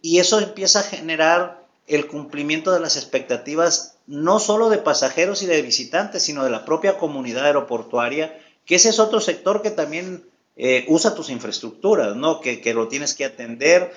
Y 0.01 0.19
eso 0.19 0.39
empieza 0.39 0.79
a 0.79 0.83
generar 0.83 1.65
el 1.87 2.07
cumplimiento 2.07 2.71
de 2.71 2.79
las 2.79 2.95
expectativas 2.95 3.97
no 4.05 4.39
solo 4.39 4.69
de 4.69 4.77
pasajeros 4.77 5.43
y 5.43 5.45
de 5.45 5.61
visitantes, 5.61 6.23
sino 6.23 6.43
de 6.43 6.49
la 6.49 6.65
propia 6.65 6.97
comunidad 6.97 7.45
aeroportuaria, 7.45 8.39
que 8.65 8.75
ese 8.75 8.89
es 8.89 8.99
otro 8.99 9.19
sector 9.19 9.61
que 9.61 9.71
también 9.71 10.27
eh, 10.55 10.85
usa 10.87 11.15
tus 11.15 11.29
infraestructuras, 11.29 12.15
¿no? 12.15 12.41
Que, 12.41 12.61
que, 12.61 12.73
lo 12.73 12.87
tienes 12.87 13.13
que 13.13 13.25
atender 13.25 13.93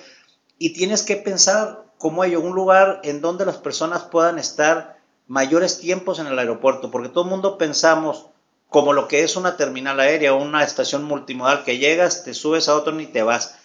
y 0.57 0.73
tienes 0.73 1.03
que 1.03 1.15
pensar 1.15 1.83
cómo 1.97 2.23
hay 2.23 2.35
un 2.35 2.53
lugar 2.53 3.01
en 3.03 3.21
donde 3.21 3.45
las 3.45 3.57
personas 3.57 4.03
puedan 4.03 4.39
estar 4.39 4.97
mayores 5.27 5.79
tiempos 5.79 6.19
en 6.19 6.27
el 6.27 6.37
aeropuerto, 6.37 6.91
porque 6.91 7.09
todo 7.09 7.23
el 7.23 7.29
mundo 7.29 7.57
pensamos 7.57 8.27
como 8.69 8.93
lo 8.93 9.07
que 9.07 9.23
es 9.23 9.35
una 9.35 9.55
terminal 9.55 9.99
aérea 9.99 10.33
una 10.33 10.63
estación 10.63 11.03
multimodal 11.03 11.63
que 11.63 11.77
llegas, 11.77 12.23
te 12.23 12.33
subes 12.33 12.67
a 12.67 12.75
otro 12.75 12.99
y 12.99 13.05
te 13.05 13.21
vas. 13.21 13.55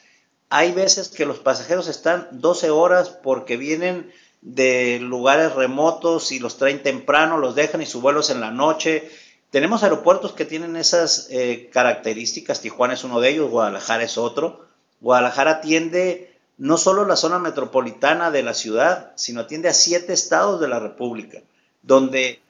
Hay 0.51 0.73
veces 0.73 1.09
que 1.09 1.27
los 1.27 1.39
pasajeros 1.39 1.89
están 1.89 2.29
12 2.33 2.71
horas 2.71 3.11
porque 3.11 3.57
vienen 3.57 4.11
de 4.41 4.99
lugares 5.01 5.55
remotos 5.55 6.33
y 6.33 6.39
los 6.39 6.57
traen 6.57 6.83
temprano, 6.83 7.39
los 7.39 7.55
dejan 7.55 7.83
y 7.83 7.87
su 7.87 8.01
vuelo 8.01 8.21
es 8.21 8.31
en 8.31 8.41
la 8.41 8.51
noche. 8.51 9.11
Tenemos 9.51 9.83
aeropuertos 9.83 10.33
que 10.33 10.45
tienen 10.45 10.77
esas 10.77 11.29
eh, 11.31 11.71
características, 11.73 12.61
Tijuana 12.61 12.95
es 12.95 13.05
uno 13.05 13.21
de 13.21 13.31
ellos, 13.31 13.51
Guadalajara 13.51 14.05
es 14.05 14.17
otro. 14.17 14.67
Guadalajara 15.01 15.53
atiende 15.53 16.35
no 16.57 16.77
solo 16.77 17.07
la 17.07 17.17
zona 17.17 17.39
metropolitana 17.39 18.31
de 18.31 18.43
la 18.43 18.55
ciudad, 18.55 19.13
sino 19.17 19.43
atiende 19.43 19.69
a 19.69 19.75
siete 19.75 20.13
estados 20.13 20.61
de 20.61 20.69
la 20.69 20.81
República, 20.81 21.41
donde 21.83 22.41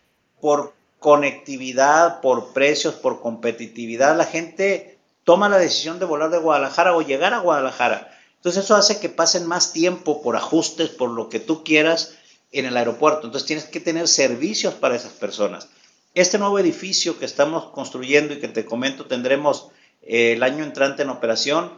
por 0.40 0.72
conectividad, 0.99 2.20
por 2.20 2.53
precios, 2.53 2.94
por 2.94 3.20
competitividad, 3.20 4.16
la 4.16 4.24
gente 4.24 4.97
toma 5.28 5.50
la 5.50 5.58
decisión 5.58 5.98
de 5.98 6.06
volar 6.06 6.30
de 6.30 6.38
Guadalajara 6.38 6.96
o 6.96 7.02
llegar 7.02 7.34
a 7.34 7.40
Guadalajara. 7.40 8.10
Entonces 8.36 8.64
eso 8.64 8.76
hace 8.76 8.98
que 8.98 9.10
pasen 9.10 9.46
más 9.46 9.74
tiempo 9.74 10.22
por 10.22 10.36
ajustes, 10.36 10.88
por 10.88 11.10
lo 11.10 11.28
que 11.28 11.38
tú 11.38 11.64
quieras 11.64 12.14
en 12.50 12.64
el 12.64 12.78
aeropuerto. 12.78 13.26
Entonces 13.26 13.46
tienes 13.46 13.66
que 13.66 13.78
tener 13.78 14.08
servicios 14.08 14.72
para 14.72 14.96
esas 14.96 15.12
personas. 15.12 15.68
Este 16.14 16.38
nuevo 16.38 16.58
edificio 16.58 17.18
que 17.18 17.26
estamos 17.26 17.66
construyendo 17.72 18.32
y 18.32 18.40
que 18.40 18.48
te 18.48 18.64
comento 18.64 19.04
tendremos 19.04 19.68
eh, 20.00 20.32
el 20.32 20.42
año 20.42 20.64
entrante 20.64 21.02
en 21.02 21.10
operación, 21.10 21.74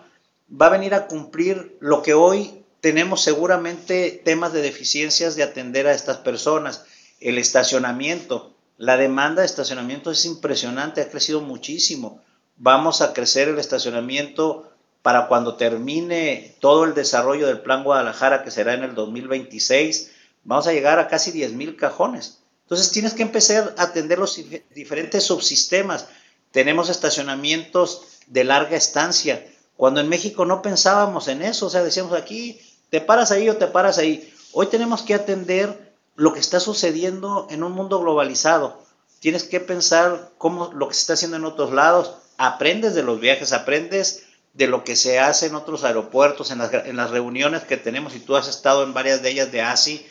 va 0.48 0.66
a 0.66 0.70
venir 0.78 0.94
a 0.94 1.08
cumplir 1.08 1.76
lo 1.80 2.02
que 2.02 2.14
hoy 2.14 2.62
tenemos 2.80 3.20
seguramente 3.20 4.22
temas 4.24 4.52
de 4.52 4.62
deficiencias 4.62 5.34
de 5.34 5.42
atender 5.42 5.88
a 5.88 5.92
estas 5.92 6.18
personas. 6.18 6.84
El 7.18 7.36
estacionamiento, 7.36 8.54
la 8.78 8.96
demanda 8.96 9.42
de 9.42 9.46
estacionamiento 9.46 10.12
es 10.12 10.24
impresionante, 10.24 11.00
ha 11.00 11.10
crecido 11.10 11.40
muchísimo. 11.40 12.22
Vamos 12.62 13.00
a 13.00 13.14
crecer 13.14 13.48
el 13.48 13.58
estacionamiento 13.58 14.70
para 15.00 15.28
cuando 15.28 15.54
termine 15.54 16.56
todo 16.60 16.84
el 16.84 16.92
desarrollo 16.92 17.46
del 17.46 17.62
Plan 17.62 17.84
Guadalajara, 17.84 18.44
que 18.44 18.50
será 18.50 18.74
en 18.74 18.82
el 18.82 18.94
2026, 18.94 20.10
vamos 20.44 20.66
a 20.66 20.74
llegar 20.74 20.98
a 20.98 21.08
casi 21.08 21.30
10 21.30 21.54
mil 21.54 21.74
cajones. 21.76 22.40
Entonces 22.64 22.90
tienes 22.90 23.14
que 23.14 23.22
empezar 23.22 23.74
a 23.78 23.84
atender 23.84 24.18
los 24.18 24.38
diferentes 24.74 25.24
subsistemas. 25.24 26.08
Tenemos 26.50 26.90
estacionamientos 26.90 28.18
de 28.26 28.44
larga 28.44 28.76
estancia, 28.76 29.42
cuando 29.78 30.02
en 30.02 30.10
México 30.10 30.44
no 30.44 30.60
pensábamos 30.60 31.28
en 31.28 31.40
eso, 31.40 31.64
o 31.64 31.70
sea, 31.70 31.82
decíamos 31.82 32.12
aquí, 32.12 32.60
te 32.90 33.00
paras 33.00 33.30
ahí 33.30 33.48
o 33.48 33.56
te 33.56 33.68
paras 33.68 33.96
ahí. 33.96 34.30
Hoy 34.52 34.66
tenemos 34.66 35.00
que 35.00 35.14
atender 35.14 35.94
lo 36.14 36.34
que 36.34 36.40
está 36.40 36.60
sucediendo 36.60 37.46
en 37.48 37.62
un 37.62 37.72
mundo 37.72 38.00
globalizado. 38.00 38.82
Tienes 39.20 39.44
que 39.44 39.60
pensar 39.60 40.32
cómo 40.36 40.70
lo 40.74 40.88
que 40.88 40.94
se 40.94 41.00
está 41.00 41.12
haciendo 41.14 41.38
en 41.38 41.46
otros 41.46 41.72
lados. 41.72 42.16
Aprendes 42.42 42.94
de 42.94 43.02
los 43.02 43.20
viajes, 43.20 43.52
aprendes 43.52 44.24
de 44.54 44.66
lo 44.66 44.82
que 44.82 44.96
se 44.96 45.18
hace 45.18 45.46
en 45.46 45.54
otros 45.54 45.84
aeropuertos, 45.84 46.50
en 46.50 46.56
las, 46.56 46.72
en 46.72 46.96
las 46.96 47.10
reuniones 47.10 47.64
que 47.64 47.76
tenemos, 47.76 48.14
y 48.16 48.20
tú 48.20 48.34
has 48.34 48.48
estado 48.48 48.82
en 48.82 48.94
varias 48.94 49.20
de 49.20 49.28
ellas 49.28 49.52
de 49.52 49.60
ASI, 49.60 50.06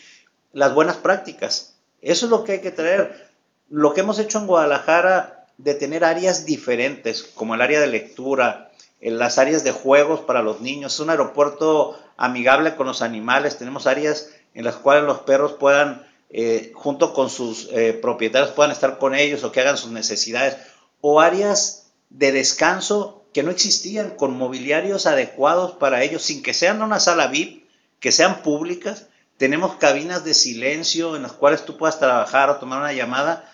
las 0.54 0.76
buenas 0.76 0.98
prácticas. 0.98 1.74
Eso 2.04 2.28
es 2.28 2.30
lo 2.30 2.44
que 2.44 2.52
hay 2.52 2.62
que 2.62 2.70
traer. 2.70 3.32
Lo 3.68 3.96
que 3.96 4.02
hemos 4.02 4.20
hecho 4.20 4.38
en 4.38 4.46
Guadalajara 4.46 5.48
de 5.58 5.74
tener 5.74 6.04
áreas 6.04 6.46
diferentes, 6.46 7.24
como 7.24 7.56
el 7.56 7.62
área 7.62 7.80
de 7.80 7.88
lectura, 7.88 8.70
en 9.02 9.18
las 9.18 9.40
áreas 9.40 9.64
de 9.64 9.72
juegos 9.72 10.20
para 10.20 10.44
los 10.44 10.62
niños. 10.62 10.94
Es 10.94 11.00
un 11.00 11.10
aeropuerto 11.10 12.00
amigable 12.16 12.76
con 12.76 12.86
los 12.86 13.02
animales. 13.02 13.58
Tenemos 13.58 13.88
áreas 13.88 14.30
en 14.54 14.66
las 14.66 14.76
cuales 14.76 15.06
los 15.06 15.22
perros 15.22 15.54
puedan, 15.54 16.08
eh, 16.30 16.74
junto 16.76 17.12
con 17.12 17.32
sus 17.32 17.70
eh, 17.72 17.94
propietarios, 17.94 18.52
puedan 18.52 18.72
estar 18.72 19.00
con 19.00 19.16
ellos 19.16 19.44
o 19.44 19.52
que 19.52 19.62
hagan 19.62 19.78
sus 19.78 19.90
necesidades. 19.90 20.58
O 21.02 21.20
áreas 21.20 21.89
de 22.10 22.32
descanso 22.32 23.24
que 23.34 23.44
no 23.44 23.52
existían, 23.52 24.12
con 24.12 24.36
mobiliarios 24.36 25.06
adecuados 25.06 25.74
para 25.74 26.04
ellos, 26.04 26.24
sin 26.24 26.42
que 26.42 26.54
sean 26.54 26.82
una 26.82 27.00
sala 27.00 27.28
VIP, 27.28 27.68
que 28.00 28.12
sean 28.12 28.42
públicas, 28.42 29.08
tenemos 29.38 29.76
cabinas 29.76 30.26
de 30.26 30.34
silencio 30.34 31.16
en 31.16 31.22
las 31.22 31.32
cuales 31.32 31.64
tú 31.64 31.78
puedas 31.78 32.00
trabajar 32.00 32.50
o 32.50 32.58
tomar 32.58 32.80
una 32.80 32.92
llamada. 32.92 33.50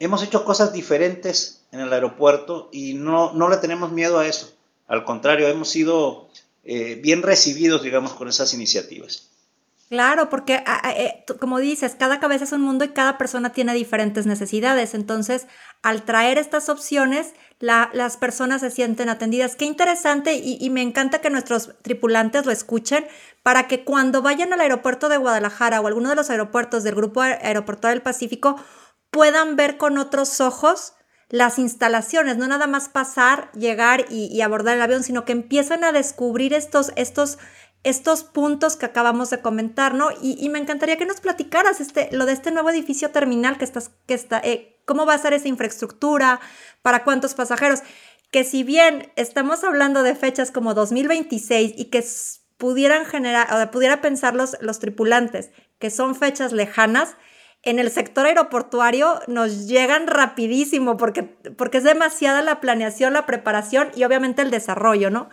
Hemos 0.00 0.22
hecho 0.24 0.44
cosas 0.44 0.72
diferentes 0.72 1.62
en 1.70 1.78
el 1.78 1.92
aeropuerto 1.92 2.68
y 2.72 2.94
no, 2.94 3.32
no 3.32 3.48
le 3.48 3.58
tenemos 3.58 3.92
miedo 3.92 4.18
a 4.18 4.26
eso. 4.26 4.52
Al 4.88 5.04
contrario, 5.04 5.46
hemos 5.46 5.68
sido 5.68 6.28
eh, 6.64 6.96
bien 6.96 7.22
recibidos, 7.22 7.82
digamos, 7.82 8.14
con 8.14 8.28
esas 8.28 8.52
iniciativas. 8.52 9.28
Claro, 9.92 10.30
porque 10.30 10.64
eh, 10.96 11.22
como 11.38 11.58
dices, 11.58 11.94
cada 11.98 12.18
cabeza 12.18 12.44
es 12.44 12.52
un 12.52 12.62
mundo 12.62 12.82
y 12.82 12.94
cada 12.94 13.18
persona 13.18 13.52
tiene 13.52 13.74
diferentes 13.74 14.24
necesidades. 14.24 14.94
Entonces, 14.94 15.46
al 15.82 16.04
traer 16.04 16.38
estas 16.38 16.70
opciones, 16.70 17.34
las 17.58 18.16
personas 18.16 18.62
se 18.62 18.70
sienten 18.70 19.10
atendidas. 19.10 19.54
Qué 19.54 19.66
interesante 19.66 20.32
y, 20.32 20.70
me 20.70 20.80
encanta 20.80 21.20
que 21.20 21.28
nuestros 21.28 21.74
tripulantes 21.82 22.46
lo 22.46 22.52
escuchen 22.52 23.06
para 23.42 23.68
que 23.68 23.84
cuando 23.84 24.22
vayan 24.22 24.54
al 24.54 24.62
aeropuerto 24.62 25.10
de 25.10 25.18
Guadalajara 25.18 25.82
o 25.82 25.86
alguno 25.86 26.08
de 26.08 26.16
los 26.16 26.30
aeropuertos 26.30 26.84
del 26.84 26.94
Grupo 26.94 27.20
Aeroportuario 27.20 27.96
del 27.96 28.02
Pacífico 28.02 28.56
puedan 29.10 29.56
ver 29.56 29.76
con 29.76 29.98
otros 29.98 30.40
ojos 30.40 30.94
las 31.32 31.58
instalaciones, 31.58 32.36
no 32.36 32.46
nada 32.46 32.66
más 32.66 32.90
pasar, 32.90 33.50
llegar 33.52 34.04
y, 34.10 34.38
abordar 34.42 34.76
el 34.76 34.82
avión, 34.82 35.02
sino 35.02 35.24
que 35.24 35.32
empiezan 35.32 35.82
a 35.82 35.90
descubrir 35.90 36.52
estos, 36.52 36.92
estos, 36.94 37.38
estos 37.84 38.22
puntos 38.22 38.76
que 38.76 38.86
acabamos 38.86 39.30
de 39.30 39.40
comentar, 39.40 39.94
¿no? 39.94 40.10
Y, 40.22 40.48
me 40.48 40.58
encantaría 40.58 40.96
que 40.96 41.06
nos 41.06 41.20
platicaras 41.20 41.80
este, 41.80 42.08
lo 42.12 42.26
de 42.26 42.32
este 42.32 42.52
nuevo 42.52 42.70
edificio 42.70 43.10
terminal 43.10 43.58
que 43.58 43.64
estás, 43.64 43.90
que 44.06 44.14
está, 44.14 44.40
eh, 44.44 44.80
cómo 44.84 45.04
va 45.04 45.14
a 45.14 45.18
ser 45.18 45.32
esa 45.32 45.48
infraestructura, 45.48 46.40
para 46.82 47.04
cuántos 47.04 47.34
pasajeros, 47.34 47.80
que 48.30 48.44
si 48.44 48.62
bien 48.62 49.12
estamos 49.16 49.64
hablando 49.64 50.02
de 50.02 50.14
fechas 50.14 50.50
como 50.50 50.74
2026 50.74 51.74
y 51.76 51.86
que 51.86 52.04
pudieran 52.56 53.04
generar, 53.04 53.48
o 53.52 53.70
pudiera 53.70 54.00
pensar 54.00 54.34
los, 54.34 54.56
los 54.60 54.78
tripulantes 54.78 55.50
que 55.78 55.90
son 55.90 56.14
fechas 56.14 56.52
lejanas, 56.52 57.16
en 57.64 57.78
el 57.78 57.90
sector 57.90 58.26
aeroportuario 58.26 59.20
nos 59.26 59.66
llegan 59.66 60.06
rapidísimo 60.06 60.96
porque, 60.96 61.22
porque 61.22 61.78
es 61.78 61.84
demasiada 61.84 62.42
la 62.42 62.60
planeación, 62.60 63.12
la 63.12 63.26
preparación 63.26 63.90
y 63.94 64.04
obviamente 64.04 64.42
el 64.42 64.50
desarrollo, 64.50 65.10
¿no? 65.10 65.28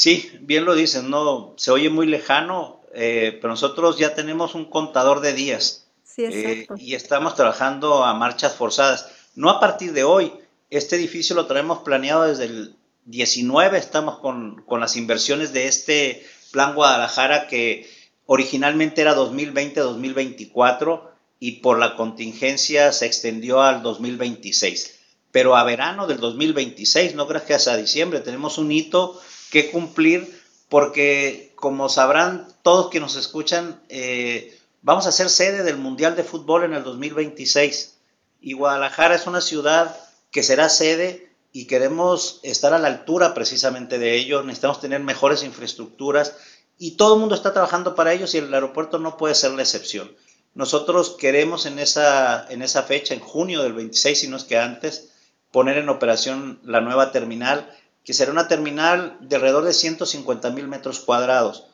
Sí, 0.00 0.32
bien 0.40 0.64
lo 0.64 0.74
dices, 0.74 1.02
no, 1.02 1.52
se 1.58 1.70
oye 1.70 1.90
muy 1.90 2.06
lejano, 2.06 2.80
eh, 2.94 3.36
pero 3.38 3.50
nosotros 3.50 3.98
ya 3.98 4.14
tenemos 4.14 4.54
un 4.54 4.64
contador 4.64 5.20
de 5.20 5.34
días. 5.34 5.88
Eh, 6.16 6.66
y 6.78 6.94
estamos 6.94 7.34
trabajando 7.34 8.02
a 8.02 8.14
marchas 8.14 8.54
forzadas. 8.54 9.10
No 9.34 9.50
a 9.50 9.60
partir 9.60 9.92
de 9.92 10.04
hoy. 10.04 10.32
Este 10.70 10.96
edificio 10.96 11.36
lo 11.36 11.44
traemos 11.44 11.80
planeado 11.80 12.22
desde 12.22 12.46
el 12.46 12.76
19. 13.04 13.76
Estamos 13.76 14.20
con, 14.20 14.62
con 14.62 14.80
las 14.80 14.96
inversiones 14.96 15.52
de 15.52 15.66
este 15.66 16.26
plan 16.50 16.74
Guadalajara 16.74 17.46
que 17.46 17.86
originalmente 18.24 19.02
era 19.02 19.14
2020-2024 19.14 21.10
y 21.40 21.60
por 21.60 21.78
la 21.78 21.94
contingencia 21.94 22.90
se 22.92 23.04
extendió 23.04 23.60
al 23.60 23.82
2026. 23.82 24.99
Pero 25.32 25.56
a 25.56 25.64
verano 25.64 26.06
del 26.06 26.18
2026, 26.18 27.14
no 27.14 27.28
creas 27.28 27.44
que 27.44 27.54
hasta 27.54 27.76
diciembre, 27.76 28.20
tenemos 28.20 28.58
un 28.58 28.72
hito 28.72 29.20
que 29.50 29.70
cumplir 29.70 30.40
porque, 30.68 31.52
como 31.56 31.88
sabrán 31.88 32.48
todos 32.62 32.90
que 32.90 33.00
nos 33.00 33.16
escuchan, 33.16 33.80
eh, 33.88 34.56
Vamos 34.82 35.06
a 35.06 35.12
ser 35.12 35.28
sede 35.28 35.62
del 35.62 35.76
Mundial 35.76 36.16
de 36.16 36.24
Fútbol 36.24 36.64
en 36.64 36.72
el 36.72 36.82
2026 36.82 37.98
y 38.40 38.54
Guadalajara 38.54 39.14
es 39.14 39.26
una 39.26 39.42
ciudad 39.42 39.94
que 40.30 40.42
será 40.42 40.70
sede 40.70 41.34
y 41.52 41.66
queremos 41.66 42.40
estar 42.44 42.72
a 42.72 42.78
la 42.78 42.88
altura 42.88 43.34
precisamente 43.34 43.98
de 43.98 44.14
ello. 44.16 44.42
Necesitamos 44.42 44.80
tener 44.80 45.00
mejores 45.00 45.42
infraestructuras 45.42 46.34
y 46.78 46.92
todo 46.92 47.14
el 47.14 47.20
mundo 47.20 47.34
está 47.34 47.52
trabajando 47.52 47.94
para 47.94 48.14
ellos 48.14 48.34
y 48.34 48.38
el 48.38 48.54
aeropuerto 48.54 48.98
no 48.98 49.18
puede 49.18 49.34
ser 49.34 49.50
la 49.50 49.62
excepción. 49.62 50.10
Nosotros 50.54 51.16
queremos 51.18 51.66
en 51.66 51.78
esa, 51.78 52.46
en 52.48 52.62
esa 52.62 52.82
fecha, 52.82 53.12
en 53.12 53.20
junio 53.20 53.62
del 53.62 53.74
26, 53.74 54.18
si 54.18 54.28
no 54.28 54.38
es 54.38 54.44
que 54.44 54.56
antes, 54.56 55.09
poner 55.52 55.78
en 55.78 55.88
operación 55.88 56.60
la 56.64 56.80
nueva 56.80 57.12
terminal, 57.12 57.70
que 58.04 58.14
será 58.14 58.32
una 58.32 58.48
terminal 58.48 59.16
de 59.20 59.36
alrededor 59.36 59.64
de 59.64 59.72
150 59.72 60.50
mil 60.50 60.68
metros 60.68 61.00
cuadrados 61.00 61.64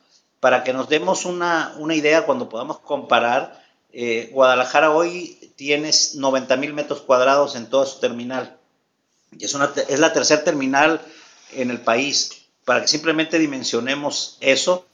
para 0.41 0.65
que 0.65 0.73
nos 0.73 0.89
demos 0.89 1.25
una, 1.25 1.75
idea 1.91 2.27
cuando 2.27 2.49
podamos 2.49 2.79
comparar, 2.81 3.65
eh, 3.93 4.31
Guadalajara 4.33 4.91
hoy 4.91 5.53
tiene 5.57 5.91
90 6.15 6.57
mil 6.57 6.73
metros 6.73 7.01
cuadrados 7.01 7.57
en 7.57 7.69
toda 7.69 7.87
su 7.87 8.01
terminal. 8.01 8.57
es, 9.41 9.55
una, 9.55 9.73
es 9.89 9.99
la 9.99 10.13
tercera 10.13 10.45
terminal 10.45 11.01
en 11.53 11.71
el 11.71 11.81
país, 11.81 12.47
para 12.65 12.81
que 12.83 12.89
simplemente 12.89 13.39
dimensionemos 13.39 14.37
eso, 14.41 14.87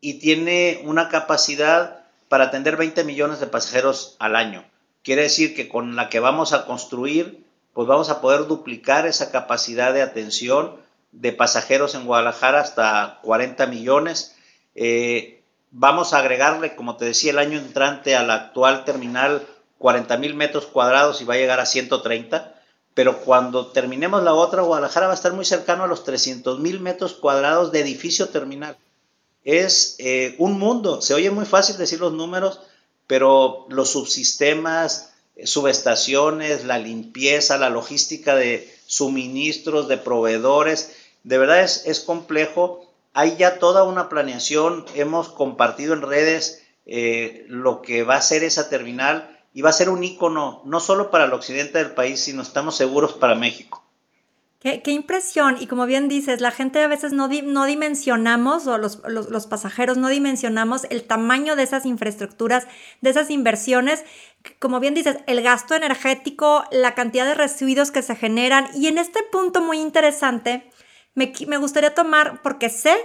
y 0.00 0.14
tiene 0.14 0.82
una 0.84 1.08
capacidad 1.08 2.04
para 2.28 2.44
atender 2.44 2.76
20 2.76 3.04
millones 3.04 3.40
de 3.40 3.46
pasajeros 3.46 4.16
al 4.18 4.34
año. 4.34 4.64
Quiere 5.02 5.22
decir 5.22 5.54
que 5.54 5.68
con 5.68 5.94
la 5.94 6.08
que 6.08 6.20
vamos 6.20 6.52
a 6.52 6.66
construir, 6.66 7.43
pues 7.74 7.86
vamos 7.86 8.08
a 8.08 8.20
poder 8.20 8.46
duplicar 8.46 9.06
esa 9.06 9.30
capacidad 9.30 9.92
de 9.92 10.02
atención 10.02 10.76
de 11.12 11.32
pasajeros 11.32 11.94
en 11.94 12.06
Guadalajara 12.06 12.60
hasta 12.60 13.20
40 13.22 13.66
millones. 13.66 14.34
Eh, 14.74 15.42
vamos 15.70 16.14
a 16.14 16.18
agregarle, 16.18 16.74
como 16.76 16.96
te 16.96 17.04
decía, 17.04 17.32
el 17.32 17.38
año 17.38 17.58
entrante 17.58 18.16
a 18.16 18.22
la 18.22 18.34
actual 18.34 18.84
terminal 18.84 19.46
40 19.78 20.16
mil 20.16 20.34
metros 20.34 20.66
cuadrados 20.66 21.20
y 21.20 21.24
va 21.24 21.34
a 21.34 21.38
llegar 21.38 21.60
a 21.60 21.66
130 21.66 22.54
pero 22.94 23.20
cuando 23.22 23.66
terminemos 23.66 24.22
la 24.22 24.34
otra, 24.34 24.62
Guadalajara 24.62 25.08
va 25.08 25.12
a 25.12 25.16
estar 25.16 25.32
muy 25.32 25.44
cercano 25.44 25.84
a 25.84 25.88
los 25.88 26.04
300 26.04 26.60
mil 26.60 26.80
metros 26.80 27.14
cuadrados 27.14 27.72
de 27.72 27.80
edificio 27.80 28.28
terminal. 28.28 28.76
Es 29.42 29.96
eh, 29.98 30.36
un 30.38 30.58
mundo, 30.58 31.02
se 31.02 31.12
oye 31.12 31.30
muy 31.30 31.44
fácil 31.44 31.76
decir 31.76 32.00
los 32.00 32.12
números, 32.12 32.60
pero 33.08 33.66
los 33.68 33.90
subsistemas, 33.90 35.12
subestaciones, 35.44 36.64
la 36.64 36.78
limpieza, 36.78 37.58
la 37.58 37.70
logística 37.70 38.36
de 38.36 38.72
suministros, 38.86 39.88
de 39.88 39.96
proveedores, 39.96 40.94
de 41.24 41.38
verdad 41.38 41.62
es, 41.62 41.84
es 41.86 42.00
complejo. 42.00 42.90
Hay 43.12 43.36
ya 43.36 43.58
toda 43.58 43.84
una 43.84 44.08
planeación, 44.08 44.84
hemos 44.94 45.28
compartido 45.28 45.94
en 45.94 46.02
redes 46.02 46.62
eh, 46.86 47.44
lo 47.48 47.82
que 47.82 48.02
va 48.02 48.16
a 48.16 48.22
ser 48.22 48.44
esa 48.44 48.68
terminal 48.68 49.40
y 49.54 49.62
va 49.62 49.70
a 49.70 49.74
ser 49.74 49.88
un 49.88 50.04
ícono 50.04 50.62
no 50.64 50.80
solo 50.80 51.10
para 51.10 51.24
el 51.24 51.32
occidente 51.32 51.78
del 51.78 51.92
país, 51.92 52.20
sino 52.20 52.42
estamos 52.42 52.76
seguros 52.76 53.14
para 53.14 53.34
México. 53.34 53.84
Qué, 54.60 54.80
impresión. 54.92 55.58
Y 55.60 55.66
como 55.66 55.84
bien 55.84 56.08
dices, 56.08 56.40
la 56.40 56.50
gente 56.50 56.82
a 56.82 56.88
veces 56.88 57.12
no, 57.12 57.28
no 57.28 57.66
dimensionamos, 57.66 58.66
o 58.66 58.78
los, 58.78 59.02
los, 59.06 59.46
pasajeros 59.46 59.98
no 59.98 60.08
dimensionamos 60.08 60.86
el 60.88 61.04
tamaño 61.04 61.54
de 61.54 61.64
esas 61.64 61.84
infraestructuras, 61.84 62.66
de 63.02 63.10
esas 63.10 63.28
inversiones. 63.28 64.04
Como 64.58 64.80
bien 64.80 64.94
dices, 64.94 65.18
el 65.26 65.42
gasto 65.42 65.74
energético, 65.74 66.64
la 66.70 66.94
cantidad 66.94 67.26
de 67.26 67.34
residuos 67.34 67.90
que 67.90 68.02
se 68.02 68.16
generan. 68.16 68.68
Y 68.74 68.88
en 68.88 68.98
este 68.98 69.20
punto 69.30 69.60
muy 69.60 69.80
interesante, 69.80 70.70
me, 71.14 71.58
gustaría 71.58 71.94
tomar, 71.94 72.42
porque 72.42 72.68
sé 72.68 72.96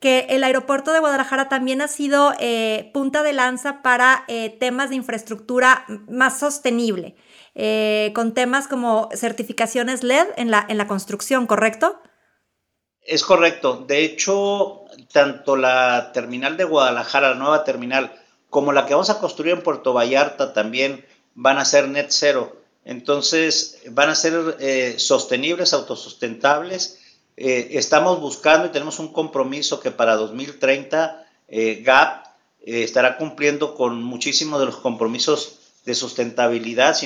que 0.00 0.26
el 0.28 0.44
aeropuerto 0.44 0.92
de 0.92 1.00
Guadalajara 1.00 1.48
también 1.48 1.80
ha 1.80 1.88
sido 1.88 2.34
eh, 2.38 2.90
punta 2.92 3.22
de 3.22 3.32
lanza 3.32 3.82
para 3.82 4.24
eh, 4.28 4.50
temas 4.50 4.90
de 4.90 4.96
infraestructura 4.96 5.86
más 6.08 6.38
sostenible, 6.38 7.16
eh, 7.54 8.12
con 8.14 8.34
temas 8.34 8.68
como 8.68 9.08
certificaciones 9.14 10.02
LED 10.02 10.26
en 10.36 10.50
la, 10.50 10.66
en 10.68 10.76
la 10.76 10.86
construcción, 10.86 11.46
¿correcto? 11.46 12.00
Es 13.00 13.24
correcto. 13.24 13.84
De 13.86 14.04
hecho, 14.04 14.84
tanto 15.12 15.56
la 15.56 16.10
terminal 16.12 16.56
de 16.56 16.64
Guadalajara, 16.64 17.30
la 17.30 17.34
nueva 17.36 17.64
terminal, 17.64 18.12
como 18.56 18.72
la 18.72 18.86
que 18.86 18.94
vamos 18.94 19.10
a 19.10 19.18
construir 19.18 19.52
en 19.52 19.62
Puerto 19.62 19.92
Vallarta 19.92 20.54
también 20.54 21.04
van 21.34 21.58
a 21.58 21.66
ser 21.66 21.88
net 21.88 22.06
cero. 22.08 22.56
Entonces, 22.86 23.82
van 23.90 24.08
a 24.08 24.14
ser 24.14 24.56
sostenibles, 24.98 25.74
autosustentables 25.74 27.00
eh, 27.36 27.76
estamos 27.78 28.18
buscando 28.18 28.66
y 28.66 28.70
tenemos 28.70 28.98
un 28.98 29.12
compromiso 29.12 29.78
que 29.78 29.90
para 29.90 30.16
2030 30.16 31.26
eh, 31.48 31.82
GAP 31.84 32.24
eh, 32.64 32.82
estará 32.82 33.18
cumpliendo 33.18 33.74
con 33.74 34.02
muchísimos 34.02 34.58
de 34.58 34.64
los 34.64 34.76
compromisos 34.76 35.58
de 35.84 35.94
sustentabilidad. 35.94 36.96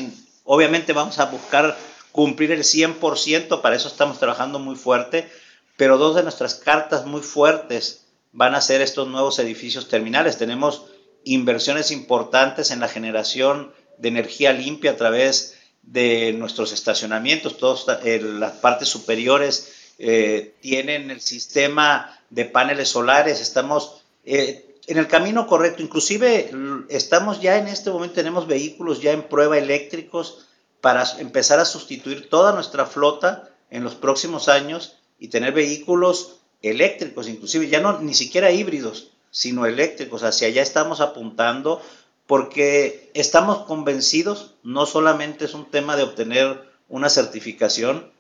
obviamente 0.45 0.93
vamos 0.93 1.19
a 1.19 1.27
buscar 1.27 1.77
cumplir 2.13 2.53
el 2.53 2.63
100%, 2.63 3.61
para 3.61 3.75
eso 3.75 3.89
estamos 3.89 4.21
trabajando 4.21 4.61
muy 4.61 4.77
fuerte, 4.77 5.29
pero 5.77 5.99
dos 5.99 6.15
de 6.15 6.23
nuestras 6.23 6.55
cartas 6.55 7.07
muy 7.07 7.23
fuertes 7.23 8.07
van 8.31 8.55
a 8.55 8.61
ser 8.61 8.83
estos 8.83 9.09
nuevos 9.09 9.41
edificios 9.41 9.89
terminales. 9.89 10.39
Tenemos 10.39 10.85
inversiones 11.25 11.91
importantes 11.91 12.71
en 12.71 12.81
la 12.81 12.89
generación 12.89 13.73
de 13.99 14.09
energía 14.09 14.53
limpia 14.53 14.93
a 14.93 14.97
través 14.97 15.57
de 15.83 16.33
nuestros 16.33 16.73
estacionamientos, 16.73 17.59
todas 17.59 17.87
las 18.05 18.53
partes 18.53 18.89
superiores 18.89 19.73
eh, 19.99 20.55
tienen 20.61 21.11
el 21.11 21.21
sistema 21.21 22.19
de 22.31 22.45
paneles 22.45 22.89
solares, 22.89 23.41
estamos 23.41 24.03
eh, 24.25 24.77
en 24.87 24.99
el 24.99 25.09
camino 25.09 25.47
correcto, 25.47 25.83
inclusive 25.83 26.51
estamos 26.89 27.41
ya 27.41 27.59
en 27.59 27.69
este 27.69 27.91
momento, 27.91 28.17
tenemos 28.17 28.47
vehículos 28.47 29.01
ya 29.01 29.13
en 29.13 29.23
prueba 29.23 29.59
eléctricos 29.59 30.47
para 30.81 31.05
empezar 31.19 31.61
a 31.61 31.65
sustituir 31.65 32.29
toda 32.29 32.53
nuestra 32.53 32.87
flota 32.87 33.51
en 33.71 33.85
los 33.85 33.95
próximos 33.95 34.49
años 34.49 34.97
y 35.19 35.29
tener 35.29 35.53
vehículos 35.53 36.37
eléctricos, 36.63 37.29
inclusive 37.29 37.69
ya 37.69 37.81
no 37.81 38.01
ni 38.01 38.15
siquiera 38.15 38.51
híbridos, 38.51 39.11
sino 39.31 39.67
eléctricos. 39.67 40.23
Hacia 40.23 40.49
allá 40.49 40.63
estamos 40.63 41.01
apuntando 41.01 41.83
porque 42.27 43.11
estamos 43.15 43.65
convencidos, 43.65 44.55
no 44.63 44.87
solamente 44.87 45.47
es 45.47 45.55
un 45.55 45.71
tema 45.71 45.97
de 45.97 46.05
obtener 46.05 46.63
una 46.89 47.09
certificación, 47.09 48.13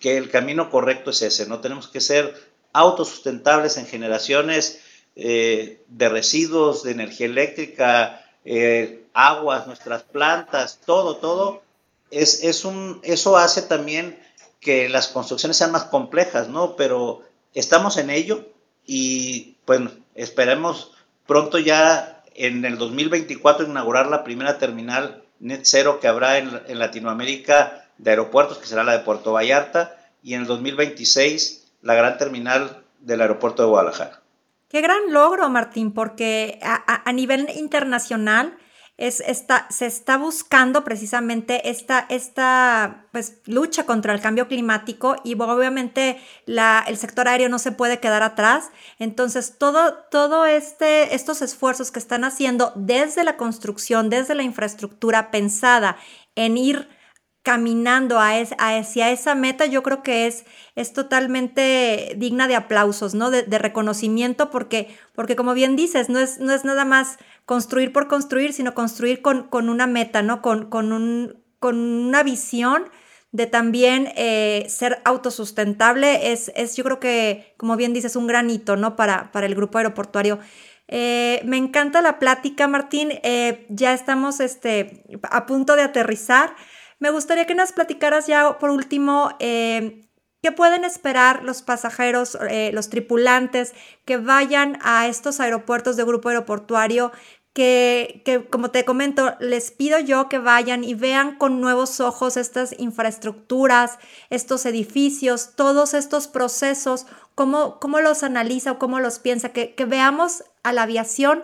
que 0.00 0.16
el 0.16 0.30
camino 0.30 0.70
correcto 0.70 1.10
es 1.10 1.22
ese, 1.22 1.46
no 1.46 1.60
tenemos 1.60 1.88
que 1.88 2.00
ser 2.00 2.34
autosustentables 2.72 3.76
en 3.76 3.86
generaciones 3.86 4.80
eh, 5.16 5.82
de 5.88 6.08
residuos, 6.08 6.82
de 6.82 6.92
energía 6.92 7.26
eléctrica, 7.26 8.24
eh, 8.44 9.04
aguas, 9.12 9.66
nuestras 9.66 10.02
plantas, 10.04 10.80
todo, 10.86 11.16
todo, 11.16 11.62
es, 12.10 12.44
es 12.44 12.64
un, 12.64 13.00
eso 13.02 13.36
hace 13.36 13.62
también 13.62 14.18
que 14.60 14.88
las 14.88 15.08
construcciones 15.08 15.56
sean 15.56 15.72
más 15.72 15.84
complejas, 15.84 16.48
¿no? 16.48 16.76
Pero 16.76 17.22
estamos 17.54 17.96
en 17.96 18.10
ello 18.10 18.46
y, 18.86 19.56
bueno, 19.66 19.90
esperemos 20.22 20.92
pronto 21.26 21.58
ya 21.58 22.22
en 22.34 22.64
el 22.64 22.78
2024 22.78 23.66
inaugurar 23.66 24.06
la 24.06 24.24
primera 24.24 24.58
terminal 24.58 25.22
net 25.38 25.60
cero 25.64 25.98
que 26.00 26.08
habrá 26.08 26.38
en, 26.38 26.78
Latinoamérica 26.78 27.86
de 27.98 28.10
aeropuertos, 28.10 28.58
que 28.58 28.66
será 28.66 28.84
la 28.84 28.92
de 28.92 29.00
Puerto 29.00 29.32
Vallarta, 29.32 29.96
y 30.22 30.34
en 30.34 30.42
el 30.42 30.46
2026 30.46 31.72
la 31.82 31.94
gran 31.94 32.18
terminal 32.18 32.82
del 33.00 33.22
aeropuerto 33.22 33.62
de 33.62 33.68
Guadalajara. 33.68 34.20
Qué 34.68 34.80
gran 34.80 35.12
logro, 35.12 35.48
Martín, 35.48 35.92
porque 35.92 36.60
a, 36.62 37.12
nivel 37.12 37.48
internacional 37.56 38.56
se 39.00 39.86
está 39.86 40.18
buscando 40.18 40.84
precisamente 40.84 41.70
esta, 41.70 42.04
esta 42.10 43.06
pues, 43.12 43.38
lucha 43.46 43.86
contra 43.86 44.12
el 44.12 44.20
cambio 44.20 44.46
climático 44.46 45.16
y 45.24 45.34
obviamente 45.40 46.20
el 46.46 46.96
sector 46.96 47.26
aéreo 47.26 47.48
no 47.48 47.58
se 47.58 47.72
puede 47.72 47.98
quedar 47.98 48.22
atrás. 48.22 48.70
Entonces, 48.98 49.56
todo, 49.58 49.94
todo 50.10 50.44
este, 50.44 51.14
estos 51.14 51.40
esfuerzos 51.40 51.90
que 51.90 51.98
están 51.98 52.24
haciendo 52.24 52.72
desde 52.76 53.24
la 53.24 53.36
construcción, 53.36 54.10
desde 54.10 54.34
la 54.34 54.42
infraestructura 54.42 55.30
pensada 55.30 55.96
en 56.34 56.58
ir 56.58 56.99
caminando 57.42 58.18
a 58.18 58.32
hacia 58.58 59.10
esa 59.10 59.34
meta, 59.34 59.66
yo 59.66 59.82
creo 59.82 60.02
que 60.02 60.26
es, 60.26 60.44
es 60.74 60.92
totalmente 60.92 62.14
digna 62.16 62.48
de 62.48 62.56
aplausos, 62.56 63.14
¿no? 63.14 63.30
De, 63.30 63.58
reconocimiento, 63.58 64.50
porque, 64.50 64.94
porque 65.14 65.36
como 65.36 65.54
bien 65.54 65.74
dices, 65.74 66.08
no 66.08 66.18
es, 66.18 66.38
no 66.38 66.52
es 66.52 66.64
nada 66.64 66.84
más 66.84 67.16
construir 67.46 67.92
por 67.92 68.08
construir, 68.08 68.52
sino 68.52 68.74
construir 68.74 69.22
con, 69.22 69.44
con 69.44 69.68
una 69.68 69.86
meta, 69.86 70.22
¿no? 70.22 70.42
Con, 70.42 70.68
con, 70.68 70.92
un, 70.92 71.42
con 71.58 71.78
una 71.78 72.22
visión 72.22 72.84
de 73.32 73.46
también 73.46 74.12
eh, 74.16 74.66
ser 74.68 75.00
autosustentable, 75.04 76.32
es, 76.32 76.50
es, 76.56 76.76
yo 76.76 76.84
creo 76.84 77.00
que, 77.00 77.54
como 77.56 77.76
bien 77.76 77.92
dices, 77.92 78.16
un 78.16 78.26
gran 78.26 78.50
hito, 78.50 78.76
¿no? 78.76 78.96
Para, 78.96 79.32
para 79.32 79.46
el 79.46 79.54
grupo 79.54 79.78
aeroportuario. 79.78 80.40
Eh, 80.88 81.40
me 81.44 81.56
encanta 81.56 82.02
la 82.02 82.18
plática, 82.18 82.66
Martín. 82.66 83.12
Eh, 83.22 83.66
ya 83.68 83.94
estamos 83.94 84.40
este, 84.40 85.04
a 85.22 85.46
punto 85.46 85.76
de 85.76 85.82
aterrizar. 85.82 86.54
Me 87.00 87.10
gustaría 87.10 87.46
que 87.46 87.54
nos 87.54 87.72
platicaras 87.72 88.26
ya 88.26 88.58
por 88.58 88.68
último 88.68 89.30
eh, 89.38 90.06
qué 90.42 90.52
pueden 90.52 90.84
esperar 90.84 91.42
los 91.42 91.62
pasajeros, 91.62 92.36
eh, 92.48 92.70
los 92.74 92.90
tripulantes 92.90 93.72
que 94.04 94.18
vayan 94.18 94.78
a 94.82 95.08
estos 95.08 95.40
aeropuertos 95.40 95.96
de 95.96 96.04
grupo 96.04 96.28
aeroportuario. 96.28 97.10
Que, 97.52 98.22
que, 98.24 98.44
como 98.46 98.70
te 98.70 98.84
comento, 98.84 99.34
les 99.40 99.72
pido 99.72 99.98
yo 99.98 100.28
que 100.28 100.38
vayan 100.38 100.84
y 100.84 100.94
vean 100.94 101.36
con 101.36 101.60
nuevos 101.60 101.98
ojos 101.98 102.36
estas 102.36 102.78
infraestructuras, 102.78 103.98
estos 104.30 104.66
edificios, 104.66 105.56
todos 105.56 105.94
estos 105.94 106.28
procesos, 106.28 107.06
cómo, 107.34 107.80
cómo 107.80 108.00
los 108.00 108.22
analiza 108.22 108.72
o 108.72 108.78
cómo 108.78 109.00
los 109.00 109.18
piensa, 109.18 109.48
que, 109.48 109.74
veamos 109.84 110.44
a 110.62 110.72
la 110.72 110.82
aviación 110.82 111.42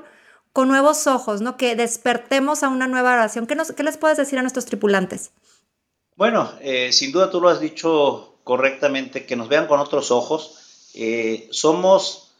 con 0.52 0.68
nuevos 0.68 1.08
ojos, 1.08 1.40
¿no? 1.40 1.56
Que 1.56 1.74
despertemos 1.74 2.62
a 2.62 2.68
una 2.68 2.86
nueva 2.86 3.14
oración. 3.14 3.46
¿Qué, 3.48 3.56
nos, 3.56 3.72
qué 3.72 3.82
les 3.82 3.96
puedes 3.96 4.16
decir 4.16 4.38
a 4.38 4.42
nuestros 4.42 4.66
tripulantes? 4.66 5.32
Bueno, 6.16 6.50
eh, 6.62 6.92
sin 6.92 7.12
duda 7.12 7.30
tú 7.30 7.42
lo 7.42 7.50
has 7.50 7.60
dicho 7.60 8.38
correctamente, 8.42 9.26
que 9.26 9.36
nos 9.36 9.48
vean 9.48 9.66
con 9.66 9.80
otros 9.80 10.10
ojos. 10.10 10.90
Eh, 10.94 11.46
somos 11.50 12.32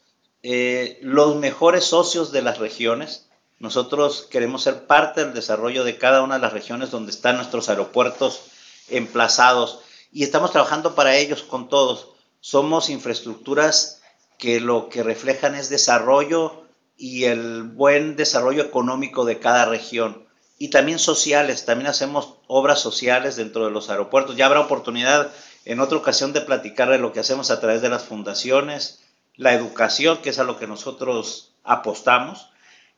eh, 0.43 0.99
los 1.03 1.37
mejores 1.37 1.85
socios 1.85 2.33
de 2.33 2.41
las 2.41 2.59
regiones. 2.59 3.27
Nosotros 3.59 4.27
queremos 4.31 4.63
ser 4.63 4.87
parte 4.87 5.25
del 5.25 5.35
desarrollo 5.35 5.85
de 5.85 5.99
cada 5.99 6.23
una 6.23 6.37
de 6.37 6.41
las 6.41 6.55
regiones 6.55 6.91
donde 6.91 7.11
están 7.13 7.37
nuestros 7.37 7.69
aeropuertos 7.69 8.41
emplazados. 8.89 9.81
y 10.13 10.23
estamos 10.23 10.53
trabajando 10.53 10.95
para 10.95 11.17
ellos 11.17 11.43
con 11.43 11.69
todos. 11.69 12.09
Somos 12.41 12.89
infraestructuras 12.89 14.01
que 14.39 14.61
lo 14.61 14.89
que 14.89 15.03
reflejan 15.03 15.55
es 15.55 15.69
desarrollo 15.69 16.63
y 16.97 17.25
el 17.25 17.65
buen 17.65 18.17
desarrollo 18.17 18.63
económico 18.63 19.27
de 19.27 19.39
cada 19.39 19.67
región. 19.67 20.26
Y 20.59 20.69
también 20.69 20.99
sociales, 20.99 21.67
también 21.67 21.89
hacemos 21.89 22.35
obras 22.47 22.81
sociales 22.81 23.37
dentro 23.37 23.65
de 23.65 23.71
los 23.71 23.91
aeropuertos. 23.91 24.37
Ya 24.37 24.47
habrá 24.47 24.61
oportunidad 24.61 25.31
en 25.67 25.81
otra 25.81 25.99
ocasión 25.99 26.33
de 26.33 26.41
platicar 26.41 26.89
de 26.91 26.99
lo 26.99 27.13
que 27.13 27.21
hacemos 27.21 27.51
a 27.51 27.61
través 27.61 27.83
de 27.83 27.91
las 27.91 28.05
fundaciones, 28.05 29.03
la 29.37 29.53
educación, 29.53 30.19
que 30.23 30.31
es 30.31 30.39
a 30.39 30.45
lo 30.45 30.59
que 30.59 30.67
nosotros 30.67 31.53
apostamos. 31.63 32.49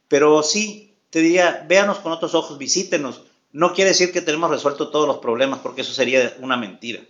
Pero 0.07 0.43
sí, 0.43 0.95
te 1.11 1.21
diría, 1.21 1.65
véanos 1.69 1.99
con 1.99 2.13
otros 2.13 2.35
ojos, 2.35 2.59
visítenos. 2.59 3.23
No 3.53 3.73
quiere 3.73 3.91
decir 3.91 4.13
que 4.13 4.21
tenemos 4.21 4.51
resuelto 4.51 4.91
todos 4.91 5.09
los 5.09 5.19
problemas, 5.19 5.61
porque 5.61 5.81
eso 5.81 5.93
sería 5.93 6.37
una 6.41 6.57
mentira. 6.57 7.01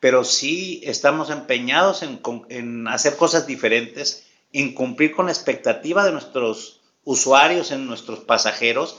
Pero 0.00 0.24
sí 0.24 0.80
estamos 0.84 1.30
empeñados 1.30 2.02
en, 2.02 2.20
en 2.48 2.88
hacer 2.88 3.16
cosas 3.16 3.46
diferentes, 3.46 4.26
en 4.52 4.74
cumplir 4.74 5.14
con 5.14 5.26
la 5.26 5.32
expectativa 5.32 6.04
de 6.04 6.12
nuestros 6.12 6.80
usuarios, 7.04 7.70
en 7.70 7.86
nuestros 7.86 8.20
pasajeros. 8.20 8.96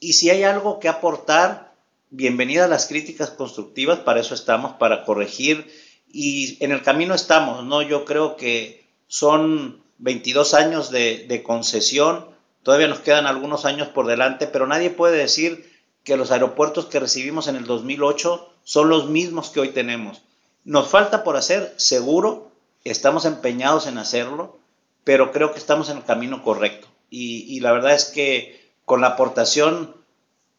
Y 0.00 0.14
si 0.14 0.30
hay 0.30 0.42
algo 0.42 0.80
que 0.80 0.88
aportar, 0.88 1.74
bienvenidas 2.10 2.68
las 2.68 2.86
críticas 2.86 3.30
constructivas, 3.30 4.00
para 4.00 4.20
eso 4.20 4.34
estamos, 4.34 4.72
para 4.72 5.04
corregir. 5.04 5.70
Y 6.12 6.62
en 6.64 6.72
el 6.72 6.82
camino 6.82 7.14
estamos, 7.14 7.64
¿no? 7.64 7.82
Yo 7.82 8.04
creo 8.04 8.36
que 8.36 8.88
son 9.06 9.82
22 9.98 10.54
años 10.54 10.90
de, 10.90 11.26
de 11.28 11.42
concesión, 11.42 12.26
todavía 12.62 12.88
nos 12.88 13.00
quedan 13.00 13.26
algunos 13.26 13.64
años 13.64 13.88
por 13.88 14.06
delante, 14.06 14.46
pero 14.46 14.66
nadie 14.66 14.90
puede 14.90 15.18
decir 15.18 15.70
que 16.02 16.16
los 16.16 16.30
aeropuertos 16.30 16.86
que 16.86 17.00
recibimos 17.00 17.46
en 17.46 17.56
el 17.56 17.66
2008 17.66 18.52
son 18.64 18.88
los 18.88 19.08
mismos 19.08 19.50
que 19.50 19.60
hoy 19.60 19.68
tenemos. 19.68 20.22
Nos 20.64 20.88
falta 20.88 21.24
por 21.24 21.36
hacer, 21.36 21.74
seguro, 21.76 22.50
estamos 22.84 23.24
empeñados 23.24 23.86
en 23.86 23.98
hacerlo, 23.98 24.58
pero 25.04 25.32
creo 25.32 25.52
que 25.52 25.58
estamos 25.58 25.90
en 25.90 25.98
el 25.98 26.04
camino 26.04 26.42
correcto. 26.42 26.88
Y, 27.10 27.58
la 27.60 27.72
verdad 27.72 27.94
es 27.94 28.04
que 28.04 28.59
con 28.90 29.02
la 29.02 29.06
aportación 29.06 29.94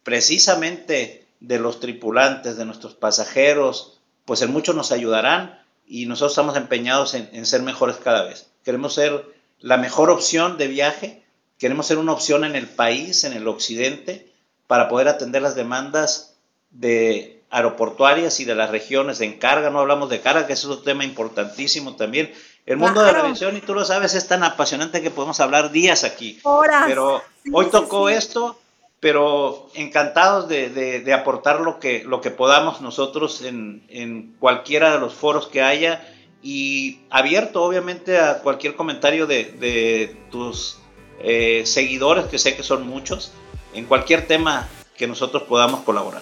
precisamente 0.04 1.28
de 1.42 1.60
los 1.60 1.82
tripulantes, 1.82 2.56
de 2.56 2.64
nuestros 2.64 2.96
pasajeros, 2.96 4.00
pues 4.24 4.42
en 4.42 4.54
mucho 4.54 4.72
nos 4.72 4.94
ayudarán 4.94 5.62
y 5.86 6.06
nosotros 6.06 6.32
estamos 6.32 6.56
empeñados 6.56 7.14
en, 7.14 7.30
en, 7.34 7.46
ser 7.46 7.62
mejores 7.62 7.98
cada 7.98 8.24
vez. 8.24 8.48
Queremos 8.64 8.94
ser 8.94 9.26
la 9.60 9.76
mejor 9.76 10.10
opción 10.10 10.58
de 10.58 10.70
viaje, 10.70 11.26
queremos 11.58 11.88
ser 11.88 11.98
una 11.98 12.14
opción 12.14 12.46
en 12.46 12.56
el 12.56 12.68
país, 12.68 13.26
en 13.26 13.34
el 13.34 13.50
occidente, 13.50 14.32
para 14.66 14.88
poder 14.88 15.10
atender 15.10 15.42
las 15.42 15.56
demandas 15.56 16.38
de 16.70 17.44
aeroportuarias 17.50 18.40
y 18.40 18.46
de 18.46 18.56
las 18.56 18.70
regiones 18.70 19.20
de 19.20 19.26
encarga, 19.26 19.72
no 19.72 19.82
hablamos 19.82 20.10
de 20.10 20.22
carga, 20.22 20.48
que 20.48 20.54
es 20.54 20.64
otro 20.64 20.84
tema 20.84 21.04
importantísimo 21.04 21.98
también. 21.98 22.32
El 22.66 22.78
mundo 22.78 23.02
de 23.02 23.12
la 23.12 23.20
aviación, 23.20 23.58
y 23.58 23.62
tú 23.62 23.74
lo 23.74 23.84
sabes, 23.84 24.14
es 24.14 24.28
tan 24.28 24.44
apasionante 24.44 25.02
que 25.02 25.12
podemos 25.12 25.40
hablar 25.40 25.72
días 25.72 26.04
aquí. 26.04 26.40
Horas. 26.44 26.86
Pero 26.88 27.24
hoy 27.52 27.66
tocó 27.68 28.08
esto, 28.08 28.60
pero 29.00 29.70
encantados 29.74 30.48
de, 30.48 30.70
de, 30.70 31.14
aportar 31.14 31.62
lo 31.62 31.80
que, 31.80 32.04
lo 32.04 32.22
que 32.22 32.30
podamos 32.30 32.82
nosotros 32.82 33.42
en, 33.42 33.84
en, 33.90 34.36
cualquiera 34.40 34.94
de 34.94 35.00
los 35.00 35.14
foros 35.14 35.48
que 35.48 35.62
haya 35.62 36.08
y 36.44 37.00
abierto 37.10 37.64
obviamente 37.64 38.20
a 38.20 38.40
cualquier 38.40 38.76
comentario 38.76 39.28
de, 39.28 39.46
de 39.46 40.16
tus 40.30 40.78
eh, 41.20 41.64
seguidores, 41.66 42.26
que 42.26 42.38
sé 42.38 42.56
que 42.56 42.64
son 42.64 42.88
muchos, 42.88 43.32
en 43.74 43.86
cualquier 43.86 44.28
tema 44.28 44.68
que 44.96 45.08
nosotros 45.08 45.44
podamos 45.44 45.82
colaborar. 45.82 46.22